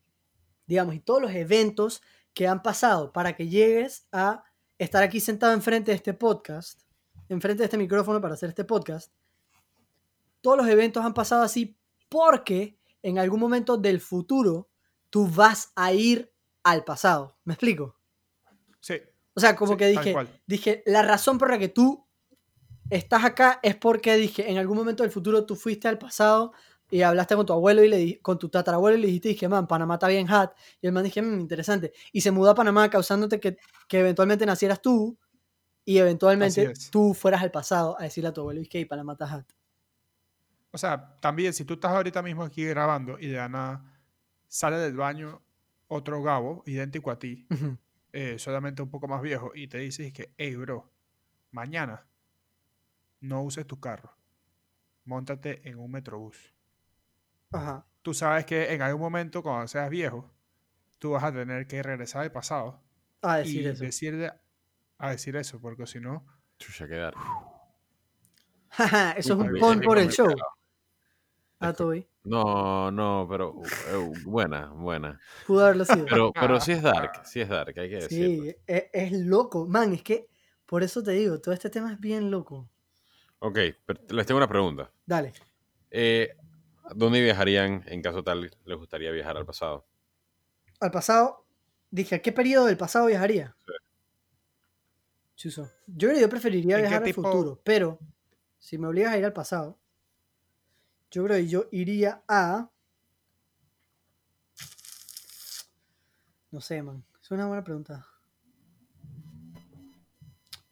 digamos, 0.67 0.95
y 0.95 1.01
todos 1.01 1.23
los 1.23 1.33
eventos 1.33 2.03
que 2.35 2.47
han 2.47 2.63
pasado 2.63 3.13
para 3.13 3.35
que 3.35 3.49
llegues 3.49 4.07
a 4.13 4.45
estar 4.79 5.03
aquí 5.03 5.21
sentado 5.21 5.53
enfrente 5.55 5.91
de 5.91 5.97
este 5.97 6.15
podcast, 6.15 6.83
enfrente 7.29 7.61
de 7.61 7.65
este 7.65 7.79
micrófono 7.79 8.21
para 8.21 8.35
hacer 8.35 8.51
este 8.51 8.65
podcast, 8.65 9.13
todos 10.43 10.59
los 10.59 10.69
eventos 10.69 11.05
han 11.05 11.15
pasado 11.15 11.43
así 11.43 11.79
porque 12.09 12.76
en 13.09 13.19
algún 13.19 13.41
momento 13.41 13.77
del 13.77 14.01
futuro 14.01 14.69
tú 15.11 15.29
vas 15.29 15.73
a 15.77 15.93
ir 15.93 16.33
al 16.63 16.85
pasado. 16.85 17.37
¿Me 17.45 17.55
explico? 17.55 17.97
Sí. 18.81 18.95
O 19.35 19.41
sea, 19.41 19.55
como 19.55 19.73
Sí, 19.73 19.79
que 19.79 19.87
dije, 19.89 20.13
dije, 20.47 20.83
la 20.87 21.03
razón 21.03 21.39
por 21.39 21.51
la 21.51 21.59
que 21.59 21.69
tú 21.69 22.05
estás 22.91 23.25
acá 23.25 23.61
es 23.63 23.77
porque 23.77 24.17
dije, 24.17 24.51
en 24.51 24.59
algún 24.59 24.77
momento 24.77 25.03
del 25.03 25.13
futuro 25.13 25.45
tú 25.45 25.57
fuiste 25.57 25.89
al 25.89 25.99
pasado 25.99 26.53
y 26.91 27.03
hablaste 27.03 27.35
con 27.37 27.45
tu 27.47 27.53
abuelo 27.53 27.83
y 27.83 27.89
le 27.89 27.97
di- 27.97 28.17
con 28.19 28.39
tu 28.39 28.49
tatarabuelo 28.49 28.97
y 28.97 29.01
le 29.01 29.07
dijiste, 29.09 29.29
dije, 29.31 29.49
man, 29.49 29.67
Panamá 29.67 29.95
está 29.95 30.09
bien 30.09 30.27
hot. 30.29 30.53
Y 30.81 30.87
el 30.87 30.93
man 30.93 31.03
dije, 31.05 31.21
"Mm, 31.21 31.41
interesante. 31.41 31.93
Y 32.13 32.21
se 32.21 32.31
mudó 32.31 32.51
a 32.51 32.55
Panamá 32.55 32.89
causándote 32.91 33.41
que, 33.41 33.57
que 33.89 33.99
eventualmente 34.01 34.47
nacieras 34.47 34.81
tú 34.81 35.17
y 35.85 35.99
eventualmente 35.99 36.61
tú 36.91 37.13
fueras 37.15 37.43
al 37.43 37.51
pasado 37.51 37.97
a 37.99 38.05
decirle 38.05 38.29
a 38.29 38.33
tu 38.33 38.41
abuelo, 38.41 38.63
que 38.71 38.87
Panamá 38.87 39.13
está 39.15 39.29
hot. 39.29 39.47
O 40.71 40.79
sea, 40.79 41.19
también 41.21 41.53
si 41.53 41.65
tú 41.65 41.75
estás 41.75 41.93
ahorita 41.93 42.23
mismo 42.23 42.43
aquí 42.43 42.65
grabando 42.65 43.19
y 43.19 43.29
de 43.29 43.37
la 43.37 43.49
nada 43.49 44.01
sale 44.49 44.77
del 44.77 44.97
baño 44.97 45.43
otro 45.89 46.23
Gabo, 46.23 46.63
idéntico 46.67 47.11
a 47.11 47.19
ti, 47.19 47.47
eh, 48.13 48.39
solamente 48.39 48.83
un 48.83 48.91
poco 48.91 49.09
más 49.09 49.23
viejo, 49.23 49.53
y 49.55 49.69
te 49.69 49.79
dices 49.79 50.13
que, 50.13 50.33
hey, 50.37 50.57
bro, 50.57 50.91
mañana 51.51 52.07
no 53.21 53.43
uses 53.43 53.67
tu 53.67 53.81
carro, 53.81 54.17
montate 55.05 55.69
en 55.69 55.79
un 55.79 55.91
metrobús. 55.91 56.55
Ajá. 57.53 57.87
Tú 58.03 58.15
sabes 58.15 58.45
que 58.45 58.73
en 58.73 58.83
algún 58.83 59.01
momento, 59.01 59.43
cuando 59.43 59.67
seas 59.69 59.91
viejo, 59.91 60.31
tú 60.99 61.13
vas 61.13 61.25
a 61.25 61.33
tener 61.33 61.67
que 61.67 61.83
regresar 61.83 62.23
al 62.23 62.33
pasado 62.33 62.83
A 63.23 63.41
y 63.41 63.45
decir 63.45 63.67
eso. 63.69 63.85
decirle 63.85 64.33
a 64.99 65.11
decir 65.11 65.37
eso, 65.37 65.61
porque 65.61 65.87
si 65.87 66.01
no, 66.01 66.27
Chucha, 66.59 66.89
quedar. 66.89 67.15
Eso 69.17 69.33
es 69.35 69.39
un 69.39 69.53
bien, 69.53 69.81
por 69.81 69.99
el 69.99 70.11
show. 70.11 70.27
bien. 70.27 70.39
Ah. 71.61 71.75
No, 72.27 72.91
no, 72.91 73.25
pero 73.31 73.55
eh, 73.65 74.13
buena, 74.25 74.67
buena. 74.73 75.21
Pudo 75.47 75.65
haberlo 75.65 75.85
sido. 75.85 76.07
Pero, 76.07 76.33
pero 76.33 76.61
sí 76.61 76.73
es 76.73 76.83
dark, 76.83 77.25
sí 77.25 77.41
es 77.41 77.49
dark, 77.49 77.79
hay 77.79 77.89
que 77.89 77.95
decirlo. 78.01 78.45
Sí, 78.45 78.57
es, 78.67 78.85
es 78.93 79.13
loco. 79.13 79.65
Man, 79.65 79.93
es 79.93 80.03
que 80.03 80.27
por 80.67 80.83
eso 80.83 81.05
te 81.05 81.13
digo, 81.13 81.41
todo 81.41 81.55
este 81.55 81.71
tema 81.71 81.93
es 81.93 82.01
bien 82.01 82.33
loco. 82.33 82.69
Ok, 83.39 83.59
pero 83.87 84.01
les 84.09 84.27
tengo 84.27 84.39
una 84.39 84.49
pregunta. 84.49 84.91
Dale. 85.07 85.33
Eh, 85.91 86.37
¿Dónde 86.97 87.23
viajarían 87.23 87.85
en 87.87 88.03
caso 88.03 88.25
tal 88.25 88.51
les 88.65 88.77
gustaría 88.77 89.13
viajar 89.13 89.37
al 89.37 89.47
pasado? 89.47 89.87
Al 90.81 90.91
pasado, 90.91 91.47
dije, 91.91 92.17
¿a 92.17 92.23
qué 92.23 92.33
periodo 92.33 92.67
del 92.67 92.77
pasado 92.77 93.07
viajaría? 93.07 93.57
Sí. 93.67 93.73
Chuzo. 95.37 95.71
Yo 95.87 96.09
creo 96.09 96.15
que 96.15 96.21
yo 96.23 96.29
preferiría 96.29 96.77
¿En 96.77 96.83
qué 96.83 96.89
viajar 96.89 97.05
al 97.05 97.15
futuro, 97.15 97.61
pero 97.63 98.01
si 98.59 98.79
me 98.79 98.87
obligas 98.87 99.13
a 99.13 99.19
ir 99.19 99.25
al 99.25 99.33
pasado, 99.33 99.79
yo 101.11 101.25
creo 101.25 101.37
que 101.37 101.47
yo 101.49 101.67
iría 101.71 102.23
a. 102.29 102.71
No 106.51 106.61
sé, 106.61 106.83
man. 106.83 107.05
Es 107.23 107.31
una 107.31 107.47
buena 107.47 107.65
pregunta. 107.65 108.07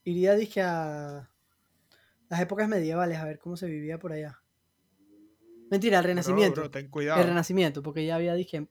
Iría, 0.04 0.34
dije, 0.34 0.62
a 0.62 1.30
las 2.28 2.40
épocas 2.40 2.68
medievales, 2.68 3.18
a 3.18 3.24
ver 3.24 3.38
cómo 3.38 3.56
se 3.56 3.66
vivía 3.66 3.98
por 3.98 4.12
allá. 4.12 4.40
Mentira, 5.70 5.98
al 5.98 6.04
bro, 6.04 6.08
Renacimiento. 6.08 6.60
bro, 6.60 6.70
ten 6.70 6.88
cuidado. 6.88 7.20
el 7.20 7.28
Renacimiento, 7.28 7.82
porque 7.82 8.04
ya 8.04 8.16
había, 8.16 8.34
dije, 8.34 8.68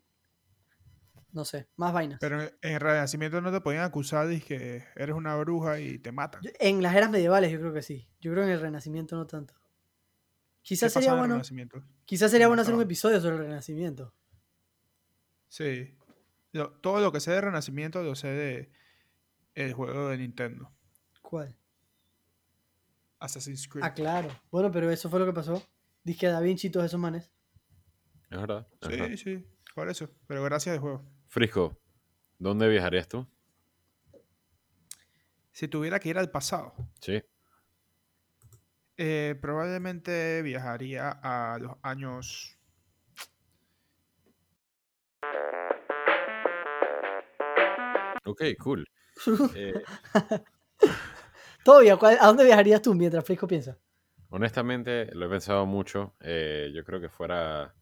no 1.33 1.43
sé, 1.45 1.67
más 1.75 1.91
vainas. 1.93 2.19
Pero 2.21 2.41
en 2.41 2.51
el 2.61 2.79
Renacimiento 2.79 3.41
no 3.41 3.51
te 3.51 3.59
podían 3.59 3.83
acusar 3.83 4.27
de 4.27 4.39
que 4.39 4.85
eres 4.95 5.15
una 5.15 5.35
bruja 5.35 5.79
y 5.81 5.99
te 5.99 6.11
matan. 6.13 6.41
Yo- 6.43 6.51
En 6.59 6.81
las 6.81 6.95
eras 6.95 7.09
medievales 7.11 7.51
yo 7.51 7.59
creo 7.59 7.73
que 7.73 7.81
sí. 7.81 8.07
Yo 8.21 8.31
creo 8.31 8.43
que 8.45 8.49
en 8.51 8.55
el 8.55 8.61
Renacimiento 8.61 9.15
no 9.17 9.27
tanto. 9.27 9.53
¿Qué 9.55 10.69
Quizás 10.69 10.93
sería 10.93 11.09
en 11.09 11.13
el 11.15 11.19
bueno, 11.19 11.33
Renacimiento? 11.35 11.83
quizás 12.05 12.31
sería 12.31 12.47
bueno 12.47 12.61
hacer 12.61 12.73
un 12.73 12.81
episodio 12.81 13.19
sobre 13.19 13.35
el 13.35 13.41
Renacimiento. 13.43 14.13
Sí. 15.49 15.97
Lo- 16.53 16.71
todo 16.71 17.01
lo 17.01 17.11
que 17.11 17.19
sé 17.19 17.31
de 17.31 17.41
Renacimiento 17.41 18.01
lo 18.03 18.15
sé 18.15 18.27
de 18.29 18.71
el 19.55 19.73
juego 19.73 20.07
de 20.09 20.17
Nintendo. 20.17 20.71
¿Cuál? 21.21 21.57
Assassin's 23.19 23.67
Creed. 23.67 23.83
Ah, 23.85 23.93
claro. 23.93 24.29
Bueno, 24.51 24.71
pero 24.71 24.89
eso 24.91 25.09
fue 25.09 25.19
lo 25.19 25.25
que 25.25 25.33
pasó. 25.33 25.63
Dije 26.03 26.27
Da 26.27 26.39
Vinci 26.41 26.67
y 26.67 26.69
todos 26.69 26.85
esos 26.85 26.99
manes. 26.99 27.31
¿Es 28.29 28.37
verdad? 28.39 28.67
es 28.81 28.89
verdad. 28.89 29.07
Sí, 29.09 29.17
sí, 29.17 29.45
por 29.75 29.87
eso. 29.89 30.09
Pero 30.27 30.43
gracias 30.43 30.73
al 30.73 30.79
juego. 30.81 31.05
Frisco, 31.37 31.75
¿dónde 32.37 32.69
viajarías 32.69 33.07
tú? 33.07 33.25
Si 35.51 35.67
tuviera 35.67 35.99
que 35.99 36.09
ir 36.09 36.19
al 36.19 36.29
pasado, 36.29 36.75
Sí. 37.01 37.23
eh, 38.97 39.35
probablemente 39.41 40.43
viajaría 40.43 41.09
a 41.09 41.57
los 41.57 41.75
años. 41.81 42.55
Ok, 48.25 48.41
cool. 48.59 48.85
Eh, 49.55 49.73
Todavía, 51.63 51.95
¿cuál- 51.97 52.17
¿a 52.19 52.27
dónde 52.27 52.43
viajarías 52.43 52.81
tú 52.81 52.93
mientras 52.93 53.25
Frisco 53.25 53.47
piensa? 53.47 53.77
honestamente, 54.29 55.09
lo 55.15 55.25
he 55.25 55.29
pensado 55.29 55.65
mucho. 55.65 56.15
Eh, 56.19 56.71
yo 56.75 56.83
creo 56.83 56.99
que 56.99 57.09
fuera 57.09 57.73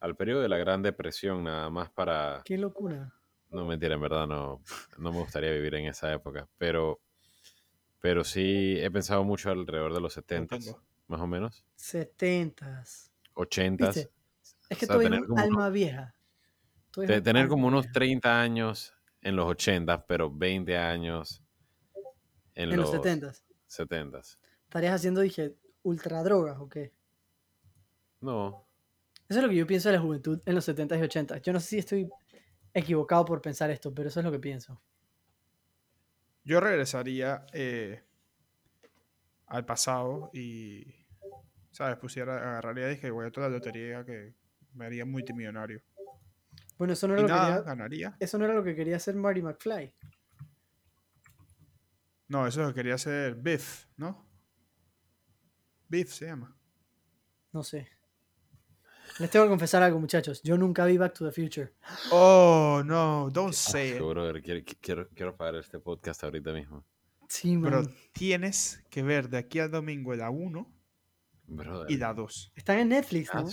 al 0.00 0.16
periodo 0.16 0.40
de 0.42 0.48
la 0.48 0.56
Gran 0.58 0.82
Depresión, 0.82 1.44
nada 1.44 1.70
más 1.70 1.90
para... 1.90 2.42
Qué 2.44 2.56
locura. 2.58 3.14
No, 3.50 3.64
mentira, 3.66 3.94
en 3.94 4.00
verdad 4.00 4.26
no, 4.26 4.62
no 4.98 5.12
me 5.12 5.18
gustaría 5.18 5.50
vivir 5.52 5.74
en 5.74 5.86
esa 5.86 6.12
época. 6.12 6.48
Pero, 6.58 7.00
pero 8.00 8.24
sí 8.24 8.76
he 8.80 8.90
pensado 8.90 9.24
mucho 9.24 9.50
alrededor 9.50 9.92
de 9.92 10.00
los 10.00 10.12
70, 10.14 10.58
tengo. 10.58 10.82
más 11.08 11.20
o 11.20 11.26
menos. 11.26 11.64
Setentas. 11.74 13.12
80. 13.34 13.86
¿Viste? 13.86 14.10
Es 14.68 14.78
que 14.78 14.84
O 14.84 14.88
sea, 14.88 14.94
tú 14.96 15.00
eres 15.00 15.10
tener 15.12 15.30
un 15.30 15.38
alma 15.38 15.68
vieja. 15.70 16.14
Tú 16.92 17.02
eres 17.02 17.14
Te- 17.14 17.18
un 17.18 17.24
tener 17.24 17.48
como 17.48 17.66
unos 17.66 17.82
vieja. 17.86 17.92
30 17.92 18.40
años 18.40 18.94
en 19.20 19.36
los 19.36 19.46
80, 19.46 20.06
pero 20.06 20.30
20 20.30 20.78
años 20.78 21.42
en, 22.54 22.70
En 22.70 22.76
los 22.76 22.78
los 22.78 22.90
setentas. 22.90 23.44
70. 23.66 24.20
¿Estarías 24.64 24.94
haciendo, 24.94 25.20
dije, 25.20 25.56
ultra 25.82 26.22
drogas 26.22 26.58
o 26.60 26.68
qué? 26.68 26.92
No, 28.20 28.66
Eso 29.30 29.38
es 29.38 29.44
lo 29.44 29.48
que 29.48 29.54
yo 29.54 29.66
pienso 29.66 29.88
de 29.88 29.94
la 29.94 30.00
juventud 30.02 30.42
en 30.44 30.56
los 30.56 30.68
70s 30.68 30.98
y 30.98 31.02
80s. 31.02 31.40
Yo 31.42 31.52
no 31.52 31.60
sé 31.60 31.68
si 31.68 31.78
estoy 31.78 32.10
equivocado 32.74 33.24
por 33.24 33.40
pensar 33.40 33.70
esto, 33.70 33.94
pero 33.94 34.08
eso 34.08 34.18
es 34.18 34.26
lo 34.26 34.32
que 34.32 34.40
pienso. 34.40 34.82
Yo 36.42 36.58
regresaría 36.58 37.46
eh, 37.52 38.02
al 39.46 39.64
pasado 39.64 40.30
y, 40.34 40.84
¿sabes? 41.70 41.96
Pusiera, 41.98 42.38
agarraría 42.38 42.88
y 42.88 42.94
dije, 42.96 43.12
voy 43.12 43.28
a 43.28 43.30
toda 43.30 43.48
la 43.48 43.54
lotería 43.54 44.04
que 44.04 44.34
me 44.74 44.86
haría 44.86 45.04
multimillonario. 45.04 45.80
Bueno, 46.76 46.94
eso 46.94 47.06
no 47.06 47.14
Y 47.14 47.18
era, 47.18 47.22
lo 47.22 47.28
que 47.28 47.32
nada, 47.32 47.46
quería, 47.58 47.62
ganaría. 47.62 48.16
eso 48.18 48.36
no 48.36 48.46
era 48.46 48.54
lo 48.54 48.64
que 48.64 48.74
quería 48.74 48.96
hacer 48.96 49.14
Marty 49.14 49.42
McFly. 49.42 49.94
No, 52.26 52.48
eso 52.48 52.62
es 52.62 52.66
lo 52.66 52.74
que 52.74 52.80
quería 52.80 52.94
hacer 52.96 53.36
Biff, 53.36 53.86
¿no? 53.96 54.26
Biff 55.88 56.10
se 56.14 56.26
llama. 56.26 56.56
No 57.52 57.62
sé. 57.62 57.99
Les 59.18 59.30
tengo 59.30 59.44
que 59.46 59.50
confesar 59.50 59.82
algo, 59.82 59.98
muchachos. 60.00 60.40
Yo 60.42 60.56
nunca 60.56 60.84
vi 60.86 60.96
Back 60.96 61.14
to 61.14 61.30
the 61.30 61.32
Future. 61.32 61.72
Oh, 62.10 62.82
no, 62.84 63.28
don't 63.30 63.52
say 63.52 63.90
it. 63.92 63.98
brother, 63.98 64.40
quiero, 64.42 64.64
quiero, 64.80 65.08
quiero 65.14 65.36
pagar 65.36 65.56
este 65.56 65.78
podcast 65.78 66.22
ahorita 66.24 66.52
mismo. 66.52 66.84
Sí, 67.28 67.56
man. 67.56 67.70
Pero 67.70 67.94
tienes 68.12 68.82
que 68.90 69.02
ver 69.02 69.28
de 69.28 69.38
aquí 69.38 69.58
al 69.58 69.70
domingo 69.70 70.14
la 70.14 70.30
1 70.30 70.72
Brother. 71.46 71.90
y 71.90 71.96
la 71.98 72.14
2. 72.14 72.52
Están 72.54 72.78
en 72.78 72.88
Netflix, 72.90 73.30
Ah, 73.32 73.42
¿no? 73.42 73.48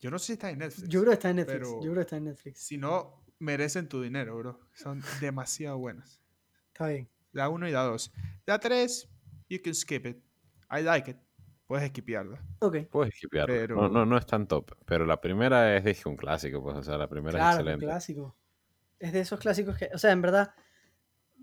Yo 0.00 0.10
no 0.10 0.18
sé 0.18 0.26
si 0.26 0.32
está 0.32 0.50
en 0.50 0.58
Netflix. 0.58 0.88
Yo 0.88 1.00
creo 1.00 1.10
que 1.10 1.14
está 1.14 1.30
en 1.30 1.36
Netflix. 1.36 1.58
pero- 1.58 1.74
Yo 1.76 1.80
creo 1.82 1.94
que 1.94 2.00
está 2.00 2.16
en 2.16 2.24
Netflix. 2.24 2.58
Si 2.62 2.78
no, 2.78 3.22
merecen 3.38 3.88
tu 3.88 4.00
dinero, 4.02 4.36
bro. 4.38 4.60
Son 4.72 5.02
demasiado 5.20 5.78
buenas. 5.78 6.20
Está 6.72 6.88
bien. 6.88 7.08
La 7.32 7.48
1 7.48 7.68
y 7.68 7.72
la 7.72 7.82
2. 7.82 8.12
La 8.46 8.58
3, 8.58 9.08
you 9.48 9.58
can 9.62 9.74
skip 9.74 10.06
it. 10.06 10.16
I 10.70 10.82
like 10.82 11.10
it. 11.10 11.16
Puedes 11.70 11.84
esquipearla. 11.84 12.42
Ok. 12.58 12.78
Puedes 12.90 13.14
esquipearlo. 13.14 13.54
Pero- 13.54 13.76
No, 13.76 13.88
no, 13.88 14.04
no 14.04 14.16
es 14.18 14.26
tan 14.26 14.48
top. 14.48 14.72
Pero 14.86 15.06
la 15.06 15.20
primera 15.20 15.76
es 15.76 15.84
dije, 15.84 16.08
un 16.08 16.16
clásico, 16.16 16.60
pues. 16.60 16.76
O 16.76 16.82
sea, 16.82 16.98
la 16.98 17.08
primera 17.08 17.38
es 17.38 17.42
Claro, 17.44 17.54
un 17.54 17.60
excelente. 17.60 17.86
clásico. 17.86 18.36
Es 18.98 19.12
de 19.12 19.20
esos 19.20 19.38
clásicos 19.38 19.78
que, 19.78 19.88
o 19.94 19.98
sea, 19.98 20.10
en 20.10 20.20
verdad, 20.20 20.52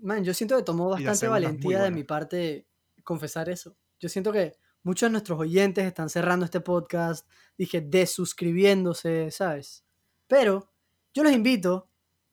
man, 0.02 0.22
yo 0.22 0.34
siento 0.34 0.54
que 0.58 0.62
tomó 0.64 0.90
bastante 0.90 1.28
valentía 1.28 1.82
de 1.82 1.90
mi 1.90 2.04
parte 2.04 2.66
confesar 3.04 3.48
eso. 3.48 3.74
Yo 3.98 4.10
siento 4.10 4.30
que 4.30 4.52
muchos 4.82 5.06
de 5.08 5.12
nuestros 5.12 5.40
oyentes 5.40 5.86
están 5.86 6.10
cerrando 6.10 6.44
este 6.44 6.60
podcast, 6.60 7.26
dije, 7.56 7.80
desuscribiéndose, 7.80 9.30
¿sabes? 9.30 9.82
Pero 10.26 10.70
yo 11.14 11.22
los 11.22 11.32
invito 11.32 11.88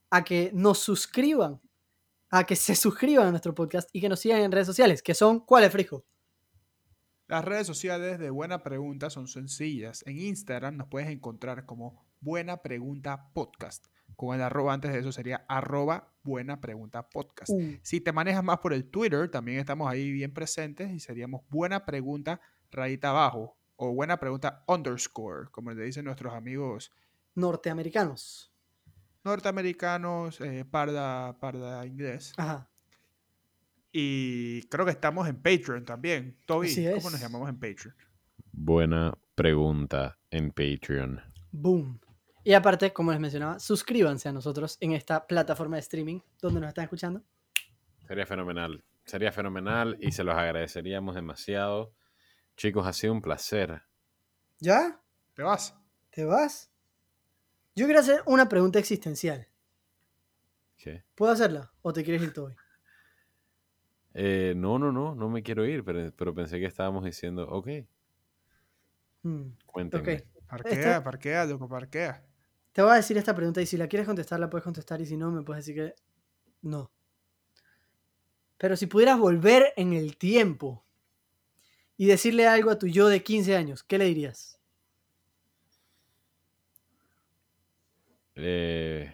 a 0.10 0.26
que 0.26 0.52
nos 0.54 0.80
suscriban, 0.80 1.62
a 2.30 2.44
que 2.44 2.58
se 2.58 2.76
suscriban 2.76 3.28
a 3.28 3.32
nuestro 3.32 3.56
podcast 3.56 3.90
y 3.94 4.02
que 4.02 4.10
nos 4.10 4.20
sigan 4.20 4.42
en 4.42 4.52
redes 4.52 4.68
sociales, 4.68 5.02
que 5.02 5.14
son, 5.14 5.40
¿cuáles, 5.40 5.72
Frijo? 5.72 6.04
Las 7.28 7.44
redes 7.44 7.66
sociales 7.66 8.20
de 8.20 8.30
Buena 8.30 8.62
Pregunta 8.62 9.10
son 9.10 9.28
sencillas. 9.28 10.04
En 10.06 10.20
Instagram 10.20 10.78
nos 10.78 10.88
puedes 10.88 11.10
encontrar 11.10 11.66
como 11.66 12.06
Buena 12.22 12.58
Pregunta 12.58 13.30
Podcast. 13.34 13.88
Con 14.16 14.36
el 14.36 14.42
arroba 14.44 14.74
antes 14.74 14.94
de 14.94 15.00
eso 15.00 15.12
sería 15.12 15.44
arroba 15.48 16.14
Buena 16.24 16.62
Pregunta 16.62 17.10
Podcast. 17.10 17.52
Uh, 17.52 17.78
Si 17.82 18.00
te 18.00 18.12
manejas 18.12 18.44
más 18.44 18.60
por 18.60 18.74
el 18.74 18.86
Twitter, 18.90 19.30
también 19.30 19.58
estamos 19.60 19.90
ahí 19.90 20.12
bien 20.12 20.34
presentes 20.34 20.92
y 20.92 21.00
seríamos 21.00 21.42
Buena 21.50 21.84
Pregunta 21.86 22.40
rayita 22.72 23.10
abajo 23.10 23.58
o 23.76 23.92
Buena 23.94 24.18
Pregunta 24.20 24.64
underscore, 24.68 25.50
como 25.52 25.72
le 25.72 25.84
dicen 25.84 26.06
nuestros 26.06 26.34
amigos 26.34 26.92
norteamericanos. 27.34 28.54
norteamericanos, 29.24 30.40
eh, 30.42 30.64
parda, 30.70 31.40
parda 31.40 31.86
inglés. 31.88 32.34
Ajá. 32.38 32.70
Y 33.98 34.64
creo 34.64 34.84
que 34.84 34.92
estamos 34.92 35.26
en 35.30 35.38
Patreon 35.42 35.86
también. 35.86 36.36
Toby, 36.46 36.68
Así 36.68 36.84
¿cómo 36.84 36.98
es. 36.98 37.12
nos 37.14 37.22
llamamos 37.22 37.48
en 37.48 37.56
Patreon? 37.56 37.96
Buena 38.52 39.18
pregunta 39.36 40.20
en 40.32 40.50
Patreon. 40.50 41.22
Boom. 41.54 42.02
Y 42.44 42.52
aparte, 42.52 42.92
como 42.92 43.14
les 43.14 43.22
mencionaba, 43.22 43.58
suscríbanse 43.58 44.28
a 44.28 44.34
nosotros 44.34 44.76
en 44.82 44.92
esta 44.92 45.26
plataforma 45.26 45.78
de 45.78 45.80
streaming 45.80 46.20
donde 46.42 46.60
nos 46.60 46.68
están 46.68 46.84
escuchando. 46.84 47.24
Sería 48.06 48.26
fenomenal. 48.26 48.84
Sería 49.06 49.32
fenomenal 49.32 49.96
y 50.02 50.12
se 50.12 50.26
los 50.26 50.36
agradeceríamos 50.36 51.16
demasiado. 51.16 51.94
Chicos, 52.58 52.86
ha 52.86 52.92
sido 52.92 53.14
un 53.14 53.22
placer. 53.22 53.82
¿Ya? 54.60 55.00
¿Te 55.36 55.42
vas? 55.42 55.74
¿Te 56.10 56.26
vas? 56.26 56.70
Yo 57.78 57.86
quiero 57.86 58.02
hacer 58.02 58.24
una 58.26 58.50
pregunta 58.50 58.78
existencial. 58.78 59.48
¿Qué? 60.76 61.06
¿Puedo 61.16 61.32
hacerla? 61.32 61.72
¿O 61.82 61.94
te 61.94 62.04
quieres 62.04 62.22
ir 62.24 62.38
hoy? 62.38 62.54
Eh, 64.16 64.54
no, 64.58 64.80
no, 64.80 64.92
no, 64.92 65.14
no 65.16 65.30
me 65.30 65.44
quiero 65.44 65.66
ir, 65.66 65.84
pero, 65.84 66.12
pero 66.16 66.34
pensé 66.34 66.60
que 66.60 66.66
estábamos 66.66 67.04
diciendo, 67.06 67.48
ok, 67.50 67.68
Hmm, 69.24 69.58
cuéntenme. 69.72 70.16
ok. 70.16 70.24
Parquea, 70.48 71.04
parquea, 71.04 71.46
loco, 71.46 71.68
parquea. 71.70 72.14
Te 72.74 72.84
voy 72.84 72.92
a 72.92 72.96
decir 72.96 73.18
esta 73.18 73.34
pregunta 73.36 73.60
y 73.62 73.66
si 73.66 73.76
la 73.76 73.88
quieres 73.88 74.06
contestar, 74.06 74.40
la 74.40 74.50
puedes 74.52 74.64
contestar 74.64 75.02
y 75.02 75.06
si 75.08 75.18
no, 75.18 75.32
me 75.32 75.42
puedes 75.42 75.66
decir 75.66 75.82
que 75.82 75.96
no. 76.64 76.92
Pero 78.58 78.76
si 78.76 78.88
pudieras 78.88 79.18
volver 79.18 79.72
en 79.78 79.94
el 79.94 80.18
tiempo 80.18 80.86
y 81.98 82.06
decirle 82.06 82.48
algo 82.48 82.72
a 82.72 82.80
tu 82.80 82.88
yo 82.88 83.08
de 83.10 83.22
15 83.24 83.56
años, 83.58 83.84
¿qué 83.84 83.98
le 83.98 84.06
dirías? 84.06 84.60
Eh, 88.36 89.14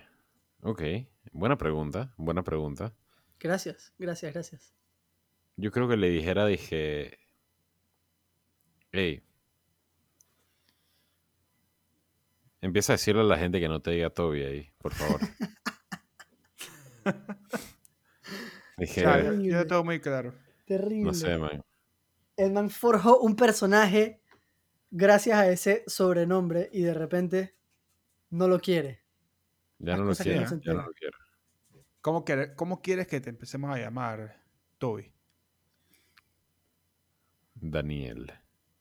ok, 0.61 0.81
buena 1.31 1.57
pregunta, 1.57 2.13
buena 2.17 2.43
pregunta. 2.43 2.95
Gracias, 3.39 3.93
gracias, 3.97 4.31
gracias. 4.33 4.73
Yo 5.57 5.71
creo 5.71 5.87
que 5.87 5.97
le 5.97 6.09
dijera, 6.09 6.45
dije, 6.47 7.19
hey, 8.91 9.23
empieza 12.61 12.93
a 12.93 12.95
decirle 12.95 13.21
a 13.21 13.25
la 13.25 13.37
gente 13.37 13.59
que 13.59 13.67
no 13.67 13.81
te 13.81 13.91
diga 13.91 14.09
Toby 14.09 14.43
ahí, 14.43 14.69
por 14.79 14.93
favor. 14.93 15.19
dije, 18.77 19.01
Ya, 19.01 19.17
ya- 19.17 19.23
Terrible. 19.23 19.49
ya 19.51 19.67
todo 19.67 19.83
muy 19.83 19.99
claro. 19.99 20.33
Terrible. 20.65 21.03
no 21.03 21.13
sé, 21.13 21.37
man. 21.37 21.63
El 22.37 22.53
man 22.53 22.69
forjó 22.69 23.19
un 23.19 23.35
personaje 23.35 24.21
gracias 24.89 25.37
a 25.37 25.49
ese 25.49 25.83
sobrenombre 25.87 26.69
y 26.71 26.81
de 26.81 26.93
repente 26.93 27.55
no 28.29 28.47
lo 28.47 28.59
quiere. 28.59 29.01
Ya 29.79 29.93
no 29.97 30.03
lo 30.03 30.09
no 30.09 30.15
se 30.15 30.29
ya 30.29 30.45
no 30.73 30.83
lo 30.83 30.91
quiero. 30.93 31.17
¿Cómo, 32.01 32.23
¿Cómo 32.55 32.81
quieres 32.81 33.07
que 33.07 33.19
te 33.21 33.29
empecemos 33.29 33.75
a 33.75 33.79
llamar, 33.79 34.41
Toby? 34.77 35.11
Daniel. 37.61 38.31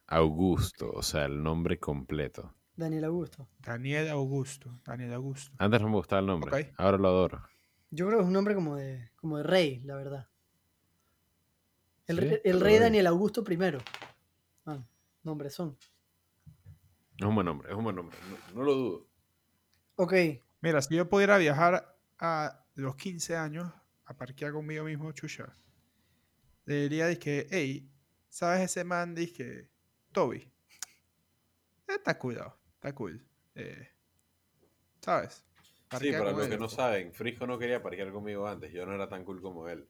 Augusto, 0.06 0.90
o 0.90 1.02
sea, 1.02 1.26
el 1.26 1.42
nombre 1.42 1.78
completo. 1.78 2.54
Daniel 2.74 3.04
Augusto. 3.04 3.48
Daniel 3.58 4.08
Augusto. 4.08 4.80
Daniel 4.84 5.12
Augusto. 5.12 5.52
Antes 5.58 5.80
no 5.80 5.88
me 5.88 5.96
gustaba 5.96 6.20
el 6.20 6.26
nombre, 6.26 6.72
ahora 6.78 6.98
lo 6.98 7.08
adoro. 7.08 7.42
Yo 7.90 8.06
creo 8.06 8.18
que 8.18 8.22
es 8.22 8.26
un 8.26 8.32
nombre 8.32 8.54
como 8.54 8.76
de, 8.76 9.10
como 9.16 9.36
de 9.36 9.42
rey, 9.44 9.80
la 9.84 9.96
verdad. 9.96 10.28
El, 12.06 12.18
Sí, 12.18 12.52
rey 12.58 12.74
de- 12.74 12.80
Daniel 12.80 13.06
Augusto 13.06 13.44
I. 13.48 13.58
Ah, 14.66 14.82
nombres 15.22 15.54
son. 15.54 15.76
Es 17.18 17.26
un 17.26 17.34
buen 17.34 17.44
nombre, 17.44 17.70
es 17.70 17.76
un 17.76 17.84
buen 17.84 17.94
nombre, 17.96 18.16
no, 18.30 18.54
no 18.56 18.62
lo 18.64 18.74
dudo. 18.74 19.06
Ok, 19.96 20.14
Mira, 20.62 20.82
si 20.82 20.94
yo 20.96 21.08
pudiera 21.08 21.38
viajar 21.38 21.96
a 22.18 22.64
los 22.74 22.96
15 22.96 23.36
años 23.36 23.70
a 24.06 24.14
parquear 24.16 24.52
conmigo 24.52 24.84
mismo, 24.84 25.12
chucha, 25.12 25.52
le 26.64 26.82
diría 26.82 27.14
que, 27.18 27.46
hey, 27.50 27.90
¿sabes 28.30 28.62
ese 28.62 28.84
man? 28.84 29.14
Dije, 29.14 29.68
Toby. 30.12 30.50
Eh, 31.88 31.94
está 31.96 32.18
cuidado, 32.18 32.56
está 32.74 32.94
cool. 32.94 33.22
Eh, 33.54 33.88
¿Sabes? 35.00 35.44
Sí, 35.98 36.12
para 36.12 36.30
los 36.32 36.44
él. 36.44 36.50
que 36.50 36.58
no 36.58 36.68
saben, 36.68 37.12
Frisco 37.12 37.46
no 37.46 37.58
quería 37.58 37.82
parquear 37.82 38.12
conmigo 38.12 38.46
antes, 38.46 38.72
yo 38.72 38.86
no 38.86 38.94
era 38.94 39.08
tan 39.08 39.24
cool 39.24 39.42
como 39.42 39.68
él. 39.68 39.88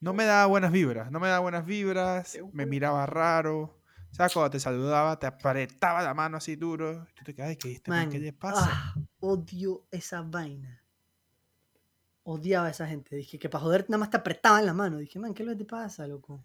No 0.00 0.12
me 0.12 0.24
daba 0.24 0.46
buenas 0.46 0.72
vibras, 0.72 1.10
no 1.10 1.20
me 1.20 1.28
daba 1.28 1.38
buenas 1.40 1.64
vibras, 1.64 2.38
me 2.52 2.66
miraba 2.66 3.06
raro. 3.06 3.80
¿Sabes? 4.10 4.32
Cuando 4.32 4.50
te 4.50 4.60
saludaba, 4.60 5.18
te 5.18 5.26
apretaba 5.26 6.02
la 6.02 6.14
mano 6.14 6.38
así 6.38 6.56
duro. 6.56 7.06
y 7.10 7.14
Tú 7.14 7.24
te 7.24 7.34
quedas, 7.34 7.50
ay, 7.50 7.56
¿qué, 7.56 7.72
este 7.72 7.90
man, 7.90 8.00
man. 8.00 8.10
¿qué 8.10 8.18
le 8.18 8.32
pasa? 8.32 8.64
ah, 8.72 8.94
odio 9.20 9.86
esa 9.90 10.22
vaina. 10.22 10.82
Odiaba 12.22 12.66
a 12.66 12.70
esa 12.70 12.86
gente. 12.86 13.14
Dije 13.14 13.38
que 13.38 13.48
para 13.48 13.62
joder 13.62 13.84
nada 13.88 13.98
más 13.98 14.10
te 14.10 14.16
apretaban 14.16 14.64
la 14.64 14.72
mano. 14.72 14.98
Dije, 14.98 15.18
man, 15.18 15.34
¿qué 15.34 15.42
es 15.42 15.46
lo 15.46 15.52
que 15.52 15.58
te 15.58 15.64
pasa, 15.66 16.06
loco? 16.06 16.44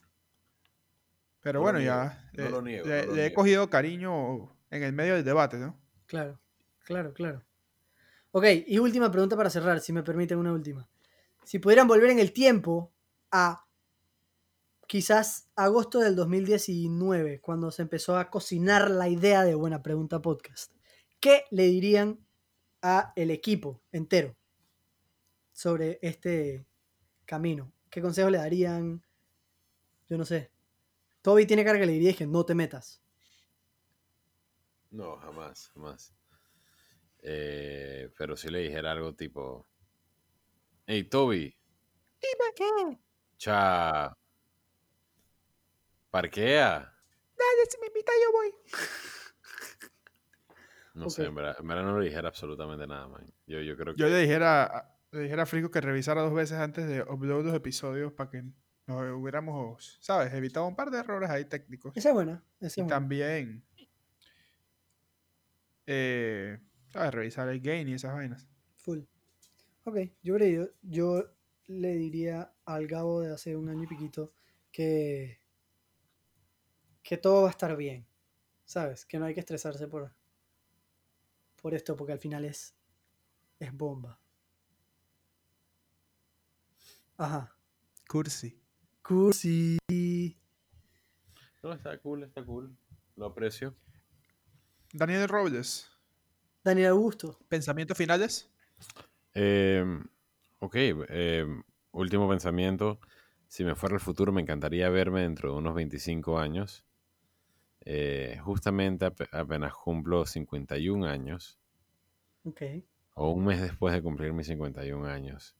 Pero 1.41 1.59
No 1.59 1.59
lo 1.59 1.63
bueno, 1.71 1.79
niego, 1.79 1.93
ya. 1.95 2.29
no 2.33 2.43
le- 2.43 2.49
lo 2.51 2.61
niego, 2.61 2.87
le, 2.87 3.01
no 3.01 3.07
lo 3.07 3.15
le 3.15 3.25
he 3.25 3.33
cogido 3.33 3.69
cariño 3.69 4.55
en 4.69 4.83
el 4.83 4.93
medio 4.93 5.15
del 5.15 5.23
debate, 5.25 5.57
¿no? 5.57 5.79
Claro, 6.05 6.39
claro, 6.85 7.13
claro. 7.13 7.43
Ok, 8.31 8.45
y 8.67 8.77
última 8.79 9.11
pregunta 9.11 9.35
para 9.35 9.49
cerrar, 9.49 9.79
si 9.81 9.91
me 9.91 10.03
permiten 10.03 10.37
una 10.37 10.53
última. 10.53 10.89
Si 11.43 11.59
pudieran 11.59 11.87
volver 11.87 12.11
en 12.11 12.19
el 12.19 12.31
tiempo 12.31 12.93
a 13.31 13.65
quizás 14.87 15.49
agosto 15.55 15.99
del 15.99 16.15
2019, 16.15 17.39
cuando 17.41 17.71
se 17.71 17.81
empezó 17.81 18.17
a 18.17 18.29
cocinar 18.29 18.89
la 18.91 19.09
idea 19.09 19.43
de 19.43 19.55
Buena 19.55 19.81
Pregunta 19.81 20.21
Podcast, 20.21 20.71
¿qué 21.19 21.45
le 21.51 21.63
dirían 21.63 22.19
a 22.81 23.13
el 23.15 23.31
equipo 23.31 23.81
entero 23.91 24.35
sobre 25.53 25.99
este 26.01 26.65
camino? 27.25 27.73
¿Qué 27.89 28.01
consejos 28.01 28.31
le 28.31 28.37
darían? 28.37 29.03
Yo 30.07 30.17
no 30.17 30.25
sé. 30.25 30.50
Toby 31.21 31.45
tiene 31.45 31.63
cara 31.63 31.79
que 31.79 31.85
le 31.85 31.91
diría 31.93 32.13
que 32.13 32.25
no 32.27 32.45
te 32.45 32.55
metas. 32.55 33.01
No, 34.89 35.17
jamás, 35.17 35.69
jamás. 35.73 36.13
Eh, 37.23 38.09
pero 38.17 38.35
si 38.35 38.49
le 38.49 38.59
dijera 38.59 38.91
algo 38.91 39.13
tipo, 39.15 39.67
hey 40.87 41.03
Toby, 41.03 41.55
Dime 42.19 42.53
qué. 42.55 42.99
cha, 43.37 44.17
parquea. 46.09 46.79
Dale, 46.79 47.65
si 47.69 47.79
me 47.79 47.87
invita 47.87 48.11
yo 48.23 48.31
voy. 48.31 48.53
No 50.93 51.09
sé, 51.09 51.23
en 51.23 51.33
verdad, 51.35 51.55
en 51.57 51.67
verdad 51.69 51.83
no 51.83 51.97
le 51.97 52.05
dijera 52.09 52.27
absolutamente 52.27 52.85
nada, 52.85 53.07
man. 53.07 53.25
Yo, 53.47 53.61
yo 53.61 53.77
creo 53.77 53.95
que... 53.95 54.01
Yo 54.01 54.09
le 54.09 54.17
dijera, 54.19 54.63
a- 54.65 54.97
le 55.11 55.21
dijera 55.21 55.43
a 55.43 55.45
Frico 55.45 55.71
que 55.71 55.79
revisara 55.79 56.21
dos 56.21 56.33
veces 56.33 56.57
antes 56.57 56.85
de 56.85 57.01
upload 57.03 57.45
los 57.45 57.55
episodios 57.55 58.11
para 58.11 58.29
que 58.29 58.43
nos 58.87 59.19
hubiéramos, 59.19 59.97
¿sabes? 60.01 60.33
Evitado 60.33 60.67
un 60.67 60.75
par 60.75 60.91
de 60.91 60.99
errores 60.99 61.29
ahí 61.29 61.45
técnicos. 61.45 61.95
Esa 61.95 62.09
es 62.09 62.15
buena. 62.15 62.43
Esa 62.59 62.67
es 62.67 62.77
Y 62.77 62.81
buena. 62.81 62.95
también, 62.95 63.63
eh, 65.87 66.59
¿sabes? 66.89 67.13
Revisar 67.13 67.47
el 67.49 67.59
gain 67.61 67.87
y 67.89 67.93
esas 67.93 68.13
vainas. 68.13 68.47
Full. 68.77 68.99
Ok, 69.83 69.97
yo, 70.21 70.35
creo, 70.35 70.65
yo, 70.65 70.71
yo 70.81 71.33
le 71.67 71.95
diría 71.95 72.53
al 72.65 72.87
Gabo 72.87 73.21
de 73.21 73.33
hace 73.33 73.55
un 73.55 73.69
año 73.69 73.83
y 73.83 73.87
piquito 73.87 74.33
que, 74.71 75.39
que 77.03 77.17
todo 77.17 77.43
va 77.43 77.47
a 77.47 77.51
estar 77.51 77.75
bien. 77.75 78.07
¿Sabes? 78.65 79.05
Que 79.05 79.19
no 79.19 79.25
hay 79.25 79.33
que 79.33 79.41
estresarse 79.41 79.87
por, 79.87 80.13
por 81.61 81.73
esto, 81.73 81.97
porque 81.97 82.13
al 82.13 82.19
final 82.19 82.45
es, 82.45 82.73
es 83.59 83.73
bomba. 83.73 84.17
Ajá. 87.17 87.53
Cursi. 88.07 88.60
Cursi. 89.01 89.77
No, 91.63 91.73
está 91.73 91.97
cool, 91.99 92.23
está 92.23 92.43
cool. 92.43 92.75
Lo 93.15 93.25
aprecio. 93.27 93.75
Daniel 94.93 95.27
Robles, 95.27 95.89
Daniel 96.63 96.89
Augusto. 96.89 97.39
¿pensamientos 97.47 97.97
finales? 97.97 98.49
Eh, 99.33 99.85
ok, 100.59 100.75
eh, 100.75 101.45
último 101.91 102.27
pensamiento. 102.29 102.99
Si 103.47 103.63
me 103.63 103.75
fuera 103.75 103.95
al 103.95 104.01
futuro, 104.01 104.31
me 104.31 104.41
encantaría 104.41 104.89
verme 104.89 105.21
dentro 105.21 105.51
de 105.51 105.57
unos 105.57 105.75
25 105.75 106.39
años. 106.39 106.85
Eh, 107.81 108.37
justamente 108.43 109.05
ape- 109.05 109.27
apenas 109.31 109.73
cumplo 109.73 110.25
51 110.25 111.03
años, 111.05 111.59
Ok. 112.43 112.61
o 113.15 113.31
un 113.31 113.45
mes 113.45 113.59
después 113.61 113.93
de 113.93 114.01
cumplir 114.01 114.33
mis 114.33 114.47
51 114.47 115.05
años. 115.07 115.55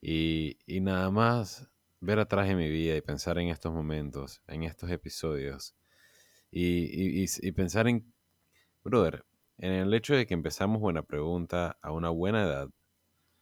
Y, 0.00 0.58
y 0.66 0.80
nada 0.80 1.10
más 1.10 1.70
ver 2.04 2.18
atrás 2.18 2.48
en 2.48 2.58
mi 2.58 2.68
vida 2.68 2.96
y 2.96 3.00
pensar 3.00 3.38
en 3.38 3.48
estos 3.48 3.72
momentos, 3.72 4.42
en 4.46 4.62
estos 4.64 4.90
episodios. 4.90 5.74
Y, 6.50 6.84
y- 6.84 7.20
y 7.20 7.24
s- 7.24 7.40
y 7.46 7.52
pensar 7.52 7.88
en, 7.88 8.12
brother, 8.84 9.24
en 9.58 9.72
el 9.72 9.92
hecho 9.94 10.14
de 10.14 10.26
que 10.26 10.34
empezamos 10.34 10.80
Buena 10.80 11.02
Pregunta 11.02 11.78
a 11.82 11.90
una 11.92 12.10
buena 12.10 12.42
edad. 12.44 12.68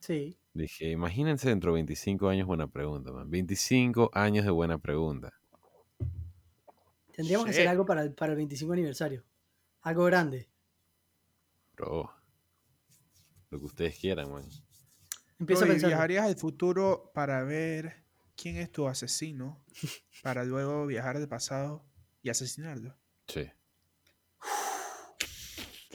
Sí. 0.00 0.38
Dije, 0.54 0.90
imagínense 0.90 1.48
dentro 1.48 1.72
de 1.72 1.76
25 1.76 2.28
años 2.28 2.46
buena 2.46 2.66
pregunta, 2.66 3.10
man. 3.12 3.30
25 3.30 4.10
años 4.12 4.44
de 4.44 4.50
buena 4.50 4.78
pregunta. 4.78 5.32
Tendríamos 7.14 7.44
que 7.46 7.50
hacer 7.50 7.68
algo 7.68 7.84
para 7.86 8.02
el, 8.02 8.14
para 8.14 8.32
el 8.32 8.36
25 8.36 8.72
aniversario. 8.72 9.24
Algo 9.82 10.04
grande. 10.04 10.48
Bro. 11.76 12.10
Lo 13.50 13.58
que 13.58 13.64
ustedes 13.66 13.98
quieran, 13.98 14.30
man. 14.30 14.44
Empieza 15.38 15.64
a 15.64 15.68
pensar. 15.68 15.88
¿Viajarías 15.90 16.26
al 16.26 16.36
futuro 16.36 17.10
para 17.14 17.42
ver 17.44 18.01
quién 18.42 18.56
es 18.56 18.72
tu 18.72 18.88
asesino? 18.88 19.64
Para 20.22 20.44
luego 20.44 20.86
viajar 20.86 21.16
al 21.16 21.28
pasado 21.28 21.84
y 22.22 22.30
asesinarlo. 22.30 22.96
Sí. 23.28 23.48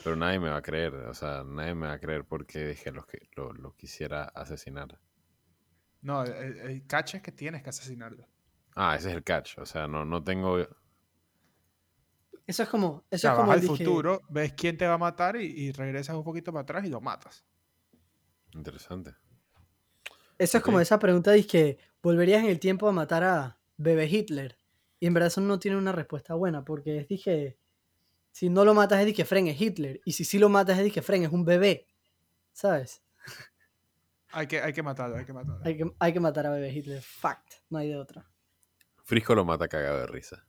Pero 0.02 0.16
nadie 0.16 0.38
me 0.38 0.48
va 0.48 0.56
a 0.58 0.62
creer, 0.62 0.94
o 0.94 1.14
sea, 1.14 1.44
nadie 1.44 1.74
me 1.74 1.86
va 1.88 1.94
a 1.94 1.98
creer 1.98 2.24
porque 2.24 2.66
dije 2.66 2.90
lo 2.92 3.04
que 3.04 3.28
lo, 3.36 3.52
lo 3.52 3.74
quisiera 3.76 4.24
asesinar. 4.24 4.98
No, 6.00 6.22
el, 6.22 6.58
el 6.60 6.86
catch 6.86 7.16
es 7.16 7.22
que 7.22 7.32
tienes 7.32 7.62
que 7.62 7.70
asesinarlo. 7.70 8.26
Ah, 8.74 8.94
ese 8.96 9.10
es 9.10 9.16
el 9.16 9.24
catch, 9.24 9.58
o 9.58 9.66
sea, 9.66 9.88
no, 9.88 10.04
no 10.04 10.22
tengo 10.22 10.56
Eso 12.46 12.62
es 12.62 12.68
como, 12.68 12.88
O 12.88 13.04
eso 13.10 13.22
sea, 13.22 13.32
es 13.32 13.36
vas 13.36 13.40
como 13.42 13.52
al 13.52 13.58
el 13.58 13.64
disque- 13.68 13.78
futuro, 13.84 14.22
ves 14.30 14.52
quién 14.54 14.76
te 14.78 14.86
va 14.86 14.94
a 14.94 14.98
matar 14.98 15.36
y, 15.36 15.46
y 15.46 15.72
regresas 15.72 16.14
un 16.16 16.24
poquito 16.24 16.52
para 16.52 16.62
atrás 16.62 16.84
y 16.84 16.88
lo 16.88 17.00
matas. 17.00 17.44
Interesante. 18.52 19.14
Eso 20.38 20.58
es 20.58 20.64
como 20.64 20.80
esa 20.80 20.98
pregunta 20.98 21.32
de 21.32 21.46
que 21.46 21.78
volverías 22.02 22.42
en 22.42 22.50
el 22.50 22.60
tiempo 22.60 22.88
a 22.88 22.92
matar 22.92 23.24
a 23.24 23.58
bebé 23.76 24.06
Hitler. 24.06 24.58
Y 25.00 25.06
en 25.06 25.14
verdad 25.14 25.28
eso 25.28 25.40
no 25.40 25.58
tiene 25.58 25.76
una 25.76 25.92
respuesta 25.92 26.34
buena, 26.34 26.64
porque 26.64 26.98
es 26.98 27.08
dije, 27.08 27.58
si 28.30 28.48
no 28.48 28.64
lo 28.64 28.74
matas 28.74 29.04
es 29.04 29.14
que 29.14 29.24
Fren 29.24 29.48
es 29.48 29.60
Hitler, 29.60 30.00
y 30.04 30.12
si 30.12 30.24
sí 30.24 30.38
lo 30.38 30.48
matas 30.48 30.78
es 30.78 30.92
que 30.92 31.02
Fren 31.02 31.24
es 31.24 31.30
un 31.30 31.44
bebé, 31.44 31.86
¿sabes? 32.52 33.02
Hay 34.30 34.46
que, 34.46 34.60
hay 34.60 34.72
que 34.72 34.82
matarlo, 34.82 35.16
hay 35.16 35.24
que 35.24 35.32
matarlo. 35.32 35.60
Hay 35.64 35.76
que, 35.76 35.90
hay 35.98 36.12
que 36.12 36.20
matar 36.20 36.46
a 36.46 36.50
bebé 36.50 36.70
Hitler, 36.70 37.02
fact, 37.02 37.54
no 37.70 37.78
hay 37.78 37.88
de 37.88 37.96
otra. 37.96 38.30
Frisco 39.04 39.34
lo 39.34 39.44
mata 39.44 39.68
cagado 39.68 40.00
de 40.00 40.06
risa. 40.06 40.46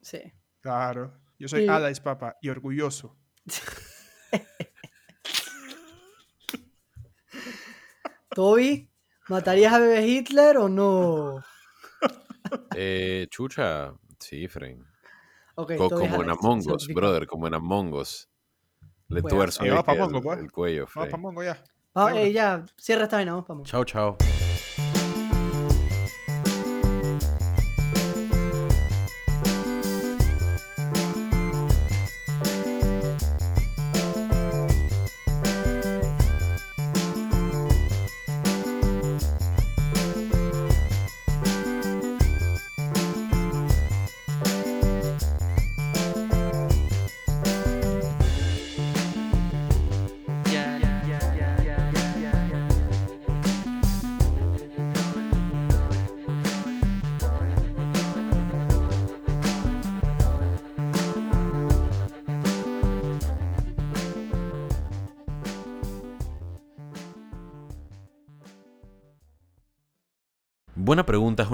Sí. 0.00 0.20
Claro. 0.60 1.20
Yo 1.38 1.48
soy 1.48 1.62
Sí. 1.62 1.68
Alais, 1.68 2.00
papá, 2.00 2.36
y 2.40 2.48
orgulloso. 2.48 3.16
Toby, 8.34 8.89
¿matarías 9.30 9.72
a 9.72 9.78
bebé 9.78 10.06
Hitler 10.06 10.58
o 10.58 10.68
no? 10.68 11.42
Eh, 12.74 13.26
chucha, 13.30 13.92
sí, 14.18 14.46
Fren. 14.48 14.84
Ok, 15.54 15.72
Co- 15.76 15.88
como 15.90 16.04
en 16.16 16.28
Alex, 16.30 16.38
Among 16.44 16.58
Us, 16.58 16.64
certificado. 16.64 16.94
brother, 16.94 17.26
como 17.26 17.46
en 17.46 17.54
Among 17.54 17.92
Us. 17.94 18.28
Le 19.08 19.22
tuerzo 19.22 19.64
el, 19.64 19.70
Mongo, 19.72 20.22
pues. 20.22 20.38
el 20.38 20.52
cuello, 20.52 20.86
Vamos 20.94 21.10
para 21.10 21.16
Mongo 21.20 21.42
ya. 21.42 21.62
Ah, 21.94 22.12
eh, 22.14 22.32
ya, 22.32 22.64
cierra 22.76 23.04
esta 23.04 23.16
vaina, 23.16 23.32
vamos, 23.32 23.48
vamos. 23.48 23.68
Chao, 23.68 23.84
chao. 23.84 24.16